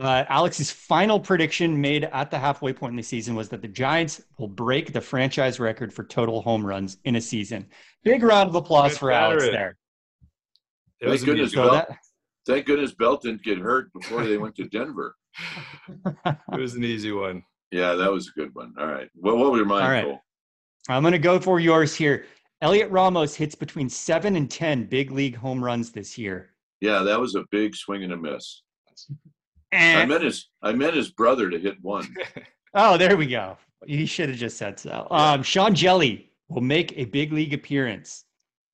Uh, 0.00 0.24
Alex's 0.28 0.70
final 0.70 1.18
prediction 1.18 1.78
made 1.80 2.04
at 2.04 2.30
the 2.30 2.38
halfway 2.38 2.72
point 2.72 2.92
in 2.92 2.96
the 2.96 3.02
season 3.02 3.34
was 3.34 3.48
that 3.48 3.60
the 3.62 3.68
Giants 3.68 4.22
will 4.38 4.46
break 4.48 4.92
the 4.92 5.00
franchise 5.00 5.58
record 5.58 5.92
for 5.92 6.04
total 6.04 6.40
home 6.40 6.64
runs 6.64 6.98
in 7.04 7.16
a 7.16 7.20
season. 7.20 7.66
Big 8.04 8.22
round 8.22 8.48
of 8.48 8.54
applause 8.54 8.92
Get 8.92 9.00
for 9.00 9.10
Alex 9.10 9.42
better. 9.42 9.52
there. 9.52 9.76
It 11.00 11.08
Thank 11.08 11.24
goodness 11.24 11.46
easy 11.48 11.56
So 11.56 11.62
Well, 11.62 11.70
one. 11.70 11.78
that, 11.88 11.98
Thank 12.46 12.66
goodness 12.66 12.92
Belt 12.94 13.22
didn't 13.22 13.42
get 13.42 13.58
hurt 13.58 13.92
before 13.92 14.24
they 14.24 14.38
went 14.38 14.54
to 14.56 14.68
Denver. 14.68 15.16
It 16.54 16.60
was 16.60 16.74
an 16.74 16.84
easy 16.84 17.12
one. 17.12 17.42
Yeah, 17.72 17.94
that 17.94 18.10
was 18.10 18.28
a 18.28 18.38
good 18.40 18.54
one. 18.54 18.72
All 18.78 18.86
right. 18.86 19.08
Well, 19.14 19.36
what 19.36 19.52
were 19.52 19.64
mine, 19.64 19.82
All 19.84 19.90
right. 19.90 20.04
Cole? 20.04 20.20
I'm 20.88 21.02
going 21.02 21.12
to 21.12 21.18
go 21.18 21.38
for 21.38 21.60
yours 21.60 21.94
here. 21.94 22.26
Heliot 22.62 22.90
Ramos 22.90 23.34
hits 23.34 23.54
between 23.54 23.88
seven 23.88 24.36
and 24.36 24.50
10 24.50 24.84
big 24.86 25.10
league 25.10 25.36
home 25.36 25.62
runs 25.62 25.92
this 25.92 26.18
year. 26.18 26.50
Yeah, 26.80 27.00
that 27.00 27.20
was 27.20 27.34
a 27.34 27.44
big 27.50 27.74
swing 27.76 28.04
and 28.04 28.12
a 28.12 28.16
miss. 28.16 28.62
I 29.72 29.76
Eh. 30.02 30.06
meant 30.06 30.24
his 30.24 30.48
I 30.62 30.72
meant 30.72 30.94
his 30.96 31.10
brother 31.10 31.50
to 31.50 31.58
hit 31.58 31.76
one. 31.82 32.06
Oh, 32.74 32.98
there 32.98 33.16
we 33.16 33.26
go. 33.26 33.56
You 33.86 34.06
should 34.06 34.28
have 34.28 34.36
just 34.38 34.58
said 34.58 34.78
so. 34.78 35.06
Um, 35.10 35.42
Sean 35.42 35.74
Hjelle 35.74 36.26
will 36.48 36.60
make 36.60 36.92
a 36.98 37.06
big 37.06 37.32
league 37.32 37.54
appearance. 37.54 38.24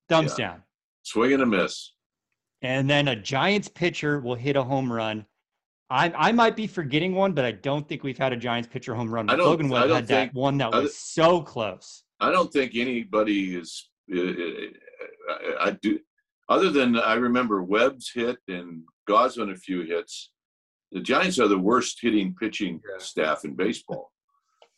Thumbs 0.09 0.35
down. 0.35 0.65
Swing 1.05 1.33
and 1.33 1.43
a 1.43 1.47
miss. 1.47 1.93
And 2.61 2.91
then 2.91 3.07
a 3.07 3.15
Giants 3.15 3.69
pitcher 3.69 4.19
will 4.19 4.35
hit 4.35 4.57
a 4.57 4.63
home 4.65 4.93
run. 4.93 5.25
I, 5.95 6.13
I 6.29 6.33
might 6.33 6.57
be 6.57 6.67
forgetting 6.67 7.15
one, 7.15 7.33
but 7.35 7.45
I 7.45 7.53
don't 7.53 7.89
think 7.89 8.03
we've 8.03 8.19
had 8.19 8.33
a 8.33 8.37
Giants 8.37 8.69
pitcher 8.69 8.95
home 8.97 9.15
run. 9.15 9.31
I 9.31 9.35
But 9.35 9.37
don't- 9.37 9.47
Logan 9.47 9.67
I 9.67 9.71
Webb 9.71 9.83
don't 9.89 9.95
had 9.97 10.07
that 10.09 10.21
think- 10.25 10.35
one 10.35 10.59
that 10.59 10.75
I 10.75 10.81
was 10.81 10.97
so 10.99 11.41
close. 11.41 12.03
I 12.19 12.33
don't 12.33 12.53
think 12.53 12.75
anybody 12.75 13.55
is. 13.57 13.91
uh, 14.13 14.19
I, 15.31 15.69
I 15.69 15.71
do, 15.81 16.01
other 16.49 16.71
than 16.71 16.97
I 16.99 17.15
remember 17.15 17.63
Webb's 17.63 18.11
hit 18.13 18.39
and 18.49 18.83
Gausman 19.09 19.53
a 19.53 19.57
few 19.57 19.83
hits. 19.83 20.31
The 20.93 21.01
Giants 21.01 21.39
are 21.39 21.49
the 21.49 21.59
worst 21.59 21.99
hitting 22.03 22.35
pitching 22.41 22.81
staff 22.99 23.45
in 23.45 23.55
baseball. 23.55 24.11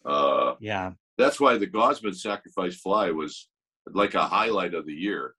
Uh, 0.04 0.54
Yeah. 0.60 0.92
that's 1.18 1.40
why 1.40 1.58
the 1.58 1.66
Gausman 1.66 2.14
sacrifice 2.14 2.76
fly 2.76 3.10
was 3.10 3.48
like 3.92 4.14
a 4.14 4.22
highlight 4.22 4.72
of 4.72 4.86
the 4.86 4.92
year, 4.94 5.34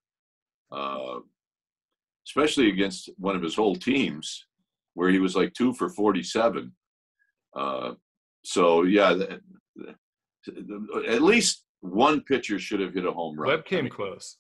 uh, 0.73 1.19
especially 2.27 2.67
against 2.67 3.09
one 3.17 3.37
of 3.37 3.41
his 3.41 3.57
old 3.57 3.81
teams, 3.81 4.45
where 4.97 5.09
he 5.11 5.19
was 5.19 5.35
like 5.35 5.53
two 5.53 5.73
for 5.73 5.89
forty-seven. 5.89 6.73
Uh, 7.55 7.93
so 8.43 8.81
yeah, 8.81 9.13
th- 9.13 9.39
th- 10.45 11.07
at 11.07 11.21
least 11.21 11.63
one 11.81 12.21
pitcher 12.21 12.57
should 12.57 12.79
have 12.79 12.95
hit 12.95 13.05
a 13.05 13.11
home 13.11 13.39
run. 13.39 13.49
Webb 13.49 13.59
I 13.65 13.69
came 13.69 13.83
mean, 13.85 13.93
close. 13.93 14.37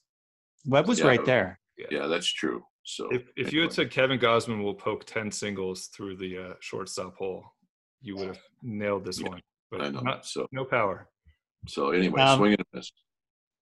Webb 0.65 0.87
was 0.87 0.99
Yeah. 0.99 1.07
right 1.07 1.23
there. 1.25 1.59
Yeah, 1.91 2.07
that's 2.07 2.25
true. 2.33 2.63
So 2.83 3.07
If, 3.11 3.29
if 3.35 3.53
you 3.53 3.61
had 3.61 3.71
said 3.71 3.91
Kevin 3.91 4.17
Gausman 4.17 4.63
will 4.63 4.73
poke 4.73 5.05
10 5.05 5.29
singles 5.31 5.87
through 5.95 6.15
the 6.17 6.37
uh, 6.37 6.53
shortstop 6.59 7.15
hole, 7.17 7.43
you 8.01 8.15
would 8.15 8.27
have 8.29 8.39
nailed 8.63 9.05
this 9.05 9.19
Yeah, 9.21 9.29
one. 9.29 9.41
But 9.69 9.81
I 9.81 9.89
know. 9.89 9.99
not- 9.99 10.25
So 10.25 10.47
no 10.51 10.65
power. 10.65 11.07
so 11.67 11.91
anyway, 11.91 12.19
Um, 12.21 12.39
swing 12.39 12.53
and 12.53 12.61
a 12.61 12.77
miss. 12.77 12.91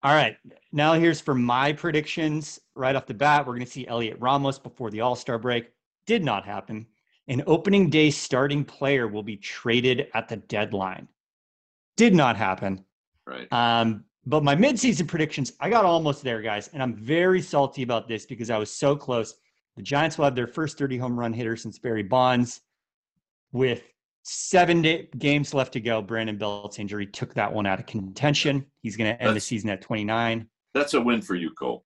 All 0.03 0.13
right. 0.13 0.37
Now 0.71 0.93
here's 0.93 1.19
for 1.19 1.35
my 1.35 1.73
predictions. 1.73 2.59
Right 2.75 2.95
off 2.95 3.05
the 3.07 3.13
bat, 3.15 3.45
we're 3.45 3.53
going 3.53 3.65
to 3.65 3.71
see 3.71 3.85
Heliot 3.85 4.17
Ramos 4.19 4.59
before 4.59 4.91
the 4.91 5.01
All 5.01 5.15
Star 5.15 5.37
break. 5.39 5.71
Did 6.05 6.23
not 6.23 6.45
happen. 6.45 6.87
An 7.27 7.43
opening 7.47 7.89
day 7.89 8.11
starting 8.11 8.63
player 8.63 9.07
will 9.07 9.23
be 9.23 9.37
traded 9.37 10.07
at 10.13 10.27
the 10.27 10.37
deadline. 10.37 11.07
Did 11.97 12.13
not 12.13 12.35
happen. 12.37 12.85
Right. 13.25 13.51
Um, 13.51 14.05
but 14.27 14.43
my 14.43 14.55
midseason 14.55 15.07
predictions, 15.07 15.53
I 15.59 15.69
got 15.69 15.85
almost 15.85 16.23
there, 16.23 16.41
guys, 16.41 16.69
and 16.73 16.81
I'm 16.81 16.95
very 16.95 17.41
salty 17.41 17.83
about 17.83 18.07
this 18.07 18.25
because 18.25 18.49
I 18.49 18.57
was 18.57 18.71
so 18.71 18.95
close. 18.95 19.35
The 19.75 19.83
Giants 19.83 20.17
will 20.17 20.25
have 20.25 20.35
their 20.35 20.47
first 20.47 20.77
30 20.77 20.97
home 20.97 21.19
run 21.19 21.33
hitter 21.33 21.55
since 21.55 21.79
Barry 21.79 22.03
Bonds. 22.03 22.61
With 23.51 23.83
seven 24.23 24.81
da- 24.81 25.07
games 25.17 25.53
left 25.53 25.73
to 25.73 25.79
go, 25.79 26.01
Brandon 26.01 26.37
Belt's 26.37 26.79
injury 26.79 27.05
took 27.05 27.33
that 27.35 27.53
one 27.53 27.65
out 27.65 27.79
of 27.79 27.85
contention. 27.85 28.65
He's 28.81 28.97
going 28.97 29.15
to 29.15 29.21
end 29.21 29.35
the 29.35 29.39
season 29.39 29.69
at 29.69 29.81
29. 29.81 30.47
That's 30.73 30.93
a 30.93 31.01
win 31.01 31.21
for 31.21 31.35
you, 31.35 31.51
Cole. 31.51 31.84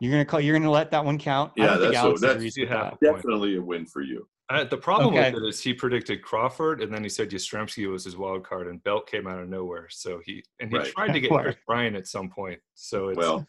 You're 0.00 0.12
going 0.12 0.24
to 0.24 0.28
call. 0.30 0.40
You're 0.40 0.54
going 0.54 0.62
to 0.64 0.70
let 0.70 0.90
that 0.92 1.04
one 1.04 1.18
count. 1.18 1.52
Yeah, 1.56 1.76
that's 1.76 1.94
a- 1.94 1.98
Alex 1.98 2.20
that's- 2.20 2.36
agrees 2.36 2.56
you 2.56 2.66
that. 2.68 2.98
Definitely 3.00 3.56
a 3.56 3.62
win 3.62 3.86
for 3.86 4.00
you. 4.02 4.26
Uh, 4.48 4.64
the 4.64 4.76
problem 4.76 5.14
Okay. 5.14 5.30
with 5.32 5.44
it 5.44 5.46
is 5.48 5.60
he 5.62 5.72
predicted 5.72 6.22
Crawford, 6.22 6.82
and 6.82 6.92
then 6.92 7.04
he 7.04 7.08
said 7.08 7.30
Yastrzemski 7.30 7.88
was 7.88 8.04
his 8.04 8.16
wild 8.16 8.42
card, 8.42 8.66
and 8.66 8.82
Belt 8.82 9.06
came 9.08 9.28
out 9.28 9.38
of 9.38 9.48
nowhere. 9.48 9.86
So 9.90 10.20
he 10.24 10.42
and 10.58 10.70
he 10.72 10.76
Right. 10.78 10.86
tried 10.88 11.12
to 11.12 11.20
get 11.20 11.30
Right. 11.30 11.44
Kris 11.44 11.56
Bryant 11.68 11.94
at 11.94 12.08
some 12.08 12.28
point. 12.30 12.58
So 12.74 13.10
it's 13.10 13.16
Well, 13.18 13.46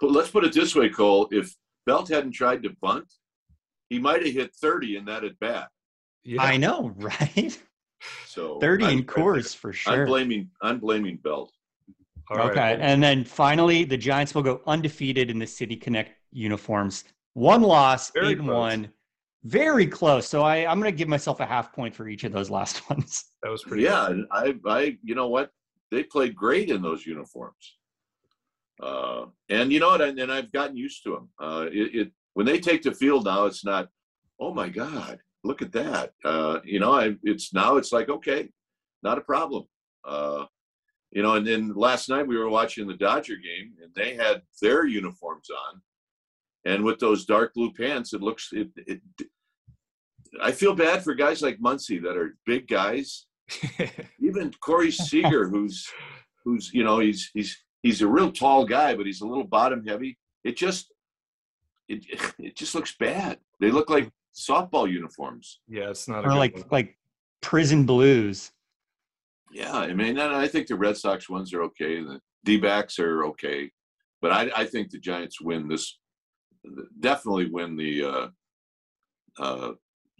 but 0.00 0.10
let's 0.10 0.28
put 0.30 0.44
it 0.44 0.52
this 0.52 0.74
way, 0.74 0.88
Cole. 0.88 1.28
If 1.30 1.54
Belt 1.86 2.08
hadn't 2.08 2.32
tried 2.32 2.64
to 2.64 2.70
bunt, 2.80 3.12
he 3.90 4.00
might 4.00 4.24
have 4.26 4.34
hit 4.34 4.52
30 4.56 4.96
in 4.96 5.04
that 5.04 5.22
at 5.22 5.38
bat. 5.38 5.68
yeah. 6.24 6.42
I 6.42 6.56
know, 6.56 6.94
right? 6.96 7.56
So 8.26 8.58
30 8.58 8.84
I'm, 8.86 8.98
in 8.98 9.04
course 9.06 9.54
for 9.54 9.72
sure. 9.72 9.92
I'm 10.02 10.06
blaming 10.06 10.50
I'm 10.62 10.80
blaming 10.80 11.16
Belt. 11.18 11.52
All 12.30 12.38
right. 12.38 12.50
Okay. 12.50 12.78
And 12.80 13.02
then 13.02 13.24
finally, 13.24 13.84
the 13.84 13.96
Giants 13.96 14.34
will 14.34 14.42
go 14.42 14.60
undefeated 14.66 15.30
in 15.30 15.38
the 15.38 15.46
City 15.46 15.76
Connect 15.76 16.12
uniforms. 16.30 17.04
One 17.34 17.62
loss, 17.62 18.10
Very 18.12 18.28
eight 18.28 18.38
and 18.38 18.46
close. 18.46 18.56
one. 18.56 18.92
Very 19.44 19.86
close. 19.86 20.28
So 20.28 20.42
I, 20.42 20.70
I'm 20.70 20.80
going 20.80 20.92
to 20.92 20.96
give 20.96 21.08
myself 21.08 21.40
a 21.40 21.46
half 21.46 21.72
point 21.72 21.94
for 21.94 22.08
each 22.08 22.24
of 22.24 22.32
those 22.32 22.50
last 22.50 22.88
ones. 22.90 23.24
That 23.42 23.50
was 23.50 23.64
pretty. 23.64 23.84
Yeah, 23.84 24.06
and 24.06 24.26
I 24.30 24.54
I 24.66 24.98
you 25.02 25.14
know 25.14 25.28
what? 25.28 25.50
They 25.90 26.04
played 26.04 26.36
great 26.36 26.70
in 26.70 26.82
those 26.82 27.04
uniforms. 27.04 27.76
Uh, 28.80 29.26
and 29.48 29.72
you 29.72 29.80
know 29.80 29.88
what? 29.88 30.00
And, 30.00 30.18
and 30.18 30.30
I've 30.30 30.52
gotten 30.52 30.76
used 30.76 31.02
to 31.04 31.10
them. 31.10 31.28
Uh, 31.40 31.66
it, 31.70 31.94
it 31.94 32.12
when 32.34 32.46
they 32.46 32.60
take 32.60 32.82
the 32.82 32.92
field 32.92 33.24
now, 33.24 33.46
it's 33.46 33.64
not. 33.64 33.88
Oh 34.38 34.54
my 34.54 34.68
God! 34.68 35.18
Look 35.42 35.62
at 35.62 35.72
that. 35.72 36.12
Uh, 36.24 36.60
you 36.64 36.78
know, 36.78 36.92
I, 36.92 37.16
it's 37.24 37.52
now 37.52 37.76
it's 37.76 37.92
like 37.92 38.08
okay, 38.08 38.48
not 39.02 39.18
a 39.18 39.22
problem. 39.22 39.64
You 41.12 41.22
know, 41.22 41.34
and 41.34 41.46
then 41.46 41.72
last 41.74 42.08
night 42.08 42.26
we 42.26 42.38
were 42.38 42.48
watching 42.48 42.86
the 42.86 42.94
Dodger 42.94 43.36
game, 43.36 43.72
and 43.82 43.92
they 43.94 44.14
had 44.14 44.42
their 44.62 44.86
uniforms 44.86 45.48
on, 45.50 45.80
and 46.64 46.84
with 46.84 46.98
those 47.00 47.24
dark 47.24 47.52
blue 47.54 47.72
pants, 47.72 48.12
it 48.12 48.20
looks 48.22 48.50
it. 48.52 48.68
it 48.76 49.00
I 50.40 50.52
feel 50.52 50.74
bad 50.74 51.02
for 51.02 51.14
guys 51.14 51.42
like 51.42 51.58
Muncy 51.58 52.00
that 52.02 52.16
are 52.16 52.36
big 52.46 52.68
guys 52.68 53.26
even 54.20 54.52
Corey 54.60 54.92
Seager, 54.92 55.48
who's 55.48 55.88
who's 56.44 56.70
you 56.72 56.84
know 56.84 57.00
he's 57.00 57.30
he's 57.34 57.58
he's 57.82 58.02
a 58.02 58.06
real 58.06 58.30
tall 58.30 58.64
guy, 58.64 58.94
but 58.94 59.06
he's 59.06 59.20
a 59.22 59.26
little 59.26 59.42
bottom 59.44 59.84
heavy. 59.84 60.16
It 60.44 60.56
just 60.56 60.92
it 61.88 62.04
it 62.38 62.56
just 62.56 62.74
looks 62.76 62.94
bad. 62.98 63.38
They 63.58 63.72
look 63.72 63.90
like 63.90 64.08
softball 64.34 64.88
uniforms. 64.90 65.58
yeah, 65.66 65.90
it's 65.90 66.06
not 66.06 66.24
a 66.24 66.28
Or 66.28 66.30
good 66.30 66.36
like 66.38 66.54
one. 66.54 66.64
like 66.70 66.98
prison 67.40 67.84
blues. 67.84 68.52
Yeah, 69.52 69.72
I 69.72 69.92
mean, 69.92 70.18
I 70.18 70.46
think 70.46 70.68
the 70.68 70.76
Red 70.76 70.96
Sox 70.96 71.28
ones 71.28 71.52
are 71.52 71.62
okay. 71.64 72.02
The 72.02 72.20
D 72.44 72.56
backs 72.56 72.98
are 72.98 73.24
okay, 73.26 73.70
but 74.22 74.32
I 74.32 74.50
I 74.56 74.64
think 74.64 74.90
the 74.90 74.98
Giants 74.98 75.40
win 75.40 75.68
this. 75.68 75.98
Definitely 77.00 77.50
win 77.50 77.76
the 77.76 78.04
uh, 78.04 78.28
uh, 79.38 79.72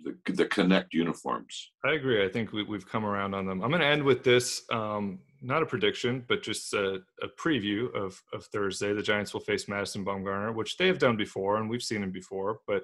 the 0.05 0.33
the 0.33 0.47
Connect 0.47 0.93
uniforms. 0.95 1.70
I 1.85 1.93
agree. 1.93 2.24
I 2.24 2.28
think 2.28 2.53
we, 2.53 2.62
we've 2.62 2.89
come 2.89 3.05
around 3.05 3.35
on 3.35 3.47
them. 3.47 3.62
I'm 3.62 3.70
going 3.70 3.83
to 3.83 3.87
end 3.87 4.03
with 4.03 4.24
this. 4.24 4.62
Um, 4.70 5.20
not 5.43 5.62
a 5.62 5.66
prediction, 5.66 6.24
but 6.28 6.43
just 6.43 6.74
a, 6.74 7.01
a 7.22 7.28
preview 7.39 7.95
of, 7.95 8.22
of 8.33 8.45
Thursday. 8.47 8.93
The 8.93 9.03
Giants 9.03 9.33
will 9.33 9.41
face 9.41 9.68
Madison 9.68 10.05
Bumgarner, 10.05 10.55
which 10.55 10.76
they 10.76 10.87
have 10.87 10.99
done 10.99 11.16
before, 11.16 11.57
and 11.57 11.68
we've 11.68 11.83
seen 11.83 12.03
him 12.03 12.11
before, 12.11 12.61
but 12.66 12.83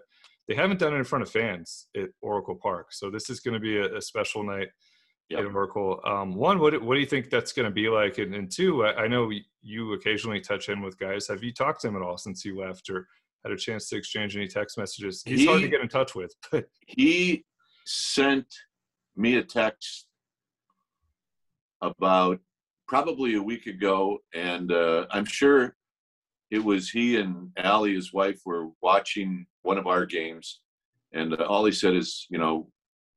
they 0.49 0.55
haven't 0.55 0.79
done 0.79 0.95
it 0.95 0.97
in 0.97 1.05
front 1.05 1.23
of 1.23 1.31
fans 1.31 1.89
at 1.97 2.09
Oracle 2.23 2.55
Park. 2.55 2.93
So 2.93 3.11
this 3.11 3.29
is 3.29 3.41
going 3.41 3.55
to 3.55 3.61
be 3.61 3.77
a, 3.77 3.97
a 3.97 4.01
special 4.01 4.43
night 4.43 4.69
Yep. 5.29 5.41
at 5.41 5.55
Oracle. 5.55 6.01
Um, 6.05 6.35
one, 6.35 6.61
what, 6.61 6.81
what 6.83 6.95
do 6.95 7.01
you 7.01 7.07
think 7.07 7.31
that's 7.31 7.53
going 7.53 7.65
to 7.65 7.73
be 7.73 7.89
like? 7.89 8.19
And, 8.19 8.33
and 8.35 8.51
two, 8.51 8.85
I, 8.87 9.05
I 9.05 9.09
know 9.09 9.31
you 9.61 9.93
occasionally 9.95 10.41
touch 10.41 10.69
in 10.69 10.81
with 10.81 10.99
guys. 10.99 11.27
Have 11.27 11.43
you 11.43 11.53
talked 11.53 11.81
to 11.81 11.89
him 11.89 11.97
at 11.97 12.03
all 12.03 12.17
since 12.17 12.43
he 12.43 12.53
left 12.53 12.89
or 12.91 13.09
had 13.45 13.53
a 13.53 13.57
chance 13.57 13.89
to 13.89 13.97
exchange 13.97 14.37
any 14.37 14.47
text 14.47 14.79
messages? 14.79 15.23
He's 15.27 15.47
hard 15.47 15.63
to 15.63 15.69
get 15.69 15.81
in 15.81 15.89
touch 15.89 16.15
with, 16.15 16.33
but 16.53 16.67
he 16.87 17.45
sent 17.85 18.47
me 19.17 19.37
a 19.37 19.43
text 19.43 20.07
about 21.81 22.39
probably 22.87 23.35
a 23.35 23.43
week 23.43 23.67
ago, 23.67 24.19
and 24.33 24.71
uh, 24.71 25.07
I'm 25.11 25.25
sure 25.25 25.75
it 26.51 26.63
was 26.63 26.91
he 26.91 27.17
and 27.17 27.51
Allie, 27.57 27.95
his 27.95 28.13
wife, 28.13 28.41
were 28.45 28.69
watching 28.81 29.47
one 29.63 29.79
of 29.79 29.87
our 29.87 30.07
games, 30.07 30.61
and 31.13 31.35
uh, 31.35 31.45
all 31.45 31.65
he 31.65 31.73
said 31.73 31.95
is, 31.95 32.27
you 32.31 32.39
know, 32.39 32.69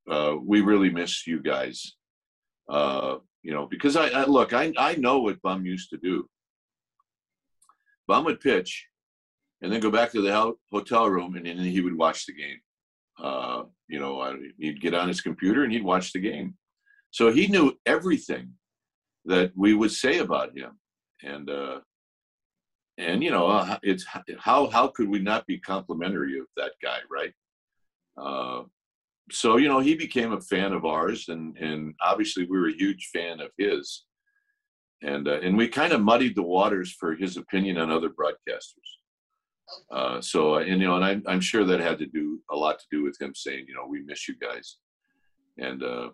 uh, 0.10 0.36
we 0.44 0.62
really 0.62 0.90
miss 0.90 1.28
you 1.28 1.40
guys. 1.40 1.96
Uh, 2.70 3.18
you 3.42 3.52
know, 3.52 3.66
because 3.66 3.96
I, 3.96 4.10
I 4.10 4.26
look, 4.26 4.54
I 4.54 4.74
I 4.78 4.96
know 4.96 5.20
what 5.20 5.42
Bum 5.42 5.66
used 5.66 5.90
to 5.90 5.98
do. 5.98 6.30
Bum 8.08 8.26
would 8.26 8.40
pitch, 8.40 8.88
and 9.62 9.72
then 9.72 9.80
go 9.80 9.92
back 9.92 10.12
to 10.12 10.22
the 10.22 10.54
hotel 10.72 11.10
room, 11.10 11.36
and 11.36 11.46
then 11.46 11.58
he 11.58 11.82
would 11.82 11.98
watch 11.98 12.26
the 12.26 12.34
game. 12.34 12.60
Uh, 13.22 13.64
you 13.88 14.00
know, 14.00 14.38
he'd 14.58 14.82
get 14.82 14.94
on 14.94 15.08
his 15.08 15.22
computer 15.22 15.64
and 15.64 15.74
he'd 15.74 15.84
watch 15.84 16.14
the 16.14 16.20
game. 16.20 16.56
So 17.12 17.32
he 17.32 17.48
knew 17.48 17.74
everything 17.86 18.54
that 19.26 19.52
we 19.56 19.74
would 19.74 19.92
say 19.92 20.20
about 20.20 20.58
him, 20.58 20.80
and 21.24 21.50
uh, 21.50 21.80
and 22.98 23.24
you 23.24 23.32
know, 23.32 23.48
uh, 23.48 23.78
it's 23.82 24.06
how 24.38 24.70
how 24.70 24.88
could 24.88 25.10
we 25.10 25.20
not 25.20 25.48
be 25.48 25.60
complimentary 25.60 26.40
of 26.40 26.46
that 26.56 26.74
guy, 26.82 27.00
right? 27.10 27.34
Uh, 29.30 29.34
so 29.34 29.58
you 29.58 29.68
know, 29.68 29.80
he 29.80 29.96
became 29.96 30.34
a 30.34 30.42
fan 30.42 30.74
of 30.74 30.86
ours, 30.86 31.30
and 31.30 31.58
and 31.58 31.94
obviously 32.02 32.46
we 32.46 32.58
were 32.58 32.70
a 32.70 32.78
huge 32.78 33.10
fan 33.14 33.40
of 33.40 33.52
his, 33.58 34.06
and 35.02 35.28
uh, 35.28 35.40
and 35.42 35.58
we 35.58 35.68
kind 35.68 35.94
of 35.94 36.02
muddied 36.02 36.36
the 36.36 36.44
waters 36.44 36.92
for 37.00 37.16
his 37.16 37.38
opinion 37.38 37.78
on 37.78 37.92
other 37.92 38.10
broadcasters. 38.10 38.90
Uh, 39.92 40.22
so 40.22 40.56
and 40.56 40.82
you 40.82 40.88
know, 40.88 40.96
and 40.96 41.06
I'm 41.06 41.24
I'm 41.28 41.42
sure 41.42 41.64
that 41.66 41.80
had 41.80 42.00
to 42.00 42.08
do 42.08 42.40
a 42.52 42.56
lot 42.56 42.80
to 42.80 42.86
do 42.92 43.04
with 43.04 43.20
him 43.20 43.34
saying, 43.36 43.66
you 43.68 43.76
know, 43.76 43.86
we 43.88 44.02
miss 44.02 44.28
you 44.28 44.36
guys, 44.40 44.78
and 45.58 45.84
uh, 45.84 46.10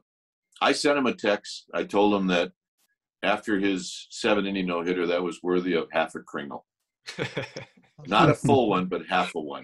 I 0.61 0.72
sent 0.72 0.97
him 0.97 1.05
a 1.05 1.13
text. 1.13 1.66
I 1.74 1.84
told 1.84 2.13
him 2.13 2.28
that 2.28 2.51
after 3.24 3.59
his 3.59 4.07
seven 4.09 4.45
inning 4.45 4.68
no 4.68 4.84
hitter, 4.84 5.07
that 5.07 5.24
was 5.24 5.41
worthy 5.41 5.74
of 5.74 5.88
half 5.91 6.16
a 6.16 6.20
kringle. 6.20 6.66
Not 8.08 8.30
a 8.30 8.34
full 8.34 8.70
one, 8.70 8.86
but 8.86 9.06
half 9.08 9.36
a 9.36 9.39
one. 9.39 9.64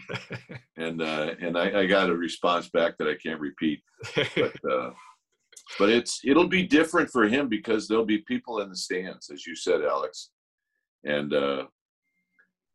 And 0.78 1.02
uh, 1.02 1.36
and 1.42 1.58
I, 1.58 1.82
I, 1.82 1.86
got 1.86 2.10
a 2.10 2.16
response 2.16 2.70
back 2.70 2.98
that 2.98 3.08
I 3.08 3.16
can't 3.16 3.40
repeat. 3.40 3.82
But 4.16 4.56
uh, 4.72 4.92
but 5.78 5.90
it's 5.90 6.22
it'll 6.24 6.48
be 6.48 6.64
different 6.64 7.10
for 7.10 7.28
him 7.28 7.50
because 7.50 7.88
there'll 7.88 8.06
be 8.06 8.20
people 8.20 8.62
in 8.62 8.70
the 8.70 8.76
stands, 8.76 9.30
as 9.30 9.46
you 9.46 9.56
said, 9.56 9.82
Alex. 9.82 10.32
And 11.04 11.34
uh, 11.34 11.66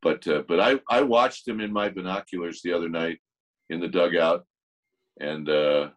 but 0.02 0.26
uh, 0.28 0.42
but 0.46 0.60
I 0.60 0.78
I 0.90 1.02
watched 1.02 1.48
him 1.48 1.60
in 1.60 1.72
my 1.72 1.88
binoculars 1.88 2.60
the 2.62 2.72
other 2.72 2.88
night 2.88 3.18
in 3.70 3.80
the 3.80 3.88
dugout, 3.88 4.44
and 5.20 5.48
uh, 5.48 5.88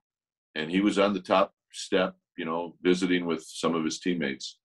and 0.55 0.71
he 0.71 0.81
was 0.81 0.97
on 0.97 1.13
the 1.13 1.21
top 1.21 1.53
step, 1.71 2.15
you 2.37 2.45
know, 2.45 2.75
visiting 2.81 3.25
with 3.25 3.43
some 3.43 3.75
of 3.75 3.83
his 3.83 3.99
teammates. 3.99 4.57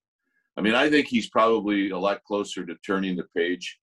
I 0.57 0.61
mean, 0.61 0.73
I 0.73 0.89
think 0.89 1.07
he's 1.07 1.29
probably 1.29 1.89
a 1.89 1.97
lot 1.97 2.23
closer 2.23 2.65
to 2.65 2.75
turning 2.85 3.17
the 3.17 3.27
page 3.35 3.77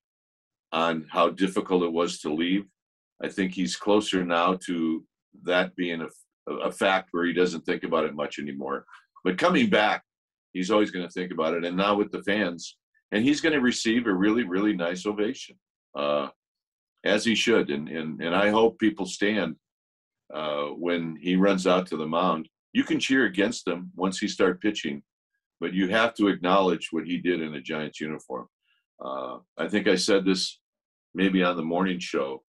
on 0.73 1.07
how 1.11 1.31
difficult 1.31 1.83
it 1.83 1.93
was 1.93 2.21
to 2.21 2.33
leave. 2.33 2.65
I 3.23 3.29
think 3.29 3.53
he's 3.53 3.77
closer 3.77 4.25
now 4.25 4.59
to 4.67 5.05
that 5.45 5.75
being 5.77 6.03
a, 6.03 6.53
a 6.53 6.73
fact 6.73 7.09
where 7.13 7.25
he 7.25 7.33
doesn't 7.33 7.65
think 7.65 7.85
about 7.85 8.05
it 8.05 8.15
much 8.15 8.39
anymore. 8.39 8.85
But 9.25 9.39
coming 9.39 9.71
back, 9.71 10.03
he's 10.53 10.71
always 10.71 10.91
going 10.91 11.07
to 11.07 11.13
think 11.13 11.33
about 11.33 11.55
it. 11.55 11.65
And 11.65 11.77
now 11.77 11.95
with 11.95 12.11
the 12.11 12.23
fans, 12.23 12.77
and 13.13 13.23
he's 13.23 13.41
going 13.41 13.55
to 13.55 13.61
receive 13.61 14.07
a 14.07 14.13
really, 14.13 14.45
really 14.45 14.75
nice 14.75 15.07
ovation, 15.07 15.57
uh, 15.97 16.29
as 17.05 17.25
he 17.25 17.35
should. 17.35 17.71
And, 17.71 17.89
and, 17.89 18.21
and 18.23 18.35
I 18.35 18.51
hope 18.51 18.79
people 18.79 19.07
stand 19.07 19.57
uh, 20.33 20.67
when 20.69 21.17
he 21.21 21.37
runs 21.37 21.67
out 21.67 21.87
to 21.89 21.97
the 21.97 22.07
mound. 22.07 22.49
You 22.73 22.85
can 22.85 22.99
cheer 22.99 23.27
against 23.27 23.69
him 23.69 23.91
once 23.95 24.19
he 24.19 24.29
start 24.29 24.63
pitching, 24.63 25.03
but 25.61 25.75
you 25.75 25.89
have 25.89 26.15
to 26.15 26.29
acknowledge 26.29 26.89
what 26.91 27.05
he 27.05 27.19
did 27.19 27.43
in 27.43 27.55
a 27.55 27.61
Giants 27.61 28.01
uniform. 28.01 28.49
Uh, 29.05 29.39
I 29.59 29.69
think 29.69 29.89
I 29.89 29.97
said 29.97 30.25
this 30.25 30.59
maybe 31.15 31.43
on 31.43 31.57
the 31.57 31.63
morning 31.63 31.99
show. 31.99 32.43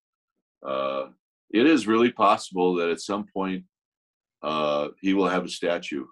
Uh, 0.66 1.08
it 1.52 1.68
is 1.68 1.88
really 1.88 2.12
possible 2.12 2.76
that 2.76 2.90
at 2.90 3.02
some 3.02 3.26
point 3.34 3.64
uh, 4.42 4.90
he 5.02 5.14
will 5.14 5.28
have 5.28 5.46
a 5.46 5.50
statue 5.50 6.06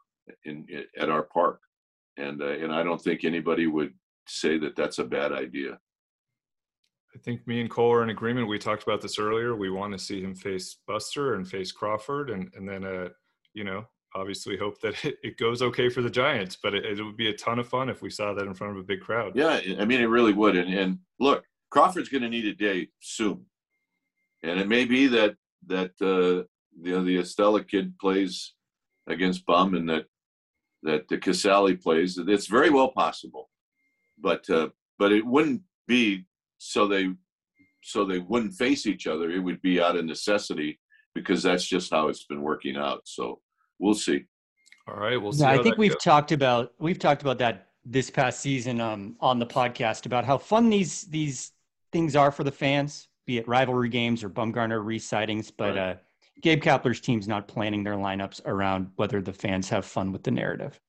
in, 0.45 0.65
in 0.69 0.85
at 0.97 1.09
our 1.09 1.23
park, 1.23 1.59
and 2.17 2.41
uh, 2.41 2.47
and 2.47 2.73
I 2.73 2.83
don't 2.83 3.01
think 3.01 3.23
anybody 3.23 3.67
would 3.67 3.93
say 4.27 4.57
that 4.59 4.75
that's 4.75 4.99
a 4.99 5.03
bad 5.03 5.31
idea. 5.31 5.79
I 7.13 7.19
think 7.19 7.45
me 7.45 7.59
and 7.59 7.69
Cole 7.69 7.91
are 7.91 8.03
in 8.03 8.09
agreement. 8.09 8.47
We 8.47 8.57
talked 8.57 8.83
about 8.83 9.01
this 9.01 9.19
earlier. 9.19 9.55
We 9.55 9.69
want 9.69 9.91
to 9.93 9.99
see 9.99 10.21
him 10.21 10.33
face 10.33 10.77
Buster 10.87 11.35
and 11.35 11.47
face 11.47 11.71
Crawford, 11.71 12.29
and 12.29 12.49
and 12.55 12.67
then 12.67 12.85
uh, 12.85 13.09
you 13.53 13.63
know, 13.63 13.85
obviously 14.15 14.57
hope 14.57 14.79
that 14.81 15.03
it, 15.03 15.17
it 15.23 15.37
goes 15.37 15.61
okay 15.61 15.89
for 15.89 16.01
the 16.01 16.09
Giants. 16.09 16.57
But 16.61 16.73
it, 16.73 16.85
it, 16.85 17.03
would 17.03 17.17
be 17.17 17.29
a 17.29 17.35
ton 17.35 17.59
of 17.59 17.67
fun 17.67 17.89
if 17.89 18.01
we 18.01 18.09
saw 18.09 18.33
that 18.33 18.47
in 18.47 18.53
front 18.53 18.77
of 18.77 18.79
a 18.79 18.85
big 18.85 19.01
crowd. 19.01 19.33
Yeah, 19.35 19.59
I 19.79 19.85
mean, 19.85 20.01
it 20.01 20.05
really 20.05 20.33
would. 20.33 20.55
And 20.55 20.73
and 20.73 20.99
look, 21.19 21.43
Crawford's 21.71 22.09
going 22.09 22.21
to 22.21 22.29
need 22.29 22.45
a 22.45 22.53
day 22.53 22.89
soon, 22.99 23.45
and 24.43 24.59
it 24.59 24.67
may 24.67 24.85
be 24.85 25.07
that 25.07 25.35
that 25.67 25.91
uh, 26.01 26.45
you 26.81 26.93
know 26.93 27.03
the 27.03 27.17
Estrada 27.17 27.63
kid 27.63 27.97
plays 27.97 28.53
against 29.07 29.45
Bum, 29.45 29.73
and 29.73 29.89
that 29.89 30.05
that 30.83 31.07
the 31.07 31.17
Casali 31.17 31.81
plays. 31.81 32.17
It's 32.17 32.47
very 32.47 32.69
well 32.69 32.89
possible, 32.89 33.49
but 34.17 34.47
uh, 34.49 34.69
but 34.99 35.11
it 35.11 35.25
wouldn't 35.25 35.61
be 35.87 36.25
so 36.57 36.87
they 36.87 37.13
so 37.83 38.05
they 38.05 38.19
wouldn't 38.19 38.53
face 38.53 38.85
each 38.85 39.07
other. 39.07 39.31
It 39.31 39.39
would 39.39 39.61
be 39.61 39.81
out 39.81 39.95
of 39.95 40.05
necessity 40.05 40.79
because 41.15 41.41
that's 41.41 41.65
just 41.65 41.91
how 41.91 42.07
it's 42.07 42.25
been 42.25 42.41
working 42.41 42.77
out. 42.77 43.01
So 43.05 43.39
we'll 43.79 43.95
see. 43.95 44.25
All 44.87 44.95
right, 44.95 45.17
we'll 45.17 45.31
see. 45.31 45.41
Yeah, 45.41 45.51
I 45.51 45.63
think 45.63 45.77
we've 45.77 45.93
goes. 45.93 46.03
talked 46.03 46.31
about 46.31 46.73
we've 46.79 46.99
talked 46.99 47.21
about 47.21 47.37
that 47.39 47.67
this 47.85 48.09
past 48.09 48.41
season 48.41 48.79
um, 48.79 49.15
on 49.19 49.39
the 49.39 49.45
podcast 49.45 50.05
about 50.05 50.25
how 50.25 50.37
fun 50.37 50.69
these 50.69 51.03
these 51.03 51.51
things 51.91 52.15
are 52.15 52.31
for 52.31 52.43
the 52.43 52.51
fans, 52.51 53.07
be 53.25 53.37
it 53.37 53.47
rivalry 53.47 53.89
games 53.89 54.23
or 54.23 54.29
Bumgarner 54.29 54.83
resightings. 54.83 55.51
But 55.55 55.75
right. 55.75 55.77
uh, 55.77 55.95
Gabe 56.41 56.61
Kapler's 56.61 56.99
team's 56.99 57.27
not 57.27 57.47
planning 57.47 57.83
their 57.83 57.95
lineups 57.95 58.41
around 58.45 58.91
whether 58.95 59.21
the 59.21 59.33
fans 59.33 59.69
have 59.69 59.85
fun 59.85 60.11
with 60.11 60.23
the 60.23 60.31
narrative. 60.31 60.79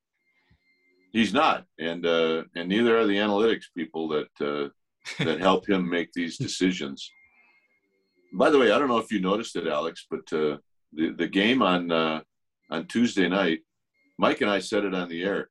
He's 1.11 1.33
not, 1.33 1.65
and 1.79 2.05
uh, 2.05 2.43
and 2.55 2.67
neither 2.69 2.97
are 2.97 3.05
the 3.05 3.17
analytics 3.17 3.65
people 3.75 4.07
that 4.09 4.29
uh, 4.41 4.69
that 5.23 5.39
help 5.39 5.69
him 5.69 5.87
make 5.87 6.11
these 6.11 6.37
decisions. 6.37 7.09
By 8.33 8.49
the 8.49 8.57
way, 8.57 8.71
I 8.71 8.79
don't 8.79 8.87
know 8.87 8.97
if 8.97 9.11
you 9.11 9.19
noticed 9.19 9.55
it, 9.55 9.67
Alex, 9.67 10.07
but 10.09 10.33
uh, 10.33 10.57
the 10.91 11.13
the 11.15 11.27
game 11.27 11.61
on 11.61 11.91
uh, 11.91 12.21
on 12.71 12.87
Tuesday 12.87 13.29
night, 13.29 13.59
Mike 14.17 14.41
and 14.41 14.49
I 14.49 14.57
said 14.59 14.85
it 14.85 14.95
on 14.95 15.07
the 15.07 15.23
air. 15.23 15.49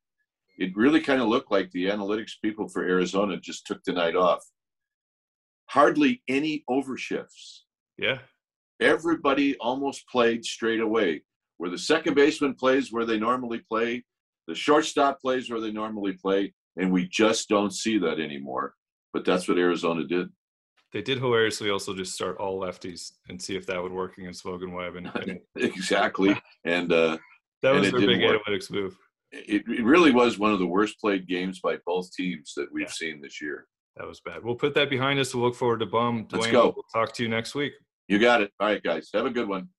It 0.57 0.75
really 0.75 0.99
kind 0.99 1.21
of 1.21 1.29
looked 1.29 1.49
like 1.49 1.71
the 1.71 1.85
analytics 1.85 2.33
people 2.41 2.67
for 2.67 2.83
Arizona 2.83 3.37
just 3.37 3.65
took 3.65 3.83
the 3.85 3.93
night 3.93 4.15
off 4.15 4.43
hardly 5.67 6.21
any 6.27 6.63
overshifts. 6.69 7.61
Yeah. 7.97 8.19
Everybody 8.79 9.55
almost 9.57 10.07
played 10.07 10.45
straight 10.45 10.79
away. 10.79 11.23
Where 11.57 11.69
the 11.69 11.77
second 11.77 12.15
baseman 12.15 12.55
plays 12.55 12.91
where 12.91 13.05
they 13.05 13.19
normally 13.19 13.59
play, 13.59 14.03
the 14.47 14.55
shortstop 14.55 15.21
plays 15.21 15.49
where 15.49 15.61
they 15.61 15.71
normally 15.71 16.13
play, 16.13 16.53
and 16.77 16.91
we 16.91 17.07
just 17.07 17.47
don't 17.47 17.73
see 17.73 17.97
that 17.99 18.19
anymore. 18.19 18.73
But 19.13 19.23
that's 19.25 19.47
what 19.47 19.57
Arizona 19.57 20.03
did. 20.03 20.29
They 20.91 21.01
did 21.01 21.19
hilariously 21.19 21.69
also 21.69 21.95
just 21.95 22.13
start 22.13 22.37
all 22.37 22.59
lefties 22.59 23.13
and 23.27 23.41
see 23.41 23.55
if 23.55 23.65
that 23.65 23.81
would 23.81 23.91
work 23.91 24.17
against 24.17 24.45
Logan 24.45 24.73
Webb. 24.73 24.95
And, 24.95 25.11
and 25.15 25.39
exactly, 25.55 26.39
and 26.65 26.91
uh, 26.91 27.17
that 27.61 27.73
was 27.73 27.87
and 27.87 27.99
their 27.99 28.07
big 28.07 28.23
work. 28.23 28.41
analytics 28.45 28.69
move. 28.69 28.97
It, 29.31 29.63
it 29.67 29.83
really 29.83 30.11
was 30.11 30.37
one 30.37 30.53
of 30.53 30.59
the 30.59 30.67
worst 30.67 30.99
played 30.99 31.27
games 31.27 31.59
by 31.59 31.77
both 31.85 32.13
teams 32.13 32.53
that 32.55 32.71
we've 32.71 32.87
yeah. 32.87 32.91
seen 32.91 33.21
this 33.21 33.41
year. 33.41 33.65
That 33.97 34.07
was 34.07 34.19
bad. 34.21 34.43
We'll 34.43 34.55
put 34.55 34.73
that 34.73 34.89
behind 34.89 35.19
us. 35.19 35.35
We'll 35.35 35.43
look 35.45 35.55
forward 35.55 35.79
to 35.81 35.85
Bum. 35.85 36.25
Duane, 36.27 36.41
Let's 36.41 36.51
go. 36.51 36.73
We'll 36.75 36.85
talk 36.93 37.13
to 37.15 37.23
you 37.23 37.29
next 37.29 37.53
week. 37.53 37.73
You 38.07 38.19
got 38.19 38.41
it. 38.41 38.51
All 38.59 38.67
right, 38.67 38.81
guys. 38.81 39.09
Have 39.13 39.25
a 39.25 39.29
good 39.29 39.47
one. 39.47 39.69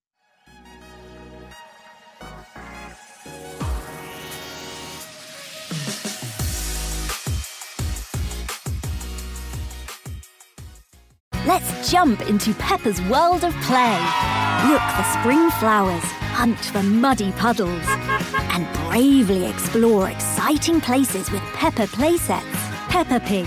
Let's 11.47 11.91
jump 11.91 12.23
into 12.23 12.55
Peppa's 12.55 13.03
world 13.03 13.45
of 13.45 13.53
play. 13.62 13.99
Look 14.69 14.81
for 14.81 15.05
spring 15.21 15.51
flowers, 15.61 16.03
hunt 16.33 16.59
for 16.59 16.83
muddy 16.83 17.33
puddles, 17.33 17.85
and 17.87 18.67
bravely 18.89 19.45
explore 19.47 20.09
exciting 20.09 20.81
places 20.81 21.31
with 21.31 21.43
Peppa 21.53 21.87
playsets. 21.89 22.43
Peppa 22.89 23.21
Pig 23.21 23.47